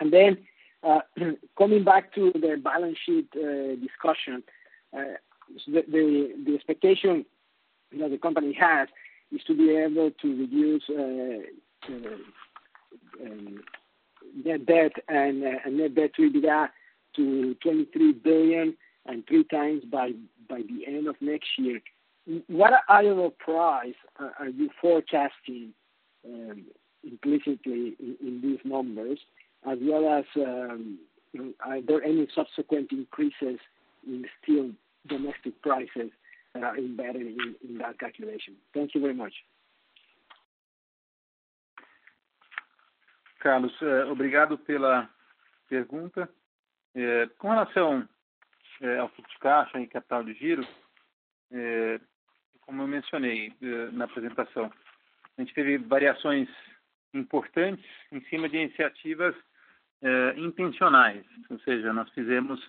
And 0.00 0.12
then 0.12 0.38
uh, 0.82 1.00
coming 1.58 1.84
back 1.84 2.12
to 2.14 2.32
the 2.34 2.60
balance 2.62 2.98
sheet 3.04 3.28
uh, 3.36 3.76
discussion, 3.76 4.42
uh, 4.96 5.16
so 5.64 5.72
the, 5.72 5.84
the, 5.88 6.34
the 6.44 6.54
expectation 6.54 7.24
that 7.98 8.10
the 8.10 8.18
company 8.18 8.52
has 8.58 8.88
is 9.32 9.42
to 9.46 9.56
be 9.56 9.70
able 9.76 10.10
to 10.10 10.28
reduce 10.28 10.82
uh, 10.90 11.92
uh, 11.92 13.24
um, 13.24 13.60
net 14.44 14.66
debt 14.66 14.92
and, 15.08 15.42
and 15.42 15.78
net 15.78 15.94
debt 15.94 16.10
to 16.16 16.30
EBITDA 16.30 16.68
to 17.16 17.54
23 17.62 18.12
billion 18.12 18.76
and 19.06 19.26
three 19.26 19.44
times 19.44 19.82
by 19.90 20.12
by 20.48 20.62
the 20.62 20.86
end 20.86 21.08
of 21.08 21.16
next 21.20 21.48
year. 21.58 21.80
What 22.48 22.72
IRR 22.90 23.36
price 23.38 23.94
are 24.18 24.48
you 24.48 24.70
forecasting 24.80 25.72
um, 26.24 26.64
implicitly 27.04 27.96
in 28.00 28.40
these 28.42 28.58
numbers, 28.64 29.18
as 29.68 29.78
well 29.80 30.18
as 30.18 30.24
um, 30.36 30.98
are 31.60 31.80
there 31.80 32.02
any 32.02 32.26
subsequent 32.34 32.90
increases 32.92 33.58
in 34.06 34.24
steel 34.42 34.70
domestic 35.08 35.60
prices 35.62 36.10
that 36.54 36.62
are 36.62 36.76
embedded 36.76 37.26
in 37.62 37.78
that 37.78 37.98
calculation? 37.98 38.54
Thank 38.74 38.94
you 38.94 39.00
very 39.00 39.14
much. 39.14 39.32
Carlos, 43.40 43.72
eh, 43.82 44.04
obrigado 44.10 44.58
pela 44.58 45.08
pergunta. 45.68 46.28
É, 46.96 47.26
com 47.36 47.50
relação 47.50 48.08
é, 48.80 48.98
ao 48.98 49.10
fluxo 49.10 49.30
de 49.30 49.38
caixa 49.38 49.78
e 49.78 49.86
capital 49.86 50.24
de 50.24 50.32
giro, 50.32 50.66
é, 51.52 52.00
como 52.62 52.82
eu 52.82 52.88
mencionei 52.88 53.52
é, 53.60 53.90
na 53.92 54.06
apresentação, 54.06 54.72
a 55.36 55.42
gente 55.42 55.52
teve 55.52 55.76
variações 55.76 56.48
importantes 57.12 57.84
em 58.10 58.22
cima 58.24 58.48
de 58.48 58.56
iniciativas 58.56 59.34
é, 60.00 60.34
intencionais, 60.38 61.22
ou 61.50 61.58
seja, 61.60 61.92
nós 61.92 62.08
fizemos 62.12 62.60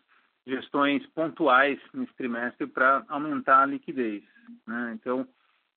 gestões 0.45 1.05
pontuais 1.07 1.79
nesse 1.93 2.13
trimestre 2.15 2.67
para 2.67 3.05
aumentar 3.07 3.63
a 3.63 3.65
liquidez. 3.65 4.23
Né? 4.65 4.91
Então, 4.93 5.25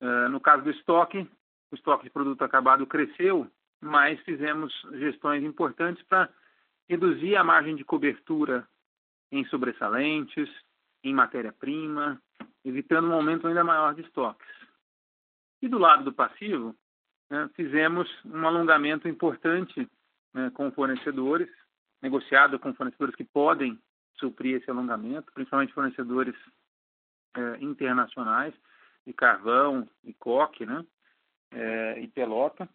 é, 0.00 0.28
no 0.28 0.40
caso 0.40 0.64
do 0.64 0.70
estoque, 0.70 1.24
o 1.70 1.76
estoque 1.76 2.02
de 2.04 2.10
produto 2.10 2.42
acabado 2.42 2.84
cresceu, 2.84 3.48
mas 3.80 4.18
fizemos 4.22 4.72
gestões 4.94 5.44
importantes 5.44 6.02
para 6.04 6.28
reduzir 6.90 7.36
a 7.36 7.44
margem 7.44 7.76
de 7.76 7.84
cobertura 7.84 8.66
em 9.30 9.44
sobressalentes, 9.44 10.50
em 11.04 11.14
matéria-prima, 11.14 12.20
evitando 12.64 13.06
um 13.06 13.12
aumento 13.12 13.46
ainda 13.46 13.62
maior 13.62 13.94
de 13.94 14.00
estoques. 14.00 14.48
E 15.62 15.68
do 15.68 15.78
lado 15.78 16.02
do 16.02 16.12
passivo, 16.12 16.74
né, 17.30 17.48
fizemos 17.54 18.08
um 18.24 18.44
alongamento 18.44 19.06
importante 19.06 19.88
né, 20.34 20.50
com 20.50 20.72
fornecedores, 20.72 21.48
negociado 22.02 22.58
com 22.58 22.74
fornecedores 22.74 23.14
que 23.14 23.24
podem 23.24 23.78
suprir 24.16 24.56
esse 24.56 24.68
alongamento, 24.68 25.32
principalmente 25.32 25.72
fornecedores 25.72 26.34
é, 27.36 27.62
internacionais 27.62 28.52
de 29.06 29.12
carvão 29.12 29.88
e 30.02 30.12
coque, 30.12 30.66
né, 30.66 30.84
é, 31.52 32.00
e 32.00 32.08
pelota, 32.08 32.68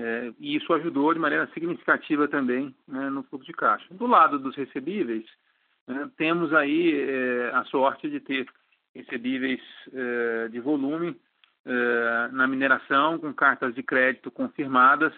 é, 0.00 0.32
e 0.40 0.56
isso 0.56 0.72
ajudou 0.72 1.12
de 1.12 1.20
maneira 1.20 1.46
significativa 1.52 2.26
também 2.26 2.74
né, 2.88 3.10
no 3.10 3.22
fluxo 3.24 3.46
de 3.46 3.52
caixa. 3.52 3.86
Do 3.92 4.06
lado 4.06 4.38
dos 4.38 4.56
recebíveis, 4.56 5.26
né, 5.86 6.10
temos 6.16 6.54
aí 6.54 6.98
é, 6.98 7.50
a 7.52 7.64
sorte 7.64 8.08
de 8.08 8.18
ter 8.18 8.48
recebíveis 8.94 9.60
é, 9.92 10.48
de 10.48 10.58
volume 10.58 11.14
é, 11.66 12.28
na 12.32 12.46
mineração, 12.46 13.18
com 13.18 13.34
cartas 13.34 13.74
de 13.74 13.82
crédito 13.82 14.30
confirmadas, 14.30 15.12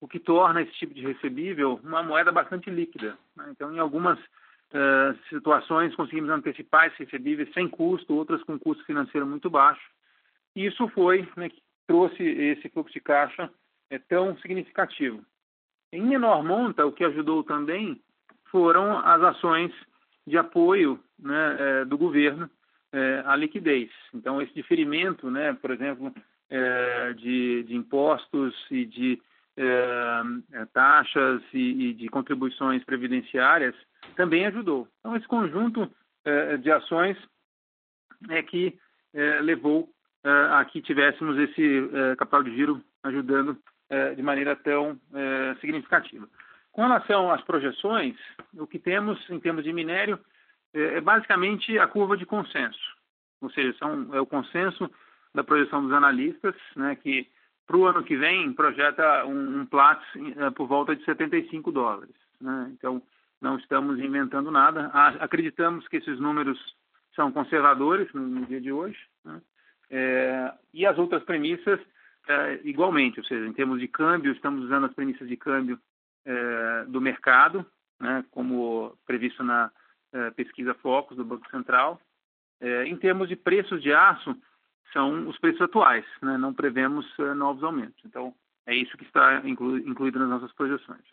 o 0.00 0.06
que 0.06 0.20
torna 0.20 0.62
esse 0.62 0.72
tipo 0.74 0.94
de 0.94 1.02
recebível 1.04 1.80
uma 1.82 2.00
moeda 2.00 2.30
bastante 2.30 2.70
líquida. 2.70 3.18
Né? 3.36 3.48
Então, 3.50 3.74
em 3.74 3.80
algumas 3.80 4.18
é, 4.72 5.14
situações, 5.28 5.94
conseguimos 5.96 6.30
antecipar 6.30 6.86
esses 6.86 7.00
recebíveis 7.00 7.52
sem 7.52 7.68
custo, 7.68 8.14
outras 8.14 8.44
com 8.44 8.56
custo 8.56 8.84
financeiro 8.84 9.26
muito 9.26 9.50
baixo. 9.50 9.90
E 10.54 10.66
isso 10.66 10.86
foi 10.90 11.28
né, 11.36 11.48
que 11.48 11.60
trouxe 11.88 12.22
esse 12.22 12.68
fluxo 12.68 12.92
de 12.92 13.00
caixa 13.00 13.50
é 13.90 13.98
tão 13.98 14.36
significativo. 14.38 15.24
Em 15.92 16.02
menor 16.02 16.42
monta, 16.44 16.86
o 16.86 16.92
que 16.92 17.04
ajudou 17.04 17.42
também 17.42 18.00
foram 18.50 18.98
as 18.98 19.20
ações 19.22 19.72
de 20.26 20.38
apoio 20.38 21.00
né, 21.18 21.56
é, 21.58 21.84
do 21.84 21.98
governo 21.98 22.48
é, 22.92 23.22
à 23.26 23.34
liquidez. 23.34 23.90
Então, 24.14 24.40
esse 24.40 24.54
diferimento, 24.54 25.30
né, 25.30 25.52
por 25.54 25.70
exemplo, 25.72 26.14
é, 26.48 27.12
de, 27.14 27.64
de, 27.64 27.74
impostos 27.74 28.54
e 28.70 28.84
de 28.84 29.20
taxas 30.72 31.42
e, 31.52 31.92
de 31.92 32.08
contribuições 32.08 32.82
previdenciárias 32.82 33.74
também 34.16 34.46
ajudou. 34.46 34.88
Então, 35.00 35.14
esse 35.14 35.26
conjunto 35.28 35.90
de 36.62 36.70
ações 36.70 37.18
é 38.30 38.42
que 38.42 38.78
levou 39.42 39.86
a 40.24 40.64
que 40.64 40.80
tivéssemos 40.80 41.36
esse 41.36 41.90
capital 42.16 42.42
de 42.42 42.56
giro 42.56 42.82
ajudando 43.02 43.58
de 44.14 44.22
maneira 44.22 44.54
tão 44.56 44.98
é, 45.12 45.54
significativa. 45.60 46.28
Com 46.72 46.82
relação 46.82 47.30
às 47.30 47.42
projeções, 47.42 48.16
o 48.54 48.66
que 48.66 48.78
temos 48.78 49.18
em 49.28 49.40
termos 49.40 49.64
de 49.64 49.72
minério 49.72 50.18
é, 50.72 50.98
é 50.98 51.00
basicamente 51.00 51.78
a 51.78 51.86
curva 51.86 52.16
de 52.16 52.24
consenso, 52.24 52.96
ou 53.40 53.50
seja, 53.50 53.76
são, 53.78 54.14
é 54.14 54.20
o 54.20 54.26
consenso 54.26 54.90
da 55.34 55.44
projeção 55.44 55.82
dos 55.82 55.92
analistas, 55.92 56.54
né, 56.76 56.96
que 56.96 57.28
para 57.66 57.76
o 57.76 57.86
ano 57.86 58.02
que 58.02 58.16
vem 58.16 58.52
projeta 58.52 59.24
um, 59.26 59.60
um 59.60 59.66
por 60.54 60.66
volta 60.66 60.96
de 60.96 61.04
75 61.04 61.70
dólares. 61.70 62.14
Né? 62.40 62.72
Então, 62.72 63.00
não 63.40 63.56
estamos 63.58 64.00
inventando 64.00 64.50
nada. 64.50 64.86
Acreditamos 65.20 65.86
que 65.86 65.98
esses 65.98 66.18
números 66.18 66.58
são 67.14 67.30
conservadores 67.30 68.12
no, 68.12 68.22
no 68.22 68.46
dia 68.46 68.60
de 68.60 68.72
hoje. 68.72 68.98
Né? 69.24 69.40
É, 69.88 70.52
e 70.74 70.84
as 70.84 70.98
outras 70.98 71.22
premissas 71.22 71.78
é, 72.30 72.60
igualmente, 72.62 73.18
ou 73.18 73.26
seja, 73.26 73.46
em 73.46 73.52
termos 73.52 73.80
de 73.80 73.88
câmbio, 73.88 74.32
estamos 74.32 74.64
usando 74.64 74.86
as 74.86 74.94
premissas 74.94 75.28
de 75.28 75.36
câmbio 75.36 75.78
é, 76.24 76.84
do 76.86 77.00
mercado, 77.00 77.66
né, 77.98 78.24
como 78.30 78.96
previsto 79.04 79.42
na 79.42 79.70
é, 80.12 80.30
pesquisa 80.30 80.74
Focus 80.74 81.16
do 81.16 81.24
Banco 81.24 81.50
Central. 81.50 82.00
É, 82.60 82.84
em 82.84 82.96
termos 82.96 83.28
de 83.28 83.34
preços 83.34 83.82
de 83.82 83.92
aço, 83.92 84.36
são 84.92 85.28
os 85.28 85.38
preços 85.38 85.60
atuais, 85.62 86.04
né, 86.22 86.38
não 86.38 86.54
prevemos 86.54 87.06
é, 87.18 87.34
novos 87.34 87.64
aumentos. 87.64 88.00
Então, 88.04 88.32
é 88.64 88.74
isso 88.76 88.96
que 88.96 89.04
está 89.04 89.42
inclu 89.44 89.78
incluído 89.78 90.18
nas 90.20 90.28
nossas 90.28 90.52
projeções. 90.52 91.04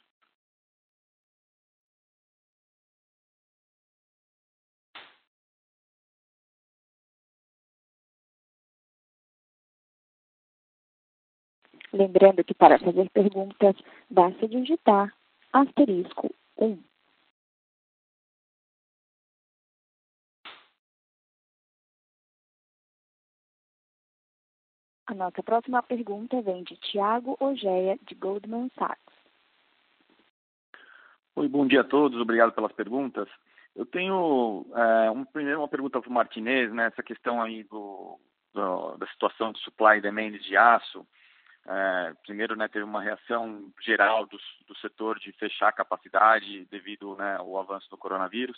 Lembrando 11.93 12.43
que 12.43 12.53
para 12.53 12.77
fazer 12.79 13.09
perguntas, 13.11 13.75
basta 14.09 14.47
digitar 14.47 15.13
asterisco 15.53 16.33
1. 16.57 16.77
A 25.07 25.13
nossa 25.13 25.41
próxima 25.41 25.81
pergunta 25.81 26.41
vem 26.41 26.63
de 26.63 26.75
Tiago 26.75 27.37
Ogeia, 27.39 27.97
de 28.01 28.13
Goldman 28.15 28.69
Sachs. 28.77 29.15
Oi, 31.37 31.47
bom 31.47 31.65
dia 31.65 31.79
a 31.79 31.85
todos, 31.85 32.19
obrigado 32.19 32.51
pelas 32.51 32.73
perguntas. 32.73 33.29
Eu 33.73 33.85
tenho 33.85 34.65
é, 34.75 35.11
um, 35.11 35.23
primeiro 35.23 35.61
uma 35.61 35.67
pergunta 35.67 36.01
para 36.01 36.09
o 36.09 36.13
Martinez, 36.13 36.73
né, 36.73 36.87
essa 36.87 37.01
questão 37.01 37.41
aí 37.41 37.63
do, 37.63 38.19
do, 38.53 38.97
da 38.97 39.07
situação 39.07 39.53
de 39.53 39.59
supply 39.61 39.99
e 39.99 40.01
demand 40.01 40.31
de 40.31 40.57
aço. 40.57 41.07
É, 41.69 42.13
primeiro, 42.25 42.55
né, 42.55 42.67
teve 42.69 42.85
uma 42.85 43.01
reação 43.01 43.69
geral 43.81 44.25
do, 44.25 44.37
do 44.65 44.75
setor 44.77 45.19
de 45.19 45.33
fechar 45.33 45.67
a 45.67 45.73
capacidade 45.73 46.65
devido 46.71 47.15
né, 47.17 47.35
ao 47.35 47.59
avanço 47.59 47.89
do 47.89 47.97
coronavírus, 47.97 48.57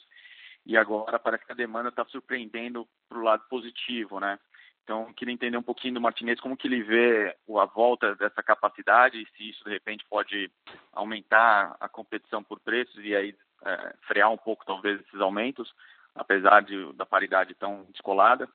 e 0.66 0.78
agora 0.78 1.18
parece 1.18 1.44
que 1.46 1.52
a 1.52 1.56
demanda 1.56 1.90
está 1.90 2.06
surpreendendo 2.06 2.88
para 3.08 3.18
o 3.18 3.24
lado 3.24 3.44
positivo, 3.50 4.20
né? 4.20 4.38
Então, 4.84 5.14
queria 5.14 5.34
entender 5.34 5.58
um 5.58 5.64
pouquinho 5.64 5.96
do 5.96 6.02
Martinez 6.02 6.40
como 6.40 6.58
que 6.58 6.68
ele 6.68 6.82
vê 6.82 7.36
a 7.58 7.66
volta 7.66 8.16
dessa 8.16 8.42
capacidade, 8.42 9.24
se 9.36 9.50
isso 9.50 9.64
de 9.64 9.70
repente 9.70 10.04
pode 10.10 10.52
aumentar 10.94 11.76
a 11.80 11.88
competição 11.88 12.44
por 12.44 12.60
preços 12.60 12.98
e 13.04 13.16
aí 13.16 13.36
é, 13.66 13.96
frear 14.08 14.32
um 14.32 14.38
pouco 14.38 14.66
talvez 14.66 15.00
esses 15.00 15.22
aumentos, 15.22 15.72
apesar 16.16 16.62
de, 16.62 16.92
da 16.94 17.06
paridade 17.06 17.54
tão 17.56 17.86
descolada. 17.92 18.50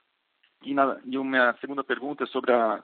E, 0.62 0.74
na, 0.74 1.00
e 1.04 1.16
uma 1.16 1.56
segunda 1.60 1.84
pergunta 1.84 2.26
sobre 2.26 2.52
a, 2.52 2.82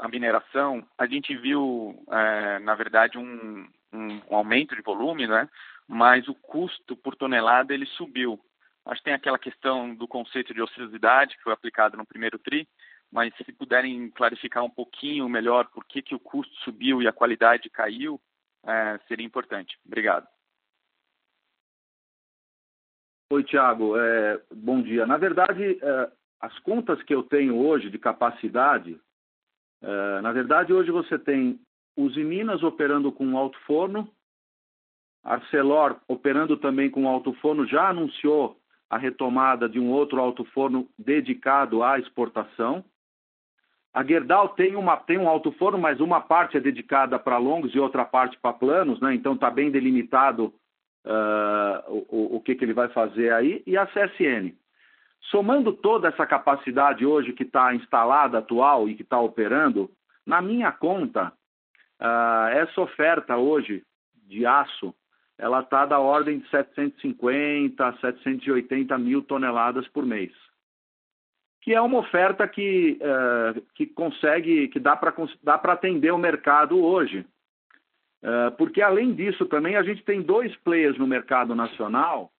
a 0.00 0.08
mineração, 0.08 0.86
a 0.98 1.06
gente 1.06 1.36
viu, 1.36 2.02
é, 2.10 2.58
na 2.60 2.74
verdade, 2.74 3.18
um, 3.18 3.68
um, 3.92 4.20
um, 4.30 4.36
aumento 4.36 4.74
de 4.74 4.82
volume, 4.82 5.26
né? 5.26 5.48
mas 5.86 6.26
o 6.28 6.34
custo 6.34 6.96
por 6.96 7.14
tonelada 7.14 7.74
ele 7.74 7.86
subiu. 7.86 8.40
Acho 8.86 9.00
que 9.00 9.04
tem 9.04 9.14
aquela 9.14 9.38
questão 9.38 9.94
do 9.94 10.08
conceito 10.08 10.54
de 10.54 10.62
ociosidade 10.62 11.36
que 11.36 11.42
foi 11.42 11.52
aplicado 11.52 11.96
no 11.96 12.06
primeiro 12.06 12.38
TRI, 12.38 12.66
mas 13.12 13.34
se 13.36 13.52
puderem 13.52 14.10
clarificar 14.10 14.64
um 14.64 14.70
pouquinho 14.70 15.28
melhor 15.28 15.66
por 15.66 15.84
que, 15.84 16.00
que 16.00 16.14
o 16.14 16.20
custo 16.20 16.54
subiu 16.64 17.02
e 17.02 17.08
a 17.08 17.12
qualidade 17.12 17.68
caiu, 17.68 18.18
é, 18.64 18.98
seria 19.06 19.26
importante. 19.26 19.78
Obrigado. 19.84 20.26
Oi, 23.32 23.44
Tiago. 23.44 23.96
É, 23.96 24.40
bom 24.52 24.80
dia. 24.80 25.06
Na 25.06 25.16
verdade, 25.16 25.78
é, 25.80 26.10
as 26.40 26.58
contas 26.60 27.02
que 27.02 27.14
eu 27.14 27.22
tenho 27.22 27.56
hoje 27.58 27.90
de 27.90 27.98
capacidade, 27.98 28.98
é, 29.82 30.20
na 30.20 30.32
verdade, 30.32 30.72
hoje 30.72 30.90
você 30.90 31.18
tem 31.18 31.58
Uzi 31.96 32.22
Minas 32.22 32.62
operando 32.62 33.10
com 33.10 33.36
alto 33.36 33.58
forno, 33.60 34.08
Arcelor 35.22 35.96
operando 36.08 36.56
também 36.56 36.90
com 36.90 37.08
alto 37.08 37.32
forno, 37.34 37.66
já 37.66 37.88
anunciou 37.88 38.56
a 38.88 38.98
retomada 38.98 39.68
de 39.68 39.78
um 39.78 39.90
outro 39.90 40.20
alto 40.20 40.44
forno 40.46 40.88
dedicado 40.98 41.82
à 41.82 41.98
exportação. 41.98 42.84
A 43.92 44.04
Gerdau 44.04 44.50
tem, 44.50 44.76
uma, 44.76 44.96
tem 44.96 45.18
um 45.18 45.28
alto 45.28 45.52
forno, 45.52 45.78
mas 45.78 46.00
uma 46.00 46.20
parte 46.20 46.56
é 46.56 46.60
dedicada 46.60 47.18
para 47.18 47.38
longos 47.38 47.74
e 47.74 47.78
outra 47.78 48.04
parte 48.04 48.38
para 48.38 48.52
planos, 48.52 49.00
né? 49.00 49.14
então 49.14 49.34
está 49.34 49.50
bem 49.50 49.70
delimitado 49.70 50.54
uh, 51.04 52.06
o, 52.08 52.36
o 52.36 52.40
que, 52.40 52.54
que 52.54 52.64
ele 52.64 52.72
vai 52.72 52.88
fazer 52.88 53.32
aí. 53.32 53.62
E 53.66 53.76
a 53.76 53.86
CSN. 53.86 54.54
Somando 55.24 55.72
toda 55.72 56.08
essa 56.08 56.26
capacidade 56.26 57.04
hoje 57.04 57.32
que 57.32 57.42
está 57.42 57.74
instalada, 57.74 58.38
atual 58.38 58.88
e 58.88 58.94
que 58.94 59.02
está 59.02 59.20
operando, 59.20 59.90
na 60.26 60.40
minha 60.40 60.72
conta, 60.72 61.32
uh, 62.00 62.48
essa 62.52 62.80
oferta 62.80 63.36
hoje 63.36 63.84
de 64.26 64.46
aço 64.46 64.94
ela 65.40 65.60
está 65.60 65.86
da 65.86 65.98
ordem 65.98 66.38
de 66.38 66.48
750 66.50 67.96
780 68.00 68.98
mil 68.98 69.22
toneladas 69.22 69.88
por 69.88 70.04
mês. 70.04 70.32
Que 71.62 71.74
é 71.74 71.80
uma 71.80 71.98
oferta 71.98 72.46
que, 72.46 72.98
uh, 73.00 73.60
que 73.74 73.86
consegue, 73.86 74.68
que 74.68 74.78
dá 74.78 74.96
para 74.96 75.72
atender 75.72 76.10
o 76.10 76.18
mercado 76.18 76.78
hoje. 76.82 77.26
Uh, 78.22 78.54
porque 78.58 78.82
além 78.82 79.14
disso 79.14 79.46
também 79.46 79.76
a 79.76 79.82
gente 79.82 80.04
tem 80.04 80.20
dois 80.20 80.54
players 80.56 80.98
no 80.98 81.06
mercado 81.06 81.54
nacional 81.54 82.30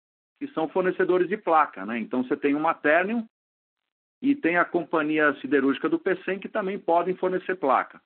que 0.42 0.48
são 0.54 0.68
fornecedores 0.68 1.30
de 1.30 1.38
placa. 1.38 1.86
Né? 1.86 2.00
Então 2.00 2.24
você 2.24 2.36
tem 2.36 2.56
o 2.56 2.60
Maternium 2.60 3.28
e 4.20 4.36
tem 4.36 4.58
a 4.58 4.66
companhia 4.66 5.36
siderúrgica 5.36 5.88
do 5.88 6.00
PCM 6.00 6.40
que 6.40 6.50
também 6.50 6.80
podem 6.80 7.14
fornecer 7.14 7.56
placa. 7.58 8.02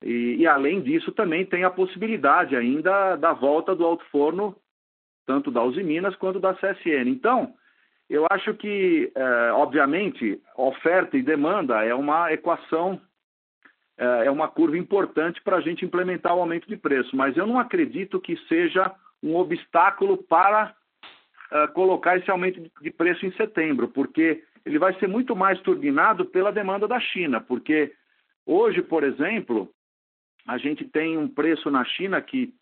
E, 0.00 0.36
e, 0.36 0.46
além 0.46 0.80
disso, 0.80 1.10
também 1.10 1.44
tem 1.44 1.64
a 1.64 1.70
possibilidade 1.70 2.54
ainda 2.54 3.16
da 3.16 3.32
volta 3.32 3.74
do 3.74 3.84
alto 3.84 4.04
forno, 4.12 4.56
tanto 5.26 5.50
da 5.50 5.60
Uzi 5.60 5.82
Minas 5.82 6.14
quanto 6.14 6.38
da 6.38 6.54
CSN. 6.54 7.08
Então, 7.08 7.52
eu 8.08 8.24
acho 8.30 8.54
que, 8.54 9.10
é, 9.12 9.52
obviamente, 9.54 10.40
oferta 10.56 11.16
e 11.16 11.22
demanda 11.22 11.84
é 11.84 11.92
uma 11.92 12.32
equação, 12.32 13.00
é, 13.98 14.26
é 14.26 14.30
uma 14.30 14.46
curva 14.46 14.78
importante 14.78 15.42
para 15.42 15.56
a 15.56 15.60
gente 15.60 15.84
implementar 15.84 16.32
o 16.36 16.40
aumento 16.40 16.68
de 16.68 16.76
preço, 16.76 17.16
mas 17.16 17.36
eu 17.36 17.44
não 17.44 17.58
acredito 17.58 18.20
que 18.20 18.36
seja 18.46 18.94
um 19.20 19.34
obstáculo 19.34 20.16
para 20.16 20.77
é, 21.50 21.66
colocar 21.68 22.16
esse 22.18 22.30
aumento 22.30 22.60
de 22.80 22.90
preço 22.90 23.24
em 23.24 23.32
setembro, 23.32 23.88
porque 23.88 24.42
ele 24.64 24.78
vai 24.78 24.92
ser 24.98 25.08
muito 25.08 25.34
mais 25.34 25.60
turbinado 25.60 26.26
pela 26.26 26.52
demanda 26.52 26.86
da 26.86 27.00
China, 27.00 27.40
porque 27.40 27.92
hoje, 28.44 28.82
por 28.82 29.02
exemplo, 29.02 29.70
a 30.46 30.58
gente 30.58 30.84
tem 30.84 31.16
um 31.16 31.28
preço 31.28 31.70
na 31.70 31.84
China 31.84 32.20
que 32.20 32.52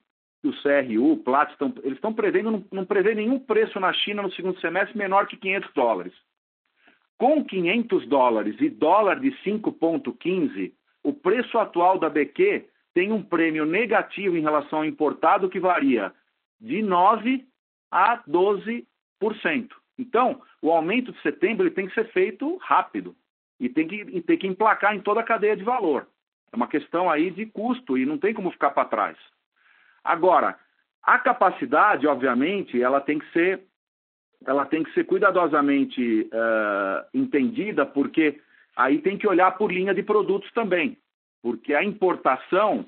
o 0.44 0.52
CRU, 0.62 1.12
o 1.12 1.16
Platts, 1.16 1.54
estão, 1.54 1.74
eles 1.82 1.96
estão 1.96 2.12
prevendo, 2.12 2.50
não, 2.50 2.64
não 2.70 2.84
prevê 2.84 3.14
nenhum 3.14 3.38
preço 3.38 3.80
na 3.80 3.92
China 3.92 4.22
no 4.22 4.32
segundo 4.32 4.60
semestre 4.60 4.96
menor 4.96 5.26
que 5.26 5.36
500 5.36 5.72
dólares. 5.74 6.12
Com 7.18 7.44
500 7.44 8.06
dólares 8.06 8.56
e 8.60 8.68
dólar 8.68 9.18
de 9.18 9.30
5,15, 9.42 10.72
o 11.02 11.12
preço 11.12 11.58
atual 11.58 11.98
da 11.98 12.10
BQ 12.10 12.68
tem 12.94 13.10
um 13.10 13.22
prêmio 13.22 13.64
negativo 13.64 14.36
em 14.36 14.42
relação 14.42 14.80
ao 14.80 14.84
importado 14.84 15.48
que 15.48 15.58
varia 15.58 16.12
de 16.60 16.78
9% 16.78 17.44
a 17.90 18.22
12%. 18.28 18.86
Então, 19.98 20.42
o 20.60 20.70
aumento 20.70 21.12
de 21.12 21.20
setembro 21.22 21.66
ele 21.66 21.74
tem 21.74 21.86
que 21.86 21.94
ser 21.94 22.10
feito 22.12 22.56
rápido 22.58 23.14
e 23.58 23.68
tem 23.68 23.88
que, 23.88 23.96
e 23.96 24.20
tem 24.20 24.38
que 24.38 24.46
emplacar 24.46 24.94
em 24.94 25.00
toda 25.00 25.20
a 25.20 25.24
cadeia 25.24 25.56
de 25.56 25.64
valor. 25.64 26.06
É 26.52 26.56
uma 26.56 26.68
questão 26.68 27.10
aí 27.10 27.30
de 27.30 27.46
custo 27.46 27.96
e 27.96 28.04
não 28.04 28.18
tem 28.18 28.34
como 28.34 28.50
ficar 28.50 28.70
para 28.70 28.88
trás. 28.88 29.16
Agora, 30.04 30.58
a 31.02 31.18
capacidade, 31.18 32.06
obviamente, 32.06 32.80
ela 32.80 33.00
tem 33.00 33.18
que 33.18 33.30
ser, 33.32 33.62
ela 34.44 34.66
tem 34.66 34.82
que 34.82 34.92
ser 34.92 35.04
cuidadosamente 35.04 36.28
uh, 36.32 37.06
entendida, 37.14 37.86
porque 37.86 38.40
aí 38.76 38.98
tem 38.98 39.16
que 39.16 39.26
olhar 39.26 39.52
por 39.52 39.72
linha 39.72 39.94
de 39.94 40.02
produtos 40.02 40.50
também, 40.52 40.98
porque 41.42 41.74
a 41.74 41.82
importação 41.82 42.86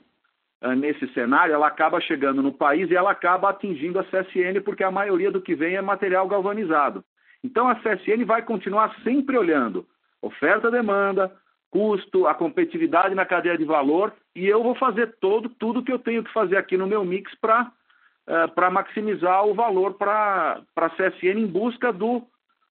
nesse 0.77 1.07
cenário 1.13 1.55
ela 1.55 1.67
acaba 1.67 2.01
chegando 2.01 2.43
no 2.43 2.53
país 2.53 2.91
e 2.91 2.97
ela 2.97 3.11
acaba 3.11 3.51
atingindo 3.51 3.99
a 3.99 4.05
CSN, 4.05 4.61
porque 4.65 4.83
a 4.83 4.91
maioria 4.91 5.31
do 5.31 5.41
que 5.41 5.55
vem 5.55 5.77
é 5.77 5.83
material 5.83 6.27
galvanizado. 6.27 7.05
Então 7.45 7.69
a 7.69 7.77
CSN 7.77 8.25
vai 8.25 8.43
continuar 8.43 8.95
sempre 9.03 9.39
olhando 9.39 9.87
oferta-demanda, 10.21 11.33
custo, 11.71 12.27
a 12.27 12.35
competitividade 12.35 13.15
na 13.15 13.25
cadeia 13.25 13.57
de 13.57 13.65
valor 13.65 14.13
e 14.35 14.47
eu 14.47 14.63
vou 14.63 14.75
fazer 14.75 15.15
todo 15.21 15.49
tudo 15.49 15.85
que 15.85 15.93
eu 15.93 15.99
tenho 15.99 16.25
que 16.25 16.33
fazer 16.33 16.57
aqui 16.57 16.77
no 16.77 16.87
meu 16.87 17.05
mix 17.05 17.33
para 17.37 17.71
eh, 18.29 18.47
para 18.49 18.69
maximizar 18.69 19.47
o 19.47 19.55
valor 19.55 19.95
para 19.95 20.61
a 20.77 20.91
CSN 20.91 21.41
em 21.41 21.47
busca 21.47 21.91
do, 21.91 22.23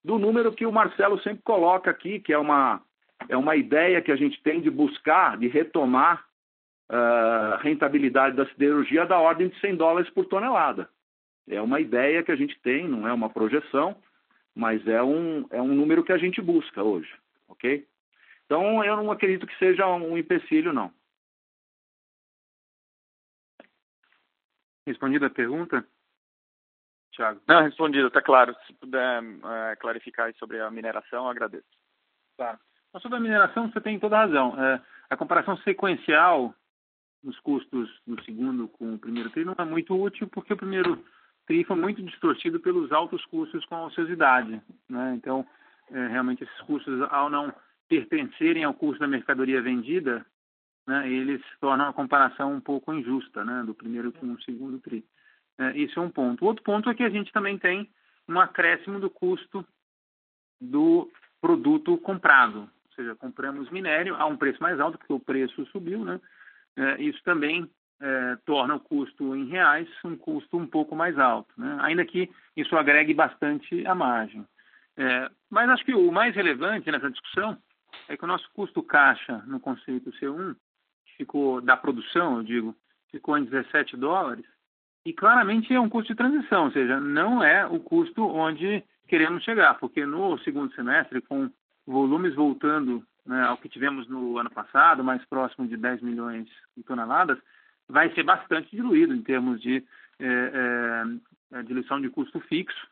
do 0.06 0.20
número 0.20 0.52
que 0.52 0.68
o 0.68 0.72
Marcelo 0.72 1.20
sempre 1.22 1.42
coloca 1.42 1.90
aqui, 1.90 2.20
que 2.20 2.32
é 2.32 2.38
uma, 2.38 2.80
é 3.28 3.36
uma 3.36 3.56
ideia 3.56 4.00
que 4.00 4.12
a 4.12 4.16
gente 4.16 4.40
tem 4.44 4.62
de 4.62 4.70
buscar, 4.70 5.36
de 5.36 5.48
retomar 5.48 6.24
uh, 6.90 7.58
rentabilidade 7.62 8.36
da 8.36 8.46
siderurgia 8.48 9.06
da 9.06 9.20
ordem 9.20 9.50
de 9.50 9.60
100 9.60 9.76
dólares 9.76 10.10
por 10.12 10.26
tonelada. 10.26 10.90
É 11.50 11.62
uma 11.62 11.80
ideia 11.80 12.24
que 12.24 12.32
a 12.32 12.36
gente 12.36 12.60
tem, 12.60 12.88
não 12.88 13.08
é 13.08 13.14
uma 13.14 13.30
projeção, 13.30 13.96
mas 14.54 14.86
é 14.88 15.02
um, 15.02 15.46
é 15.52 15.62
um 15.62 15.74
número 15.74 16.04
que 16.04 16.12
a 16.12 16.18
gente 16.18 16.42
busca 16.42 16.84
hoje, 16.84 17.14
ok? 17.48 17.88
Então, 18.46 18.84
eu 18.84 18.96
não 18.98 19.12
acredito 19.12 19.48
que 19.48 19.58
seja 19.58 19.86
um 19.88 20.18
empecilho, 20.18 20.74
não. 20.74 20.92
Respondida 24.86 25.28
a 25.28 25.30
pergunta? 25.30 25.86
Tiago? 27.12 27.42
Não, 27.48 27.62
respondido, 27.62 28.08
está 28.08 28.22
claro. 28.22 28.56
Se 28.66 28.74
puder 28.74 29.22
é, 29.24 29.76
clarificar 29.76 30.34
sobre 30.36 30.62
a 30.62 30.72
mineração, 30.72 31.26
eu 31.26 31.30
agradeço. 31.30 31.68
Claro. 32.38 32.58
Então, 32.88 33.02
sobre 33.02 33.18
a 33.18 33.22
mineração, 33.22 33.70
você 33.70 33.82
tem 33.82 34.00
toda 34.00 34.16
a 34.16 34.26
razão. 34.26 34.64
É, 34.64 34.82
a 35.10 35.18
comparação 35.18 35.58
sequencial 35.58 36.54
nos 37.28 37.38
custos 37.42 37.90
do 38.08 38.24
segundo 38.24 38.70
com 38.70 38.94
o 38.94 39.00
primeiro 39.00 39.30
TRI 39.30 39.44
não 39.44 39.56
é 39.58 39.66
muito 39.66 39.94
útil, 39.94 40.28
porque 40.28 40.54
o 40.54 40.58
primeiro 40.58 41.04
TRI 41.46 41.66
foi 41.66 41.76
muito 41.76 42.02
distorcido 42.02 42.58
pelos 42.58 42.90
altos 42.94 43.24
custos 43.26 43.66
com 43.66 43.76
a 43.76 43.86
ociosidade. 43.88 44.62
Né? 44.90 45.14
Então, 45.16 45.46
é, 45.92 46.08
realmente, 46.08 46.46
esses 46.46 46.62
custos, 46.62 47.02
ao 47.12 47.30
não 47.30 47.54
pertencerem 47.90 48.64
ao 48.64 48.74
custo 48.74 49.00
da 49.00 49.08
mercadoria 49.08 49.62
vendida, 49.62 50.26
né, 50.88 51.10
eles 51.10 51.42
tornam 51.60 51.90
a 51.90 51.94
comparação 51.94 52.54
um 52.54 52.62
pouco 52.62 52.94
injusta, 52.94 53.44
né, 53.44 53.62
do 53.66 53.74
primeiro 53.74 54.12
com 54.14 54.32
o 54.32 54.42
segundo 54.42 54.80
tri. 54.80 55.04
É, 55.58 55.78
isso 55.78 56.00
é 56.00 56.02
um 56.02 56.10
ponto. 56.10 56.46
Outro 56.46 56.64
ponto 56.64 56.90
é 56.90 56.96
que 56.96 57.04
a 57.04 57.10
gente 57.10 57.32
também 57.34 57.58
tem 57.58 57.90
um 58.28 58.40
acréscimo 58.40 59.00
do 59.00 59.10
custo 59.10 59.66
do 60.62 61.12
produto 61.42 61.98
comprado, 61.98 62.60
ou 62.60 62.96
seja, 62.96 63.16
compramos 63.16 63.70
minério 63.70 64.16
a 64.16 64.26
um 64.26 64.38
preço 64.38 64.62
mais 64.62 64.80
alto 64.80 64.98
porque 64.98 65.14
o 65.14 65.20
preço 65.20 65.66
subiu, 65.68 66.06
né? 66.06 66.20
É, 66.78 67.02
isso 67.02 67.22
também 67.24 67.70
é, 68.00 68.38
torna 68.46 68.76
o 68.76 68.80
custo 68.80 69.36
em 69.36 69.46
reais 69.48 69.90
um 70.06 70.16
custo 70.16 70.58
um 70.58 70.68
pouco 70.68 70.96
mais 70.96 71.18
alto, 71.18 71.52
né? 71.58 71.78
ainda 71.82 72.06
que 72.06 72.30
isso 72.56 72.78
agregue 72.78 73.14
bastante 73.14 73.86
a 73.88 73.96
margem. 73.96 74.46
É, 74.96 75.30
mas 75.50 75.70
acho 75.70 75.84
que 75.84 75.94
o 75.94 76.12
mais 76.12 76.36
relevante 76.36 76.92
nessa 76.92 77.10
discussão 77.10 77.58
é 78.08 78.16
que 78.16 78.24
o 78.24 78.28
nosso 78.28 78.50
custo 78.54 78.84
caixa 78.84 79.40
no 79.48 79.60
conceito 79.60 80.12
C1 80.12 80.56
ficou 81.18 81.62
da 81.62 81.76
produção, 81.76 82.38
eu 82.38 82.44
digo, 82.44 82.76
ficou 83.10 83.38
em 83.38 83.46
17 83.46 83.98
dólares 83.98 84.46
e 85.06 85.14
claramente 85.14 85.74
é 85.74 85.80
um 85.80 85.90
custo 85.90 86.14
de 86.14 86.18
transição, 86.18 86.66
ou 86.66 86.72
seja, 86.72 87.00
não 87.00 87.44
é 87.44 87.66
o 87.66 87.80
custo 87.80 88.24
onde 88.24 88.84
queremos 89.08 89.44
chegar, 89.44 89.76
porque 89.80 90.06
no 90.06 90.38
segundo 90.40 90.74
semestre, 90.76 91.22
com 91.22 91.50
volumes 91.86 92.36
voltando 92.36 93.04
né, 93.28 93.44
ao 93.44 93.58
que 93.58 93.70
tivemos 93.70 94.08
no 94.08 94.38
ano 94.38 94.50
passado, 94.50 95.04
mais 95.04 95.24
próximo 95.26 95.68
de 95.68 95.78
10 95.78 96.02
milhões 96.02 96.48
de 96.76 96.84
toneladas, 96.84 97.38
vai 97.88 98.14
ser 98.14 98.24
bastante 98.24 98.76
diluído 98.76 99.14
em 99.14 99.22
termos 99.22 99.62
de 99.62 99.84
é, 100.20 101.04
é, 101.52 101.64
diluição 101.64 102.02
de 102.02 102.10
custo 102.10 102.40
fixo. 102.42 102.88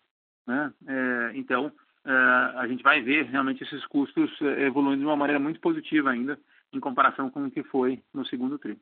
Né? 0.46 0.72
É, 0.88 1.32
então, 1.36 1.72
é, 2.06 2.12
a 2.60 2.68
gente 2.68 2.84
vai 2.84 3.02
ver 3.02 3.26
realmente 3.26 3.64
esses 3.64 3.86
custos 3.88 4.30
é, 4.42 4.64
evoluindo 4.66 5.00
de 5.00 5.06
uma 5.06 5.16
maneira 5.16 5.40
muito 5.40 5.60
positiva 5.60 6.12
ainda 6.12 6.38
em 6.72 6.80
comparação 6.80 7.30
com 7.30 7.46
o 7.46 7.52
que 7.52 7.64
foi 7.64 8.02
no 8.14 8.26
segundo 8.26 8.60
tri. 8.60 8.78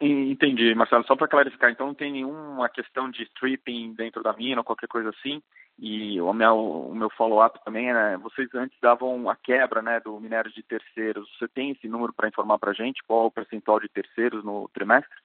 Entendi, 0.00 0.74
Marcelo. 0.74 1.04
Só 1.06 1.16
para 1.16 1.26
clarificar, 1.26 1.70
então 1.70 1.86
não 1.86 1.94
tem 1.94 2.12
nenhuma 2.12 2.68
questão 2.68 3.10
de 3.10 3.22
stripping 3.24 3.94
dentro 3.94 4.22
da 4.22 4.32
mina 4.32 4.60
ou 4.60 4.64
qualquer 4.64 4.86
coisa 4.86 5.08
assim. 5.10 5.42
E 5.78 6.20
o 6.20 6.32
meu, 6.32 6.56
o 6.56 6.94
meu 6.94 7.08
follow-up 7.10 7.62
também 7.64 7.88
é, 7.90 8.16
vocês 8.16 8.52
antes 8.54 8.76
davam 8.80 9.30
a 9.30 9.36
quebra 9.36 9.80
né, 9.80 10.00
do 10.00 10.18
minério 10.18 10.50
de 10.52 10.62
terceiros. 10.62 11.28
Você 11.38 11.46
tem 11.46 11.70
esse 11.70 11.88
número 11.88 12.12
para 12.12 12.28
informar 12.28 12.58
para 12.58 12.72
a 12.72 12.74
gente? 12.74 13.02
Qual 13.04 13.26
o 13.26 13.30
percentual 13.30 13.78
de 13.78 13.88
terceiros 13.88 14.44
no 14.44 14.68
trimestre? 14.74 15.16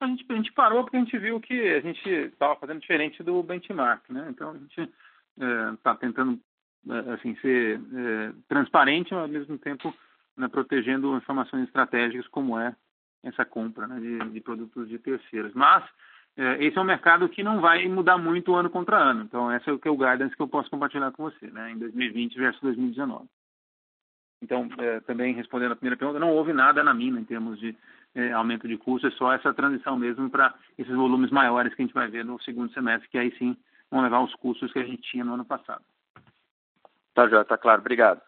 A 0.00 0.06
gente, 0.06 0.26
a 0.28 0.34
gente 0.34 0.52
parou 0.52 0.84
porque 0.84 0.96
a 0.96 1.00
gente 1.00 1.18
viu 1.18 1.40
que 1.40 1.74
a 1.74 1.80
gente 1.80 2.08
estava 2.08 2.54
fazendo 2.56 2.80
diferente 2.80 3.22
do 3.22 3.42
benchmark, 3.42 4.08
né? 4.10 4.26
Então 4.30 4.50
a 4.50 4.58
gente 4.58 4.92
está 5.74 5.92
é, 5.92 5.96
tentando 5.96 6.38
é, 6.88 7.12
assim 7.14 7.34
ser 7.36 7.80
é, 7.80 8.32
transparente, 8.46 9.12
mas 9.12 9.22
ao 9.22 9.28
mesmo 9.28 9.58
tempo 9.58 9.92
né, 10.36 10.48
protegendo 10.48 11.16
informações 11.16 11.64
estratégicas 11.64 12.28
como 12.28 12.58
é 12.58 12.76
essa 13.24 13.44
compra 13.44 13.86
né, 13.86 13.98
de, 13.98 14.30
de, 14.30 14.40
produtos 14.40 14.88
de 14.88 14.98
terceiros. 14.98 15.52
Mas 15.54 15.84
esse 16.60 16.78
é 16.78 16.80
um 16.80 16.84
mercado 16.84 17.28
que 17.28 17.42
não 17.42 17.60
vai 17.60 17.88
mudar 17.88 18.16
muito 18.16 18.54
ano 18.54 18.70
contra 18.70 18.96
ano. 18.96 19.22
Então, 19.22 19.52
esse 19.52 19.68
é 19.68 19.72
o 19.72 19.78
que 19.78 19.88
é 19.88 19.90
o 19.90 19.96
guidance 19.96 20.36
que 20.36 20.42
eu 20.42 20.48
posso 20.48 20.70
compartilhar 20.70 21.10
com 21.10 21.24
você, 21.24 21.48
né, 21.48 21.72
em 21.72 21.78
2020 21.78 22.38
versus 22.38 22.60
2019. 22.62 23.26
Então, 24.40 24.68
é, 24.78 25.00
também 25.00 25.34
respondendo 25.34 25.72
a 25.72 25.76
primeira 25.76 25.96
pergunta, 25.96 26.20
não 26.20 26.32
houve 26.32 26.52
nada 26.52 26.82
na 26.84 26.94
mina 26.94 27.20
em 27.20 27.24
termos 27.24 27.58
de 27.58 27.76
é, 28.14 28.32
aumento 28.32 28.68
de 28.68 28.76
custo, 28.76 29.08
é 29.08 29.10
só 29.12 29.32
essa 29.32 29.52
transição 29.52 29.98
mesmo 29.98 30.30
para 30.30 30.54
esses 30.78 30.94
volumes 30.94 31.30
maiores 31.30 31.74
que 31.74 31.82
a 31.82 31.84
gente 31.84 31.94
vai 31.94 32.08
ver 32.08 32.24
no 32.24 32.40
segundo 32.42 32.72
semestre, 32.72 33.08
que 33.08 33.18
aí 33.18 33.36
sim 33.36 33.56
vão 33.90 34.02
levar 34.02 34.20
os 34.20 34.34
custos 34.36 34.72
que 34.72 34.78
a 34.78 34.84
gente 34.84 35.02
tinha 35.02 35.24
no 35.24 35.34
ano 35.34 35.44
passado. 35.44 35.82
Tá, 37.14 37.28
já, 37.28 37.44
tá 37.44 37.58
claro. 37.58 37.80
Obrigado. 37.80 38.22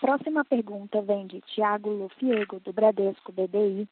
Próxima 0.00 0.44
pergunta 0.44 1.00
vem 1.02 1.26
de 1.26 1.40
Tiago 1.40 1.88
Lufiego, 1.88 2.60
do 2.60 2.72
Bradesco 2.72 3.32
BBI. 3.32 3.88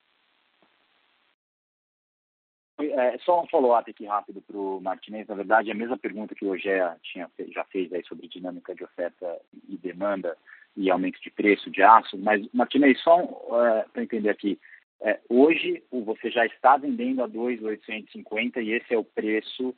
É, 2.92 3.18
só 3.18 3.42
um 3.42 3.46
follow-up 3.48 3.90
aqui 3.90 4.04
rápido 4.06 4.40
para 4.42 4.56
o 4.56 4.80
Martinez. 4.80 5.26
Na 5.26 5.34
verdade, 5.34 5.70
a 5.70 5.74
mesma 5.74 5.96
pergunta 5.96 6.34
que 6.34 6.44
o 6.44 6.50
Ogea 6.50 6.96
tinha, 7.02 7.30
já 7.52 7.64
fez 7.64 7.92
aí 7.92 8.04
sobre 8.04 8.28
dinâmica 8.28 8.74
de 8.74 8.84
oferta 8.84 9.40
e 9.68 9.76
demanda 9.76 10.36
e 10.76 10.90
aumento 10.90 11.20
de 11.20 11.30
preço 11.30 11.70
de 11.70 11.82
aço. 11.82 12.18
Mas, 12.18 12.46
Martinez, 12.52 13.00
só 13.00 13.20
é, 13.20 13.86
para 13.92 14.02
entender 14.02 14.30
aqui, 14.30 14.58
é, 15.00 15.20
hoje 15.28 15.82
você 15.90 16.30
já 16.30 16.46
está 16.46 16.76
vendendo 16.76 17.22
a 17.22 17.26
2,850 17.26 18.60
e 18.60 18.72
esse 18.72 18.94
é 18.94 18.98
o 18.98 19.04
preço 19.04 19.74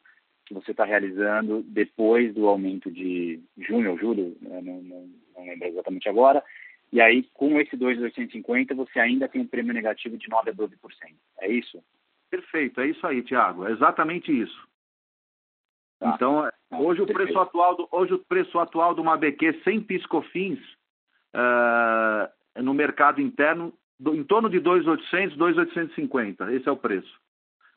que 0.47 0.55
você 0.55 0.71
está 0.71 0.85
realizando 0.85 1.63
depois 1.63 2.33
do 2.33 2.47
aumento 2.47 2.91
de 2.91 3.41
junho 3.59 3.91
ou 3.91 3.99
julho, 3.99 4.37
né, 4.41 4.61
não, 4.63 4.81
não, 4.81 5.11
não 5.37 5.45
lembro 5.45 5.67
exatamente 5.67 6.09
agora, 6.09 6.43
e 6.93 7.01
aí 7.01 7.25
com 7.35 7.61
esse 7.61 7.77
2,850 7.77 8.75
você 8.75 9.01
ainda 9.01 9.29
tem 9.29 9.41
um 9.41 9.47
prêmio 9.47 9.75
negativo 9.75 10.17
de 10.17 10.29
9 10.29 10.51
a 10.51 10.55
12%. 10.55 10.69
É 11.41 11.49
isso? 11.51 11.83
Perfeito, 12.37 12.80
é 12.82 12.89
isso 12.89 13.07
aí, 13.07 13.22
Tiago, 13.22 13.66
é 13.66 13.72
exatamente 13.72 14.30
isso. 14.30 14.68
Tá. 15.99 16.12
Então, 16.14 16.47
é, 16.47 16.51
tá, 16.68 16.78
hoje 16.78 17.01
o, 17.01 17.07
preço 17.07 17.39
atual 17.39 17.74
do, 17.74 17.89
hoje 17.91 18.12
o 18.12 18.18
preço 18.18 18.59
atual 18.59 18.95
de 18.95 19.01
uma 19.01 19.16
BQ 19.16 19.62
sem 19.64 19.80
piscofins 19.80 20.59
uh, 21.34 22.62
no 22.62 22.74
mercado 22.74 23.22
interno 23.22 23.72
do, 23.99 24.14
em 24.14 24.22
torno 24.22 24.51
de 24.51 24.61
2.800, 24.61 25.34
2.850. 25.39 26.53
Esse 26.53 26.68
é 26.68 26.72
o 26.72 26.76
preço. 26.76 27.11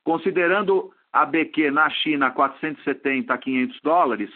Considerando 0.03 0.93
a 1.13 1.25
BQ 1.25 1.71
na 1.71 1.89
China 1.89 2.29
470 2.29 3.33
a 3.33 3.37
500 3.37 3.79
dólares, 3.81 4.29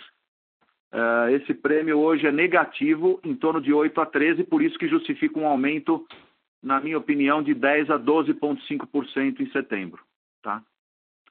uh, 0.93 1.27
esse 1.31 1.53
prêmio 1.53 1.99
hoje 1.99 2.25
é 2.25 2.31
negativo 2.31 3.19
em 3.25 3.35
torno 3.35 3.59
de 3.59 3.73
8 3.73 3.99
a 3.99 4.05
13, 4.05 4.45
por 4.45 4.61
isso 4.61 4.79
que 4.79 4.87
justifica 4.87 5.37
um 5.37 5.47
aumento, 5.47 6.07
na 6.61 6.79
minha 6.79 6.97
opinião, 6.97 7.43
de 7.43 7.53
10 7.53 7.89
a 7.89 7.99
12,5% 7.99 9.41
em 9.41 9.51
setembro. 9.51 10.01
Tá? 10.43 10.61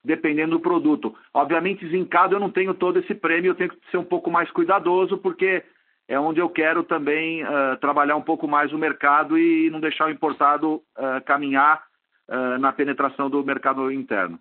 Dependendo 0.05 0.57
do 0.57 0.61
produto. 0.61 1.15
Obviamente, 1.33 1.89
zincado 1.89 2.35
eu 2.35 2.41
não 2.41 2.51
tenho 2.51 2.75
todo 2.75 2.99
esse 2.99 3.15
prêmio, 3.15 3.51
eu 3.51 3.55
tenho 3.55 3.71
que 3.71 3.91
ser 3.91 3.99
um 3.99 4.05
pouco 4.05 4.31
mais 4.31 4.51
cuidadoso, 4.51 5.17
porque 5.19 5.63
é 6.09 6.19
onde 6.19 6.41
eu 6.41 6.51
quero 6.51 6.83
também 6.83 7.45
uh, 7.45 7.77
trabalhar 7.81 8.17
um 8.17 8.23
pouco 8.23 8.49
mais 8.49 8.73
o 8.73 8.79
mercado 8.79 9.39
e 9.39 9.71
não 9.71 9.79
deixar 9.81 10.07
o 10.07 10.11
importado 10.11 10.83
uh, 10.99 11.23
caminhar 11.25 11.85
uh, 12.29 12.59
na 12.59 12.73
penetração 12.73 13.31
do 13.31 13.45
mercado 13.45 13.93
interno. 13.93 14.41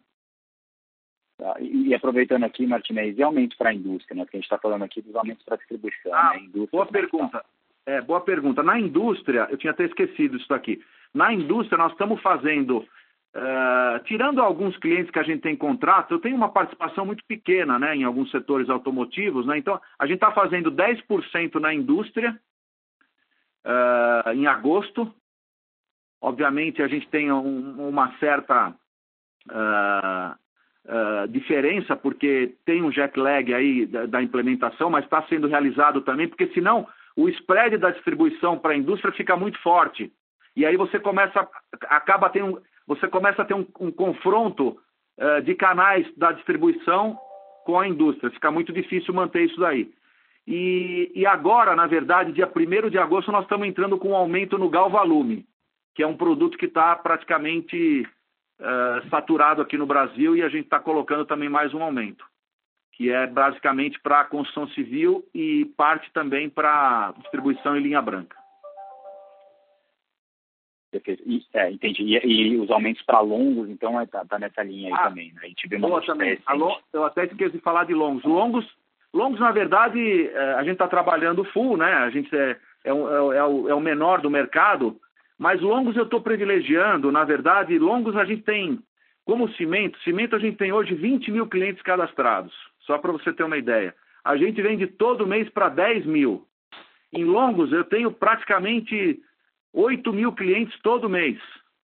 Tá? 1.37 1.55
E, 1.59 1.93
aproveitando 1.93 2.43
aqui, 2.43 2.65
Martinez, 2.65 3.17
e 3.17 3.23
aumento 3.23 3.57
para 3.57 3.69
a 3.69 3.73
indústria, 3.73 4.15
né? 4.15 4.23
Porque 4.23 4.37
a 4.37 4.39
gente 4.39 4.45
está 4.45 4.57
falando 4.57 4.83
aqui 4.83 5.01
dos 5.01 5.15
aumentos 5.15 5.43
para 5.43 5.55
a 5.55 5.57
distribuição. 5.57 6.13
Ah, 6.13 6.31
né? 6.33 6.39
indústria, 6.39 6.69
boa 6.71 6.85
pergunta. 6.85 7.45
É, 7.85 7.99
boa 7.99 8.21
pergunta. 8.21 8.61
Na 8.61 8.79
indústria, 8.79 9.47
eu 9.49 9.57
tinha 9.57 9.71
até 9.71 9.85
esquecido 9.85 10.37
isso 10.37 10.53
aqui. 10.53 10.83
Na 11.13 11.33
indústria, 11.33 11.77
nós 11.77 11.91
estamos 11.91 12.21
fazendo, 12.21 12.85
uh, 13.35 14.03
tirando 14.05 14.41
alguns 14.41 14.75
clientes 14.77 15.11
que 15.11 15.19
a 15.19 15.23
gente 15.23 15.41
tem 15.41 15.55
contrato, 15.55 16.13
eu 16.13 16.19
tenho 16.19 16.35
uma 16.35 16.49
participação 16.49 17.05
muito 17.05 17.23
pequena 17.25 17.77
né, 17.79 17.95
em 17.95 18.03
alguns 18.03 18.29
setores 18.31 18.69
automotivos, 18.69 19.45
né? 19.45 19.57
Então, 19.57 19.79
a 19.97 20.05
gente 20.05 20.15
está 20.15 20.31
fazendo 20.31 20.71
10% 20.71 21.59
na 21.59 21.73
indústria 21.73 22.39
uh, 23.65 24.31
em 24.31 24.47
agosto. 24.47 25.13
Obviamente, 26.21 26.81
a 26.81 26.87
gente 26.87 27.07
tem 27.09 27.31
um, 27.31 27.87
uma 27.87 28.17
certa. 28.19 28.73
Uh, 29.49 30.39
diferença, 31.29 31.95
porque 31.95 32.55
tem 32.65 32.81
um 32.81 32.91
jet 32.91 33.17
lag 33.17 33.53
aí 33.53 33.85
da, 33.85 34.07
da 34.07 34.21
implementação, 34.21 34.89
mas 34.89 35.05
está 35.05 35.21
sendo 35.27 35.47
realizado 35.47 36.01
também, 36.01 36.27
porque 36.27 36.47
senão 36.47 36.87
o 37.15 37.29
spread 37.29 37.77
da 37.77 37.91
distribuição 37.91 38.57
para 38.57 38.73
a 38.73 38.77
indústria 38.77 39.13
fica 39.13 39.35
muito 39.35 39.59
forte. 39.59 40.11
E 40.55 40.65
aí 40.65 40.75
você 40.75 40.99
começa, 40.99 41.47
acaba 41.87 42.29
tendo, 42.29 42.61
você 42.95 43.07
começa 43.07 43.41
a 43.41 43.45
ter 43.45 43.53
um, 43.53 43.65
um 43.79 43.91
confronto 43.91 44.77
uh, 45.17 45.41
de 45.43 45.55
canais 45.55 46.05
da 46.17 46.31
distribuição 46.33 47.17
com 47.65 47.79
a 47.79 47.87
indústria. 47.87 48.31
Fica 48.31 48.51
muito 48.51 48.73
difícil 48.73 49.13
manter 49.13 49.45
isso 49.45 49.59
daí. 49.59 49.91
E, 50.45 51.11
e 51.15 51.25
agora, 51.25 51.75
na 51.75 51.87
verdade, 51.87 52.33
dia 52.33 52.51
1 52.53 52.89
de 52.89 52.97
agosto, 52.97 53.31
nós 53.31 53.43
estamos 53.43 53.67
entrando 53.67 53.97
com 53.97 54.09
um 54.09 54.15
aumento 54.15 54.57
no 54.57 54.69
Galvalume, 54.69 55.45
que 55.95 56.03
é 56.03 56.07
um 56.07 56.17
produto 56.17 56.57
que 56.57 56.65
está 56.65 56.95
praticamente 56.95 58.05
uh, 58.59 59.09
saturado 59.09 59.61
aqui 59.61 59.77
no 59.77 59.85
Brasil 59.85 60.35
e 60.35 60.41
a 60.41 60.49
gente 60.49 60.65
está 60.65 60.79
colocando 60.79 61.25
também 61.25 61.47
mais 61.47 61.73
um 61.73 61.81
aumento, 61.81 62.25
que 62.93 63.09
é 63.09 63.25
basicamente 63.25 63.99
para 64.01 64.21
a 64.21 64.25
construção 64.25 64.67
civil 64.69 65.23
e 65.33 65.65
parte 65.77 66.11
também 66.11 66.49
para 66.49 67.13
distribuição 67.19 67.77
em 67.77 67.83
linha 67.83 68.01
branca. 68.01 68.40
Perfeito. 70.91 71.23
E, 71.25 71.45
é, 71.53 71.71
entendi. 71.71 72.03
E, 72.03 72.17
e, 72.17 72.59
os 72.59 72.69
aumentos 72.69 73.01
para 73.03 73.21
longos, 73.21 73.69
então, 73.69 73.99
está 74.01 74.19
é, 74.19 74.25
tá 74.25 74.37
nessa 74.37 74.61
linha 74.61 74.89
aí 74.89 74.93
ah, 74.93 75.09
também. 75.09 75.31
Né? 75.33 75.41
A 75.43 75.47
gente 75.47 75.67
vê 75.67 75.77
uma 75.77 76.01
também. 76.01 76.37
eu 76.91 77.05
até 77.05 77.23
esqueci 77.23 77.53
de 77.53 77.63
falar 77.63 77.85
de 77.85 77.93
longos. 77.93 78.23
Longos, 78.25 78.67
longos 79.13 79.39
na 79.39 79.51
verdade, 79.51 80.27
é, 80.27 80.53
a 80.55 80.63
gente 80.63 80.73
está 80.73 80.87
trabalhando 80.87 81.45
full, 81.45 81.77
né? 81.77 81.93
A 81.93 82.09
gente 82.09 82.35
é, 82.35 82.57
é, 82.83 82.93
o, 82.93 83.31
é, 83.31 83.43
o, 83.45 83.69
é 83.69 83.73
o 83.73 83.79
menor 83.79 84.21
do 84.21 84.29
mercado, 84.29 84.99
mas 85.39 85.61
longos 85.61 85.95
eu 85.95 86.03
estou 86.03 86.21
privilegiando, 86.21 87.11
na 87.11 87.23
verdade, 87.23 87.79
longos 87.79 88.17
a 88.17 88.25
gente 88.25 88.43
tem, 88.43 88.77
como 89.23 89.49
cimento, 89.53 89.97
cimento 89.99 90.35
a 90.35 90.39
gente 90.39 90.57
tem 90.57 90.73
hoje 90.73 90.93
20 90.93 91.31
mil 91.31 91.47
clientes 91.47 91.81
cadastrados, 91.81 92.53
só 92.81 92.97
para 92.97 93.13
você 93.13 93.31
ter 93.31 93.43
uma 93.43 93.57
ideia. 93.57 93.95
A 94.25 94.35
gente 94.35 94.61
vende 94.61 94.85
todo 94.87 95.25
mês 95.25 95.49
para 95.49 95.69
10 95.69 96.05
mil. 96.05 96.45
Em 97.13 97.23
longos, 97.23 97.71
eu 97.71 97.83
tenho 97.83 98.11
praticamente 98.11 99.21
8 99.73 100.11
mil 100.13 100.33
clientes 100.33 100.77
todo 100.81 101.09
mês 101.09 101.39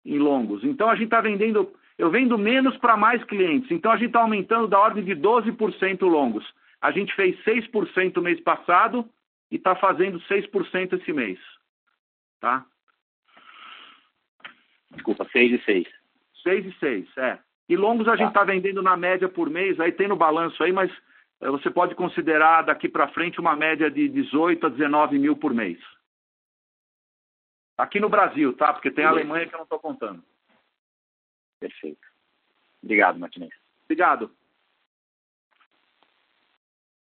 em 0.06 0.18
longos. 0.18 0.64
Então, 0.64 0.90
a 0.90 0.96
gente 0.96 1.06
está 1.06 1.22
vendendo, 1.22 1.72
eu 1.98 2.10
vendo 2.10 2.38
menos 2.38 2.76
para 2.78 2.98
mais 2.98 3.24
clientes. 3.24 3.70
Então, 3.72 3.92
a 3.92 3.98
gente 3.98 4.08
está 4.08 4.22
aumentando 4.22 4.68
da 4.68 4.80
ordem 4.80 5.04
de 5.04 5.16
12% 5.16 6.02
longos. 6.02 6.46
A 6.82 6.92
gente 6.92 7.14
fez 7.16 7.38
6% 7.44 8.22
mês 8.22 8.40
passado 8.42 9.08
e 9.52 9.56
está 9.56 9.76
fazendo 9.76 10.20
6% 10.22 10.94
esse 10.94 11.14
mês. 11.14 11.40
Tá? 12.40 12.66
Desculpa, 14.92 15.28
6 15.32 15.54
e 15.54 15.64
6. 15.64 15.88
6 16.44 16.66
e 16.66 16.80
6, 16.80 17.18
é. 17.18 17.40
E 17.70 17.78
longos 17.78 18.08
a 18.08 18.12
tá. 18.12 18.18
gente 18.18 18.30
está 18.30 18.44
vendendo 18.44 18.82
na 18.82 18.98
média 18.98 19.30
por 19.30 19.50
mês, 19.50 19.80
aí 19.80 19.92
tem 19.92 20.08
no 20.08 20.16
balanço 20.16 20.62
aí, 20.64 20.74
mas 20.74 20.92
eh, 21.40 21.50
você 21.50 21.70
pode 21.70 21.96
considerar 21.96 22.64
daqui 22.64 22.90
para 22.90 23.08
frente 23.10 23.40
uma 23.40 23.56
média 23.56 23.90
de 23.90 24.10
18 24.10 24.66
a 24.66 24.70
19 24.70 25.20
mil 25.20 25.36
por 25.36 25.54
mês. 25.54 25.78
Aqui 27.78 28.00
no 28.00 28.10
Brasil, 28.10 28.56
tá? 28.56 28.74
Porque 28.74 28.92
tem 28.92 29.06
a 29.06 29.10
Alemanha 29.10 29.48
que 29.48 29.54
eu 29.54 29.58
não 29.58 29.64
estou 29.64 29.80
contando. 29.80 30.24
Perfeito. 31.60 32.08
Obrigado, 32.84 33.20
Martinez. 33.20 33.54
Obrigado. 33.86 34.32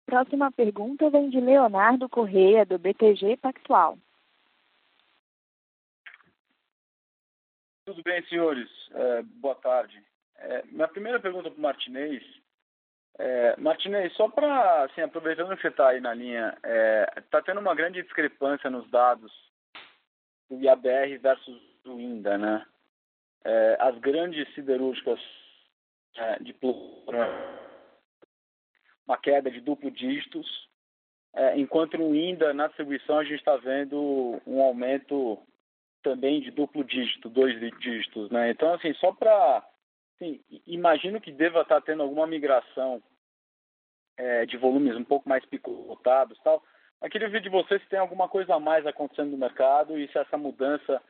Próxima 0.05 0.51
pergunta 0.51 1.09
vem 1.09 1.29
de 1.29 1.39
Leonardo 1.39 2.07
Correia, 2.07 2.65
do 2.65 2.77
BTG 2.77 3.37
Pactual. 3.37 3.97
Tudo 7.85 8.01
bem, 8.03 8.23
senhores? 8.27 8.69
É, 8.91 9.23
boa 9.23 9.55
tarde. 9.55 10.01
É, 10.37 10.63
minha 10.65 10.87
primeira 10.87 11.19
pergunta 11.19 11.49
para 11.49 11.57
o 11.57 11.61
Martinez. 11.61 12.23
É, 13.17 13.55
Martinez, 13.59 14.13
só 14.13 14.27
para, 14.29 14.83
assim, 14.83 15.01
aproveitando 15.01 15.55
que 15.55 15.61
você 15.61 15.67
está 15.67 15.89
aí 15.89 15.99
na 15.99 16.13
linha, 16.13 16.57
está 17.17 17.39
é, 17.39 17.41
tendo 17.41 17.59
uma 17.59 17.75
grande 17.75 18.01
discrepância 18.01 18.69
nos 18.69 18.89
dados 18.89 19.31
do 20.49 20.59
IABR 20.61 21.17
versus 21.19 21.61
do 21.83 21.99
INDA, 21.99 22.37
né? 22.37 22.65
É, 23.45 23.77
as 23.79 23.97
grandes 23.99 24.47
siderúrgicas 24.53 25.19
é, 26.15 26.39
de 26.39 26.55
uma 29.05 29.17
queda 29.17 29.51
de 29.51 29.59
duplo 29.59 29.91
dígitos, 29.91 30.47
enquanto 31.55 31.97
no 31.97 32.15
INDA, 32.15 32.53
na 32.53 32.67
distribuição, 32.67 33.17
a 33.17 33.23
gente 33.23 33.39
está 33.39 33.57
vendo 33.57 34.39
um 34.45 34.61
aumento 34.61 35.37
também 36.03 36.39
de 36.41 36.51
duplo 36.51 36.83
dígito, 36.83 37.27
dois 37.27 37.59
dígitos, 37.79 38.29
né? 38.29 38.51
Então, 38.51 38.73
assim, 38.73 38.93
só 38.95 39.11
para... 39.11 39.65
Assim, 40.15 40.39
imagino 40.67 41.19
que 41.19 41.31
deva 41.31 41.61
estar 41.61 41.81
tendo 41.81 42.03
alguma 42.03 42.27
migração 42.27 43.01
é, 44.17 44.45
de 44.45 44.57
volumes 44.57 44.95
um 44.95 45.03
pouco 45.03 45.27
mais 45.27 45.43
picotados 45.45 46.39
tal. 46.43 46.63
Eu 47.03 47.09
queria 47.09 47.29
ver 47.29 47.41
de 47.41 47.49
você 47.49 47.77
se 47.79 47.85
tem 47.87 47.99
alguma 47.99 48.29
coisa 48.29 48.55
a 48.55 48.59
mais 48.59 48.87
acontecendo 48.87 49.31
no 49.31 49.37
mercado 49.37 49.99
e 49.99 50.07
se 50.07 50.17
essa 50.17 50.37
mudança 50.37 51.01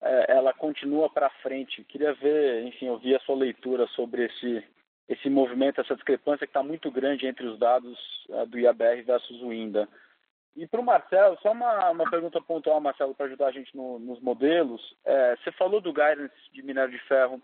é, 0.00 0.36
ela 0.36 0.52
continua 0.52 1.10
para 1.10 1.28
frente. 1.42 1.82
Queria 1.84 2.14
ver, 2.14 2.64
enfim, 2.64 2.88
ouvir 2.88 3.16
a 3.16 3.20
sua 3.20 3.36
leitura 3.36 3.86
sobre 3.88 4.26
esse 4.26 4.64
esse 5.08 5.28
movimento, 5.28 5.80
essa 5.80 5.96
discrepância 5.96 6.46
que 6.46 6.50
está 6.50 6.62
muito 6.62 6.90
grande 6.90 7.26
entre 7.26 7.44
os 7.44 7.58
dados 7.58 7.98
é, 8.30 8.46
do 8.46 8.58
IABR 8.58 9.02
versus 9.02 9.42
o 9.42 9.52
INDA. 9.52 9.88
E 10.56 10.66
para 10.66 10.80
o 10.80 10.84
Marcelo, 10.84 11.36
só 11.42 11.52
uma, 11.52 11.90
uma 11.90 12.08
pergunta 12.08 12.40
pontual, 12.40 12.80
Marcelo, 12.80 13.14
para 13.14 13.26
ajudar 13.26 13.48
a 13.48 13.52
gente 13.52 13.76
no, 13.76 13.98
nos 13.98 14.20
modelos. 14.20 14.80
É, 15.04 15.36
você 15.36 15.50
falou 15.52 15.80
do 15.80 15.92
guidance 15.92 16.34
de 16.52 16.62
minério 16.62 16.92
de 16.92 16.98
ferro 17.00 17.42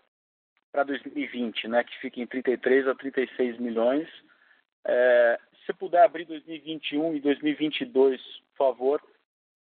para 0.71 0.83
2020, 0.83 1.67
né, 1.67 1.83
que 1.83 1.97
fica 1.99 2.21
em 2.21 2.27
33 2.27 2.87
a 2.87 2.95
36 2.95 3.59
milhões. 3.59 4.07
É, 4.85 5.39
se 5.65 5.73
puder 5.73 6.03
abrir 6.03 6.25
2021 6.25 7.15
e 7.15 7.19
2022, 7.19 8.21
por 8.57 8.57
favor, 8.57 9.01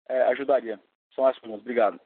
é, 0.09 0.21
ajudaria. 0.23 0.79
São 1.15 1.25
as 1.25 1.37
perguntas. 1.39 1.61
Obrigado. 1.61 1.99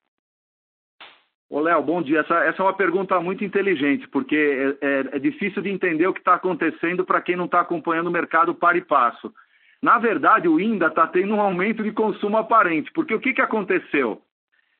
Ô, 1.49 1.59
Léo, 1.59 1.81
bom 1.81 2.01
dia. 2.01 2.19
Essa, 2.19 2.45
essa, 2.45 2.61
é 2.61 2.65
uma 2.65 2.75
pergunta 2.75 3.19
muito 3.19 3.43
inteligente, 3.43 4.07
porque 4.09 4.77
é, 4.81 4.85
é, 4.85 4.99
é 5.15 5.19
difícil 5.19 5.61
de 5.63 5.69
entender 5.69 6.05
o 6.05 6.13
que 6.13 6.19
está 6.19 6.35
acontecendo 6.35 7.03
para 7.03 7.21
quem 7.21 7.35
não 7.35 7.45
está 7.45 7.61
acompanhando 7.61 8.07
o 8.07 8.11
mercado 8.11 8.53
para 8.53 8.77
e 8.77 8.81
passo. 8.81 9.33
Na 9.81 9.97
verdade, 9.97 10.47
o 10.47 10.59
INDA 10.59 10.87
está 10.87 11.07
tendo 11.07 11.33
um 11.33 11.41
aumento 11.41 11.81
de 11.81 11.91
consumo 11.91 12.37
aparente, 12.37 12.91
porque 12.91 13.15
o 13.15 13.19
que, 13.19 13.33
que 13.33 13.41
aconteceu? 13.41 14.21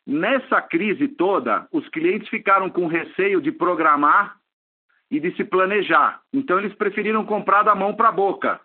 Nessa 0.06 0.62
crise 0.62 1.08
toda, 1.08 1.68
os 1.72 1.88
clientes 1.90 2.30
ficaram 2.30 2.70
com 2.70 2.86
receio 2.86 3.42
de 3.42 3.52
programar 3.52 4.39
e 5.10 5.20
de 5.20 5.36
se 5.36 5.44
planejar. 5.44 6.22
Então, 6.34 6.60
eles 6.60 6.74
preferiram 6.76 7.26
comprar 7.26 7.64
da 7.64 7.74
mão 7.74 7.96
para 7.96 8.10
a 8.10 8.14
boca. 8.14 8.60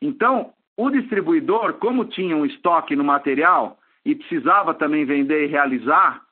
Então, 0.00 0.52
o 0.76 0.90
distribuidor, 0.90 1.74
como 1.74 2.06
tinha 2.06 2.36
um 2.36 2.46
estoque 2.46 2.96
no 2.96 3.04
material 3.04 3.78
e 4.04 4.14
precisava 4.14 4.72
também 4.72 5.04
vender 5.04 5.44
e 5.44 5.50
realizar, 5.50 6.22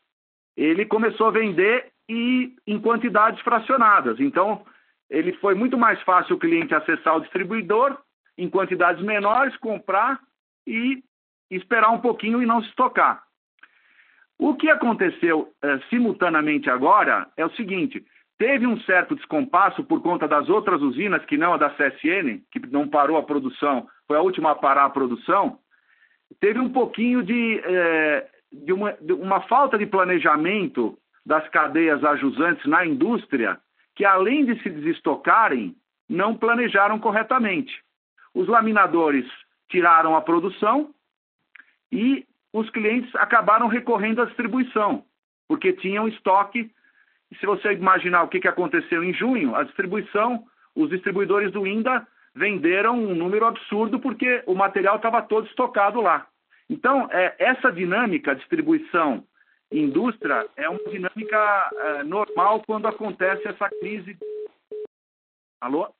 ele 0.57 0.87
começou 0.87 1.27
a 1.27 1.33
vender 1.33 1.93
e 2.09 2.57
em 2.67 2.81
quantidades 2.81 3.41
fracionadas. 3.43 4.19
Então, 4.19 4.65
ele 5.11 5.33
foi 5.35 5.55
muito 5.55 5.77
mais 5.77 6.01
fácil 6.03 6.37
o 6.37 6.39
cliente 6.39 6.75
acessar 6.75 7.17
o 7.17 7.21
distribuidor 7.21 7.99
em 8.37 8.49
quantidades 8.49 9.03
menores, 9.03 9.57
comprar 9.59 10.21
e 10.67 11.03
esperar 11.51 11.91
um 11.91 12.01
pouquinho 12.01 12.43
e 12.43 12.47
não 12.47 12.63
se 12.63 12.69
estocar. 12.69 13.23
O 14.39 14.55
que 14.55 14.71
aconteceu 14.71 15.53
é, 15.63 15.79
simultaneamente 15.91 16.71
agora 16.71 17.29
é 17.37 17.45
o 17.45 17.51
seguinte: 17.51 18.05
teve 18.39 18.67
um 18.67 18.79
certo 18.81 19.17
descompasso 19.17 19.83
por 19.85 20.01
conta 20.01 20.29
das 20.29 20.49
outras 20.49 20.81
usinas, 20.81 21.25
que 21.25 21.37
não 21.37 21.53
a 21.53 21.57
da 21.57 21.71
CSN, 21.71 22.41
que 22.51 22.61
não 22.71 22.89
parou 22.89 23.17
a 23.17 23.23
produção, 23.23 23.89
foi 24.07 24.17
a 24.17 24.23
última 24.23 24.53
a 24.53 24.55
parar 24.55 24.85
a 24.85 24.91
produção. 24.91 25.59
Teve 26.41 26.61
um 26.61 26.71
pouquinho 26.71 27.23
de, 27.23 27.61
é, 27.65 28.29
de, 28.53 28.73
uma, 28.73 28.93
de 28.93 29.13
uma 29.13 29.41
falta 29.43 29.77
de 29.77 29.87
planejamento 29.87 30.97
das 31.27 31.47
cadeias 31.49 32.03
ajusantes 32.05 32.65
na 32.67 32.87
indústria, 32.87 33.59
que 33.95 34.05
além 34.05 34.45
de 34.45 34.63
se 34.63 34.71
desestocarem, 34.71 35.75
não 36.09 36.35
planejaram 36.35 36.99
corretamente. 36.99 37.83
Os 38.33 38.49
laminadores 38.49 39.27
tiraram 39.69 40.17
a 40.17 40.23
produção 40.23 40.95
e 41.93 42.25
os 42.53 42.71
clientes 42.71 43.15
acabaram 43.17 43.67
recorrendo 43.67 44.23
à 44.23 44.25
distribuição, 44.25 45.05
porque 45.47 45.73
tinham 45.73 46.09
estoque. 46.09 46.71
E 47.31 47.37
se 47.37 47.47
você 47.47 47.73
imaginar 47.73 48.23
o 48.23 48.29
que 48.29 48.47
aconteceu 48.49 49.03
em 49.05 49.13
junho, 49.13 49.55
a 49.55 49.63
distribuição, 49.63 50.45
os 50.75 50.89
distribuidores 50.91 51.53
do 51.53 51.67
INDA 51.67 52.07
venderam 52.35 52.99
um 52.99 53.15
número 53.15 53.47
absurdo 53.47 53.99
porque 53.99 54.43
o 54.47 54.55
material 54.55 54.97
estava 54.97 55.23
todo 55.23 55.47
estocado 55.47 56.01
lá. 56.01 56.27
Então, 56.71 57.09
é, 57.11 57.35
essa 57.39 57.73
dinâmica, 57.73 58.35
distribuição 58.35 59.25
indústria, 59.71 60.49
é 60.57 60.69
uma 60.69 60.83
dinâmica 60.91 61.71
é, 61.73 62.05
normal 62.05 62.63
quando 62.67 62.87
acontece 62.87 63.47
essa 63.47 63.69
crise. 63.69 64.17
Alô? 65.61 65.93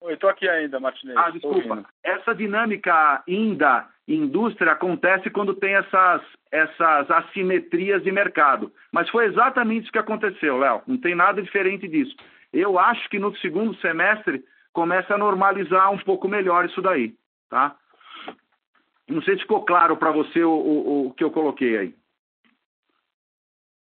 Oi, 0.00 0.14
estou 0.14 0.30
aqui 0.30 0.48
ainda, 0.48 0.78
Martinez. 0.78 1.16
Ah, 1.16 1.30
desculpa. 1.30 1.84
Essa 2.04 2.34
dinâmica 2.34 3.22
ainda 3.26 3.88
indústria 4.14 4.72
acontece 4.72 5.30
quando 5.30 5.54
tem 5.54 5.74
essas, 5.74 6.22
essas 6.50 7.10
assimetrias 7.10 8.02
de 8.02 8.10
mercado. 8.10 8.72
Mas 8.90 9.08
foi 9.10 9.26
exatamente 9.26 9.84
isso 9.84 9.92
que 9.92 9.98
aconteceu, 9.98 10.58
Léo. 10.58 10.82
Não 10.86 10.96
tem 10.96 11.14
nada 11.14 11.42
diferente 11.42 11.86
disso. 11.86 12.16
Eu 12.52 12.78
acho 12.78 13.08
que 13.10 13.18
no 13.18 13.36
segundo 13.36 13.74
semestre 13.76 14.42
começa 14.72 15.14
a 15.14 15.18
normalizar 15.18 15.90
um 15.92 15.98
pouco 15.98 16.26
melhor 16.26 16.64
isso 16.64 16.80
daí, 16.80 17.14
tá? 17.50 17.76
Não 19.06 19.22
sei 19.22 19.34
se 19.36 19.42
ficou 19.42 19.64
claro 19.64 19.96
para 19.96 20.10
você 20.10 20.42
o, 20.42 20.50
o, 20.50 21.06
o 21.06 21.14
que 21.14 21.24
eu 21.24 21.30
coloquei 21.30 21.76
aí. 21.76 21.94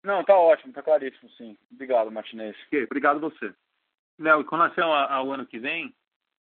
Não, 0.02 0.24
tá 0.24 0.34
ótimo, 0.34 0.72
tá 0.72 0.82
claríssimo, 0.82 1.28
sim. 1.30 1.56
Obrigado, 1.72 2.10
Martinez. 2.10 2.56
Okay, 2.66 2.84
obrigado 2.84 3.20
você. 3.20 3.52
Léo, 4.18 4.44
com 4.44 4.56
relação 4.56 4.92
ao 4.92 5.32
ano 5.32 5.46
que 5.46 5.58
vem, 5.58 5.94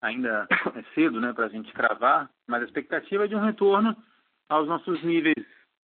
ainda 0.06 0.46
é 0.74 0.82
cedo 0.94 1.20
né, 1.20 1.32
para 1.32 1.46
a 1.46 1.48
gente 1.48 1.72
cravar, 1.72 2.30
mas 2.46 2.62
a 2.62 2.64
expectativa 2.64 3.24
é 3.24 3.28
de 3.28 3.34
um 3.34 3.44
retorno 3.44 3.96
aos 4.48 4.66
nossos 4.66 5.02
níveis 5.02 5.34
que 5.34 5.42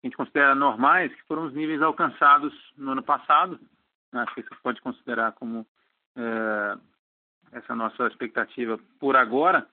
a 0.03 0.07
gente 0.07 0.17
considera 0.17 0.55
normais, 0.55 1.13
que 1.13 1.23
foram 1.23 1.45
os 1.45 1.53
níveis 1.53 1.81
alcançados 1.81 2.53
no 2.77 2.91
ano 2.91 3.03
passado. 3.03 3.59
Acho 4.13 4.35
que 4.35 4.41
você 4.41 4.55
pode 4.61 4.81
considerar 4.81 5.31
como 5.33 5.65
é, 6.17 6.77
essa 7.53 7.75
nossa 7.75 8.07
expectativa 8.07 8.79
por 8.99 9.15
agora, 9.15 9.67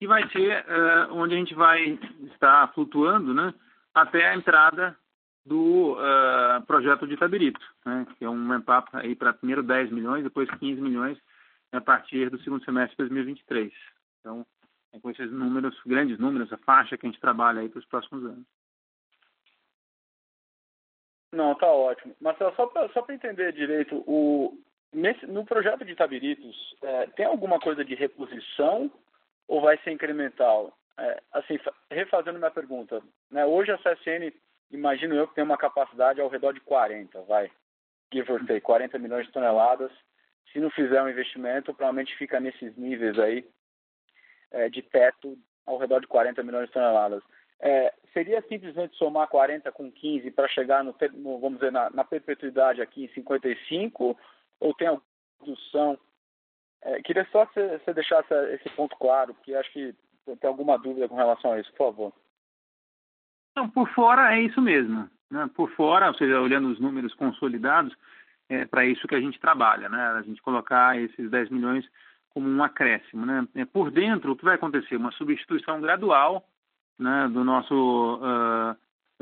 e 0.00 0.06
vai 0.06 0.26
ser 0.30 0.64
é, 0.66 1.06
onde 1.10 1.34
a 1.34 1.38
gente 1.38 1.54
vai 1.54 1.98
estar 2.32 2.72
flutuando 2.72 3.34
né, 3.34 3.52
até 3.94 4.28
a 4.28 4.34
entrada 4.34 4.96
do 5.44 5.94
uh, 5.94 6.64
projeto 6.66 7.06
de 7.06 7.16
Tabirito, 7.16 7.60
né, 7.84 8.06
que 8.16 8.24
é 8.24 8.28
um 8.28 8.46
ramp-up 8.46 8.90
para 9.16 9.32
primeiro 9.32 9.62
10 9.62 9.90
milhões, 9.90 10.22
depois 10.22 10.48
15 10.50 10.80
milhões 10.80 11.18
a 11.72 11.80
partir 11.80 12.30
do 12.30 12.40
segundo 12.42 12.64
semestre 12.64 12.96
de 12.96 13.08
2023. 13.08 13.72
Então, 14.20 14.46
é 14.92 14.98
com 14.98 15.10
esses 15.10 15.30
números, 15.30 15.78
grandes 15.86 16.18
números, 16.18 16.52
a 16.52 16.58
faixa 16.58 16.96
que 16.96 17.06
a 17.06 17.10
gente 17.10 17.20
trabalha 17.20 17.60
aí 17.60 17.68
para 17.68 17.78
os 17.78 17.86
próximos 17.86 18.24
anos. 18.24 18.46
Não, 21.32 21.54
tá 21.54 21.66
ótimo. 21.66 22.14
Marcelo, 22.20 22.54
só 22.56 22.66
para 22.66 22.88
só 22.88 23.06
entender 23.08 23.52
direito, 23.52 24.02
o, 24.06 24.58
nesse, 24.92 25.26
no 25.26 25.44
projeto 25.44 25.84
de 25.84 25.94
Tabiritos, 25.94 26.76
é, 26.82 27.06
tem 27.08 27.24
alguma 27.24 27.60
coisa 27.60 27.84
de 27.84 27.94
reposição 27.94 28.90
ou 29.46 29.60
vai 29.60 29.78
ser 29.78 29.92
incremental? 29.92 30.76
é, 31.00 31.22
assim, 31.32 31.58
refazendo 31.90 32.38
minha 32.38 32.50
pergunta, 32.50 33.02
né, 33.30 33.46
hoje 33.46 33.72
a 33.72 33.78
CSN, 33.78 34.32
imagino 34.70 35.14
eu 35.14 35.26
que 35.26 35.34
tem 35.34 35.42
uma 35.42 35.56
capacidade 35.56 36.20
ao 36.20 36.28
redor 36.28 36.52
de 36.52 36.60
40, 36.60 37.22
vai, 37.22 37.50
give 38.12 38.30
or 38.30 38.44
take, 38.46 38.60
40 38.60 38.98
milhões 38.98 39.26
de 39.26 39.32
toneladas. 39.32 39.90
Se 40.52 40.58
não 40.58 40.70
fizer 40.70 41.02
um 41.02 41.08
investimento, 41.08 41.74
provavelmente 41.74 42.16
fica 42.16 42.40
nesses 42.40 42.76
níveis 42.76 43.18
aí 43.18 43.46
é, 44.50 44.68
de 44.68 44.82
teto 44.82 45.38
ao 45.66 45.78
redor 45.78 46.00
de 46.00 46.06
40 46.06 46.42
milhões 46.42 46.66
de 46.66 46.72
toneladas. 46.72 47.22
É, 47.60 47.92
seria 48.12 48.42
simplesmente 48.42 48.96
somar 48.96 49.28
40 49.28 49.70
com 49.72 49.92
15 49.92 50.30
para 50.30 50.48
chegar 50.48 50.82
no, 50.82 50.94
no, 51.14 51.38
vamos 51.38 51.58
dizer, 51.58 51.70
na, 51.70 51.90
na, 51.90 52.04
perpetuidade 52.04 52.80
aqui 52.80 53.04
em 53.04 53.08
55? 53.08 54.18
Ou 54.60 54.74
tem 54.74 54.88
alguma 54.88 55.04
redução? 55.40 55.98
É, 56.82 57.02
queria 57.02 57.26
só 57.30 57.44
que 57.46 57.60
você 57.78 57.92
deixasse 57.92 58.32
esse 58.54 58.68
ponto 58.70 58.96
claro, 58.96 59.34
porque 59.34 59.54
acho 59.54 59.70
que 59.72 59.94
tem 60.24 60.48
alguma 60.48 60.78
dúvida 60.78 61.08
com 61.08 61.14
relação 61.14 61.52
a 61.52 61.60
isso, 61.60 61.70
por 61.72 61.92
favor. 61.92 62.12
Não, 63.54 63.68
por 63.68 63.88
fora 63.90 64.34
é 64.34 64.40
isso 64.40 64.60
mesmo. 64.60 65.10
Né? 65.30 65.50
Por 65.54 65.70
fora, 65.72 66.08
ou 66.08 66.14
seja, 66.14 66.40
olhando 66.40 66.68
os 66.68 66.80
números 66.80 67.14
consolidados, 67.14 67.94
é 68.50 68.66
para 68.66 68.84
isso 68.84 69.06
que 69.06 69.14
a 69.14 69.20
gente 69.20 69.38
trabalha, 69.38 69.88
né? 69.88 70.02
A 70.18 70.22
gente 70.22 70.42
colocar 70.42 71.00
esses 71.00 71.30
10 71.30 71.50
milhões 71.50 71.88
como 72.30 72.48
um 72.48 72.62
acréscimo, 72.62 73.24
né? 73.24 73.46
É, 73.54 73.64
por 73.64 73.90
dentro, 73.92 74.32
o 74.32 74.36
que 74.36 74.44
vai 74.44 74.56
acontecer? 74.56 74.96
Uma 74.96 75.12
substituição 75.12 75.80
gradual 75.80 76.44
né, 76.98 77.28
do 77.28 77.44
nosso 77.44 78.18
uh, 78.20 78.72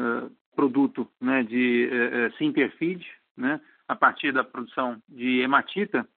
uh, 0.03 0.33
produto 0.57 1.09
né, 1.21 1.43
de 1.43 1.89
uh, 2.33 3.13
né, 3.37 3.61
a 3.87 3.95
partir 3.95 4.33
da 4.33 4.43
produção 4.43 5.01
de 5.09 5.41
hematita, 5.41 6.09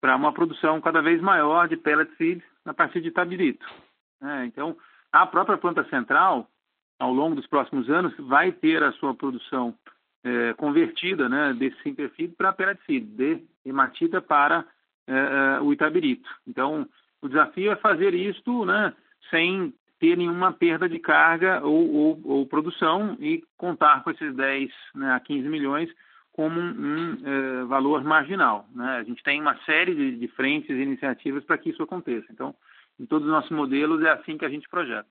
para 0.00 0.14
uma 0.14 0.32
produção 0.32 0.80
cada 0.82 1.00
vez 1.00 1.20
maior 1.20 1.66
de 1.66 1.76
pellet 1.78 2.14
feed 2.16 2.44
a 2.66 2.74
partir 2.74 3.00
de 3.00 3.10
tabirito. 3.10 3.66
Né? 4.20 4.44
Então, 4.46 4.76
a 5.10 5.26
própria 5.26 5.56
planta 5.56 5.82
central, 5.88 6.48
ao 6.98 7.12
longo 7.12 7.34
dos 7.34 7.46
próximos 7.46 7.88
anos, 7.88 8.14
vai 8.18 8.52
ter 8.52 8.82
a 8.82 8.92
sua 8.92 9.14
produção 9.14 9.74
eh, 10.24 10.54
convertida 10.54 11.28
né, 11.28 11.54
desse 11.54 11.80
Simperfeed 11.82 12.34
para 12.34 12.74
feed, 12.86 13.06
de 13.06 13.42
hematita 13.64 14.20
para 14.20 14.64
eh, 15.06 15.58
o 15.60 15.72
itabirito. 15.72 16.28
Então, 16.46 16.88
o 17.20 17.28
desafio 17.28 17.72
é 17.72 17.76
fazer 17.76 18.14
isto 18.14 18.64
né, 18.64 18.92
sem 19.30 19.72
ter 20.00 20.16
nenhuma 20.16 20.52
perda 20.52 20.88
de 20.88 20.98
carga 20.98 21.64
ou, 21.64 21.94
ou, 21.94 22.20
ou 22.24 22.46
produção 22.46 23.16
e 23.20 23.42
contar 23.56 24.02
com 24.02 24.10
esses 24.10 24.34
10 24.34 24.70
né, 24.94 25.12
a 25.12 25.20
15 25.20 25.48
milhões 25.48 25.90
como 26.32 26.60
um, 26.60 26.70
um 26.70 27.16
é, 27.24 27.64
valor 27.64 28.02
marginal. 28.02 28.66
Né? 28.74 28.96
A 28.96 29.02
gente 29.04 29.22
tem 29.22 29.40
uma 29.40 29.56
série 29.64 29.94
de, 29.94 30.16
de 30.16 30.28
frentes 30.28 30.70
e 30.70 30.82
iniciativas 30.82 31.44
para 31.44 31.56
que 31.56 31.70
isso 31.70 31.82
aconteça. 31.82 32.26
Então, 32.30 32.54
em 32.98 33.06
todos 33.06 33.26
os 33.26 33.32
nossos 33.32 33.50
modelos 33.50 34.02
é 34.02 34.10
assim 34.10 34.36
que 34.36 34.44
a 34.44 34.48
gente 34.48 34.68
projeta. 34.68 35.06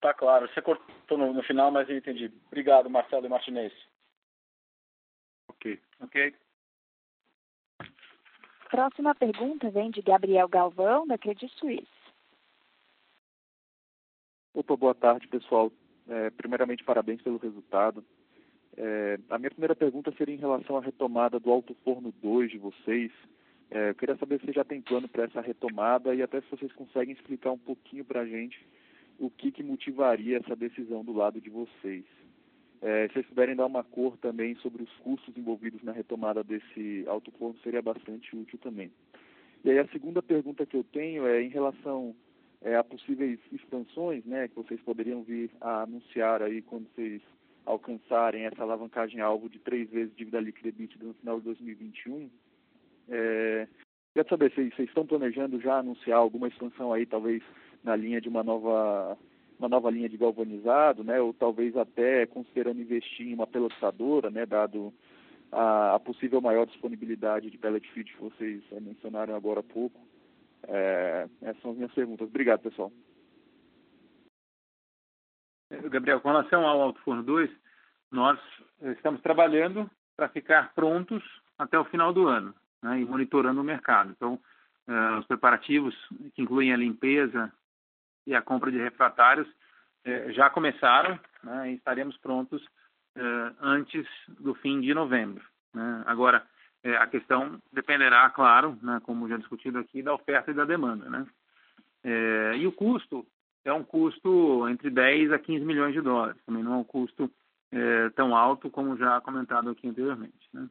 Tá 0.00 0.14
claro. 0.14 0.48
Você 0.48 0.62
cortou 0.62 1.18
no, 1.18 1.32
no 1.32 1.42
final, 1.42 1.70
mas 1.70 1.88
eu 1.88 1.96
entendi. 1.96 2.32
Obrigado, 2.46 2.88
Marcelo 2.88 3.26
e 3.26 3.28
Martinez. 3.28 3.72
Ok. 5.48 5.78
Ok. 6.00 6.34
Próxima 8.70 9.14
pergunta 9.14 9.68
vem 9.70 9.90
de 9.90 10.00
Gabriel 10.00 10.48
Galvão, 10.48 11.06
da 11.06 11.18
Credit 11.18 11.52
Suisse. 11.58 11.86
Opa, 14.54 14.76
boa 14.76 14.94
tarde, 14.94 15.28
pessoal. 15.28 15.72
É, 16.08 16.30
primeiramente, 16.30 16.84
parabéns 16.84 17.20
pelo 17.20 17.36
resultado. 17.36 18.04
É, 18.76 19.18
a 19.28 19.38
minha 19.38 19.50
primeira 19.50 19.74
pergunta 19.74 20.12
seria 20.12 20.34
em 20.34 20.38
relação 20.38 20.76
à 20.76 20.80
retomada 20.80 21.38
do 21.38 21.50
Alto 21.50 21.74
Forno 21.84 22.12
2 22.22 22.52
de 22.52 22.58
vocês. 22.58 23.12
É, 23.70 23.90
eu 23.90 23.94
queria 23.94 24.16
saber 24.16 24.40
se 24.40 24.52
já 24.52 24.64
tem 24.64 24.80
plano 24.80 25.08
para 25.08 25.24
essa 25.24 25.40
retomada 25.40 26.14
e 26.14 26.22
até 26.22 26.40
se 26.40 26.50
vocês 26.50 26.72
conseguem 26.72 27.14
explicar 27.14 27.50
um 27.52 27.58
pouquinho 27.58 28.04
para 28.04 28.20
a 28.20 28.26
gente 28.26 28.58
o 29.20 29.30
que, 29.30 29.52
que 29.52 29.62
motivaria 29.62 30.38
essa 30.38 30.56
decisão 30.56 31.04
do 31.04 31.12
lado 31.12 31.40
de 31.40 31.50
vocês. 31.50 32.04
É, 32.80 33.06
se 33.08 33.12
vocês 33.12 33.26
puderem 33.26 33.54
dar 33.54 33.66
uma 33.66 33.84
cor 33.84 34.16
também 34.16 34.54
sobre 34.56 34.82
os 34.82 34.90
custos 34.98 35.36
envolvidos 35.36 35.82
na 35.82 35.92
retomada 35.92 36.42
desse 36.42 37.04
alto 37.06 37.30
forno, 37.32 37.60
seria 37.62 37.82
bastante 37.82 38.34
útil 38.34 38.58
também. 38.58 38.90
E 39.62 39.70
aí 39.70 39.78
a 39.78 39.86
segunda 39.88 40.22
pergunta 40.22 40.64
que 40.64 40.74
eu 40.74 40.82
tenho 40.82 41.26
é 41.26 41.42
em 41.42 41.50
relação 41.50 42.16
é, 42.62 42.74
a 42.76 42.82
possíveis 42.82 43.38
expansões, 43.52 44.24
né, 44.24 44.48
que 44.48 44.54
vocês 44.54 44.80
poderiam 44.80 45.22
vir 45.22 45.50
a 45.60 45.82
anunciar 45.82 46.42
aí 46.42 46.62
quando 46.62 46.88
vocês 46.94 47.20
alcançarem 47.66 48.46
essa 48.46 48.62
alavancagem 48.62 49.20
alvo 49.20 49.50
de 49.50 49.58
três 49.58 49.90
vezes 49.90 50.16
dívida 50.16 50.40
líquida 50.40 50.68
EBITDA 50.70 51.04
no 51.04 51.14
final 51.14 51.38
de 51.38 51.44
2021. 51.44 52.30
É, 53.10 53.68
queria 54.14 54.28
saber 54.30 54.50
se 54.52 54.70
vocês 54.70 54.88
estão 54.88 55.06
planejando 55.06 55.60
já 55.60 55.78
anunciar 55.78 56.18
alguma 56.18 56.48
expansão 56.48 56.90
aí, 56.90 57.04
talvez 57.04 57.42
na 57.82 57.96
linha 57.96 58.20
de 58.20 58.28
uma 58.28 58.42
nova 58.42 59.16
uma 59.58 59.68
nova 59.68 59.90
linha 59.90 60.08
de 60.08 60.16
galvanizado, 60.16 61.04
né, 61.04 61.20
ou 61.20 61.34
talvez 61.34 61.76
até 61.76 62.24
considerando 62.24 62.80
investir 62.80 63.28
em 63.28 63.34
uma 63.34 63.46
pelotadora, 63.46 64.30
né, 64.30 64.46
dado 64.46 64.90
a, 65.52 65.96
a 65.96 66.00
possível 66.00 66.40
maior 66.40 66.64
disponibilidade 66.64 67.50
de 67.50 67.58
pellet 67.58 67.86
feed 67.92 68.10
que 68.10 68.22
vocês 68.22 68.62
é, 68.72 68.80
mencionaram 68.80 69.36
agora 69.36 69.60
há 69.60 69.62
pouco. 69.62 70.00
É, 70.66 71.28
essas 71.42 71.60
são 71.60 71.72
as 71.72 71.76
minhas 71.76 71.92
perguntas. 71.92 72.26
Obrigado, 72.26 72.62
pessoal. 72.62 72.90
Gabriel, 75.90 76.20
com 76.20 76.28
relação 76.28 76.66
ao 76.66 76.80
Alto 76.80 77.00
Forno 77.02 77.22
2, 77.22 77.50
nós 78.10 78.40
estamos 78.80 79.20
trabalhando 79.20 79.88
para 80.16 80.28
ficar 80.28 80.74
prontos 80.74 81.22
até 81.58 81.78
o 81.78 81.84
final 81.84 82.12
do 82.12 82.26
ano 82.26 82.54
né, 82.82 83.00
e 83.00 83.04
monitorando 83.04 83.60
o 83.60 83.64
mercado. 83.64 84.10
Então, 84.10 84.34
uh, 84.88 85.18
os 85.18 85.26
preparativos, 85.26 85.94
que 86.34 86.42
incluem 86.42 86.72
a 86.72 86.76
limpeza, 86.76 87.52
e 88.26 88.34
a 88.34 88.42
compra 88.42 88.70
de 88.70 88.78
refratários 88.78 89.48
eh, 90.04 90.32
já 90.32 90.48
começaram 90.48 91.18
né, 91.42 91.72
e 91.72 91.74
estaremos 91.74 92.16
prontos 92.18 92.64
eh, 93.16 93.52
antes 93.60 94.06
do 94.28 94.54
fim 94.54 94.80
de 94.80 94.94
novembro. 94.94 95.44
Né? 95.74 96.02
Agora, 96.06 96.42
eh, 96.82 96.96
a 96.96 97.06
questão 97.06 97.60
dependerá, 97.72 98.28
claro, 98.30 98.78
né, 98.82 99.00
como 99.04 99.28
já 99.28 99.36
discutido 99.36 99.78
aqui, 99.78 100.02
da 100.02 100.14
oferta 100.14 100.50
e 100.50 100.54
da 100.54 100.64
demanda. 100.64 101.08
Né? 101.08 101.26
e 102.58 102.66
o 102.66 102.72
custo 102.72 103.26
é 103.62 103.70
um 103.70 103.84
custo 103.84 104.66
entre 104.70 104.88
10 104.88 105.32
a 105.32 105.38
15 105.38 105.66
milhões 105.66 105.92
de 105.92 106.00
dólares, 106.00 106.40
também 106.46 106.62
não 106.62 106.72
é 106.72 106.76
um 106.78 106.84
custo 106.84 107.30
tão 108.16 108.34
alto 108.34 108.70
como 108.70 108.96
já 108.96 109.20
comentado 109.20 109.68
aqui 109.68 109.86
anteriormente. 109.86 110.48
Né? 110.50 110.66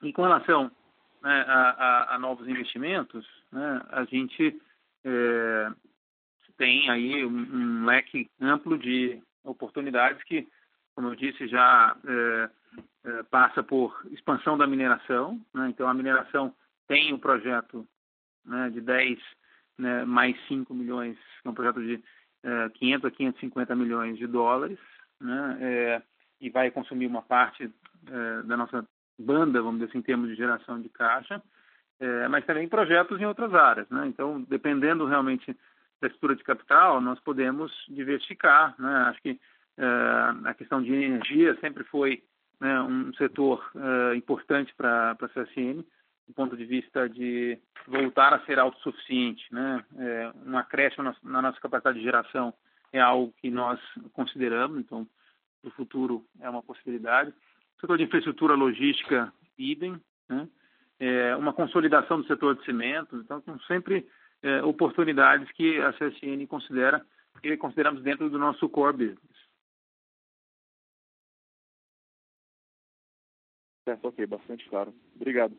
e 0.00 0.12
com 0.12 0.22
relação 0.22 0.70
né, 1.20 1.44
a, 1.48 1.70
a, 1.70 2.14
a, 2.14 2.18
novos 2.20 2.46
investimentos, 2.46 3.26
a 3.90 4.04
gente 4.04 4.62
é, 5.04 5.70
tem 6.56 6.88
aí 6.90 7.24
um, 7.24 7.30
um, 7.30 7.84
leque 7.84 8.30
amplo 8.40 8.78
de 8.78 9.20
oportunidades 9.44 10.22
que, 10.24 10.46
como 10.94 11.08
eu 11.08 11.16
disse, 11.16 11.48
já 11.48 11.96
é, 12.06 12.50
é, 13.04 13.22
passa 13.24 13.62
por 13.62 14.00
expansão 14.12 14.56
da 14.56 14.66
mineração. 14.66 15.40
Né? 15.52 15.68
Então, 15.70 15.88
a 15.88 15.94
mineração 15.94 16.54
tem 16.86 17.12
o 17.12 17.16
um 17.16 17.18
projeto 17.18 17.86
né, 18.44 18.70
de 18.70 18.80
10 18.80 19.18
né, 19.78 20.04
mais 20.04 20.36
5 20.46 20.72
milhões, 20.74 21.16
que 21.40 21.48
é 21.48 21.50
um 21.50 21.54
projeto 21.54 21.80
de 21.80 22.02
500 22.74 23.04
é, 23.04 23.08
a 23.08 23.10
550 23.10 23.74
milhões 23.74 24.18
de 24.18 24.26
dólares, 24.26 24.78
né? 25.20 25.58
É, 25.60 26.02
e 26.40 26.50
vai 26.50 26.72
consumir 26.72 27.06
uma 27.06 27.22
parte 27.22 27.70
é, 28.08 28.42
da 28.42 28.56
nossa 28.56 28.84
banda, 29.16 29.62
vamos 29.62 29.78
dizer 29.78 29.90
assim, 29.90 29.98
em 29.98 30.02
termos 30.02 30.28
de 30.28 30.34
geração 30.34 30.80
de 30.80 30.88
caixa 30.88 31.40
é, 32.02 32.26
mas 32.26 32.44
também 32.44 32.68
projetos 32.68 33.20
em 33.20 33.24
outras 33.24 33.54
áreas. 33.54 33.88
Né? 33.88 34.08
Então, 34.08 34.42
dependendo 34.42 35.06
realmente 35.06 35.56
da 36.00 36.08
estrutura 36.08 36.34
de 36.34 36.42
capital, 36.42 37.00
nós 37.00 37.20
podemos 37.20 37.72
diversificar. 37.88 38.74
Né? 38.76 38.92
Acho 39.08 39.22
que 39.22 39.40
é, 39.78 40.48
a 40.48 40.52
questão 40.52 40.82
de 40.82 40.92
energia 40.92 41.56
sempre 41.60 41.84
foi 41.84 42.24
né, 42.60 42.80
um 42.80 43.14
setor 43.14 43.64
é, 43.76 44.16
importante 44.16 44.74
para 44.74 45.12
a 45.12 45.28
CSN, 45.28 45.84
do 46.26 46.34
ponto 46.34 46.56
de 46.56 46.64
vista 46.64 47.08
de 47.08 47.56
voltar 47.86 48.34
a 48.34 48.40
ser 48.46 48.58
autossuficiente. 48.58 49.44
Né? 49.54 49.84
É, 49.96 50.32
um 50.44 50.58
acréscimo 50.58 51.14
na, 51.22 51.40
nossa 51.40 51.60
capacidade 51.60 51.98
de 51.98 52.04
geração 52.04 52.52
é 52.92 53.00
algo 53.00 53.32
que 53.40 53.48
nós 53.48 53.78
consideramos, 54.12 54.78
então, 54.78 55.06
no 55.62 55.70
futuro 55.70 56.26
é 56.40 56.50
uma 56.50 56.64
possibilidade. 56.64 57.30
O 57.78 57.80
setor 57.80 57.96
de 57.96 58.04
infraestrutura 58.04 58.54
logística, 58.54 59.32
idem, 59.56 60.00
né? 60.28 60.48
É, 61.02 61.34
uma 61.34 61.52
consolidação 61.52 62.20
do 62.20 62.26
setor 62.28 62.54
de 62.54 62.64
cimentos. 62.64 63.20
Então, 63.24 63.42
são 63.42 63.58
sempre 63.62 64.08
é, 64.40 64.62
oportunidades 64.62 65.50
que 65.50 65.80
a 65.80 65.92
CSN 65.94 66.46
considera 66.46 67.04
e 67.42 67.56
consideramos 67.56 68.04
dentro 68.04 68.30
do 68.30 68.38
nosso 68.38 68.68
core 68.68 68.96
business. 68.96 69.42
Certo, 73.84 74.06
ok, 74.06 74.24
bastante 74.26 74.68
claro. 74.68 74.94
Obrigado. 75.16 75.56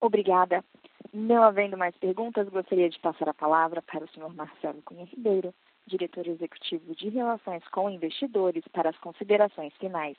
Obrigada. 0.00 0.64
Não 1.12 1.44
havendo 1.44 1.78
mais 1.78 1.96
perguntas, 1.96 2.48
gostaria 2.48 2.90
de 2.90 2.98
passar 2.98 3.28
a 3.28 3.34
palavra 3.34 3.82
para 3.82 4.04
o 4.04 4.08
senhor 4.08 4.34
Marcelo 4.34 4.82
Cunha 4.82 5.04
Ribeiro, 5.04 5.54
diretor 5.86 6.26
executivo 6.26 6.92
de 6.96 7.08
Relações 7.08 7.62
com 7.68 7.88
Investidores, 7.88 8.64
para 8.72 8.90
as 8.90 8.98
considerações 8.98 9.72
finais. 9.76 10.16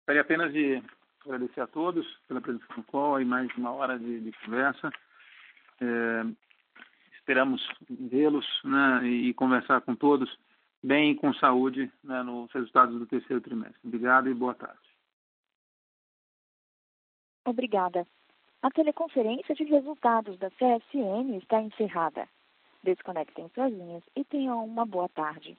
Gostaria 0.00 0.22
apenas 0.22 0.52
de 0.52 0.82
agradecer 1.24 1.60
a 1.60 1.66
todos 1.66 2.06
pela 2.26 2.40
presença 2.40 2.66
no 2.76 2.82
call 2.84 3.20
e 3.20 3.24
mais 3.24 3.48
uma 3.56 3.70
hora 3.72 3.98
de, 3.98 4.20
de 4.20 4.32
conversa. 4.44 4.90
É, 5.80 6.24
esperamos 7.14 7.66
vê-los 7.88 8.46
né, 8.64 9.06
e 9.06 9.34
conversar 9.34 9.80
com 9.82 9.94
todos 9.94 10.36
bem 10.82 11.12
e 11.12 11.14
com 11.14 11.32
saúde 11.34 11.92
né, 12.02 12.22
nos 12.22 12.50
resultados 12.52 12.98
do 12.98 13.06
terceiro 13.06 13.40
trimestre. 13.40 13.78
Obrigado 13.84 14.28
e 14.28 14.34
boa 14.34 14.54
tarde. 14.54 14.80
Obrigada. 17.44 18.06
A 18.62 18.70
teleconferência 18.70 19.54
de 19.54 19.64
resultados 19.64 20.38
da 20.38 20.50
CSN 20.50 21.36
está 21.38 21.60
encerrada. 21.60 22.28
Desconectem 22.82 23.50
suas 23.54 23.72
linhas 23.72 24.02
e 24.16 24.24
tenham 24.24 24.64
uma 24.64 24.86
boa 24.86 25.08
tarde. 25.08 25.56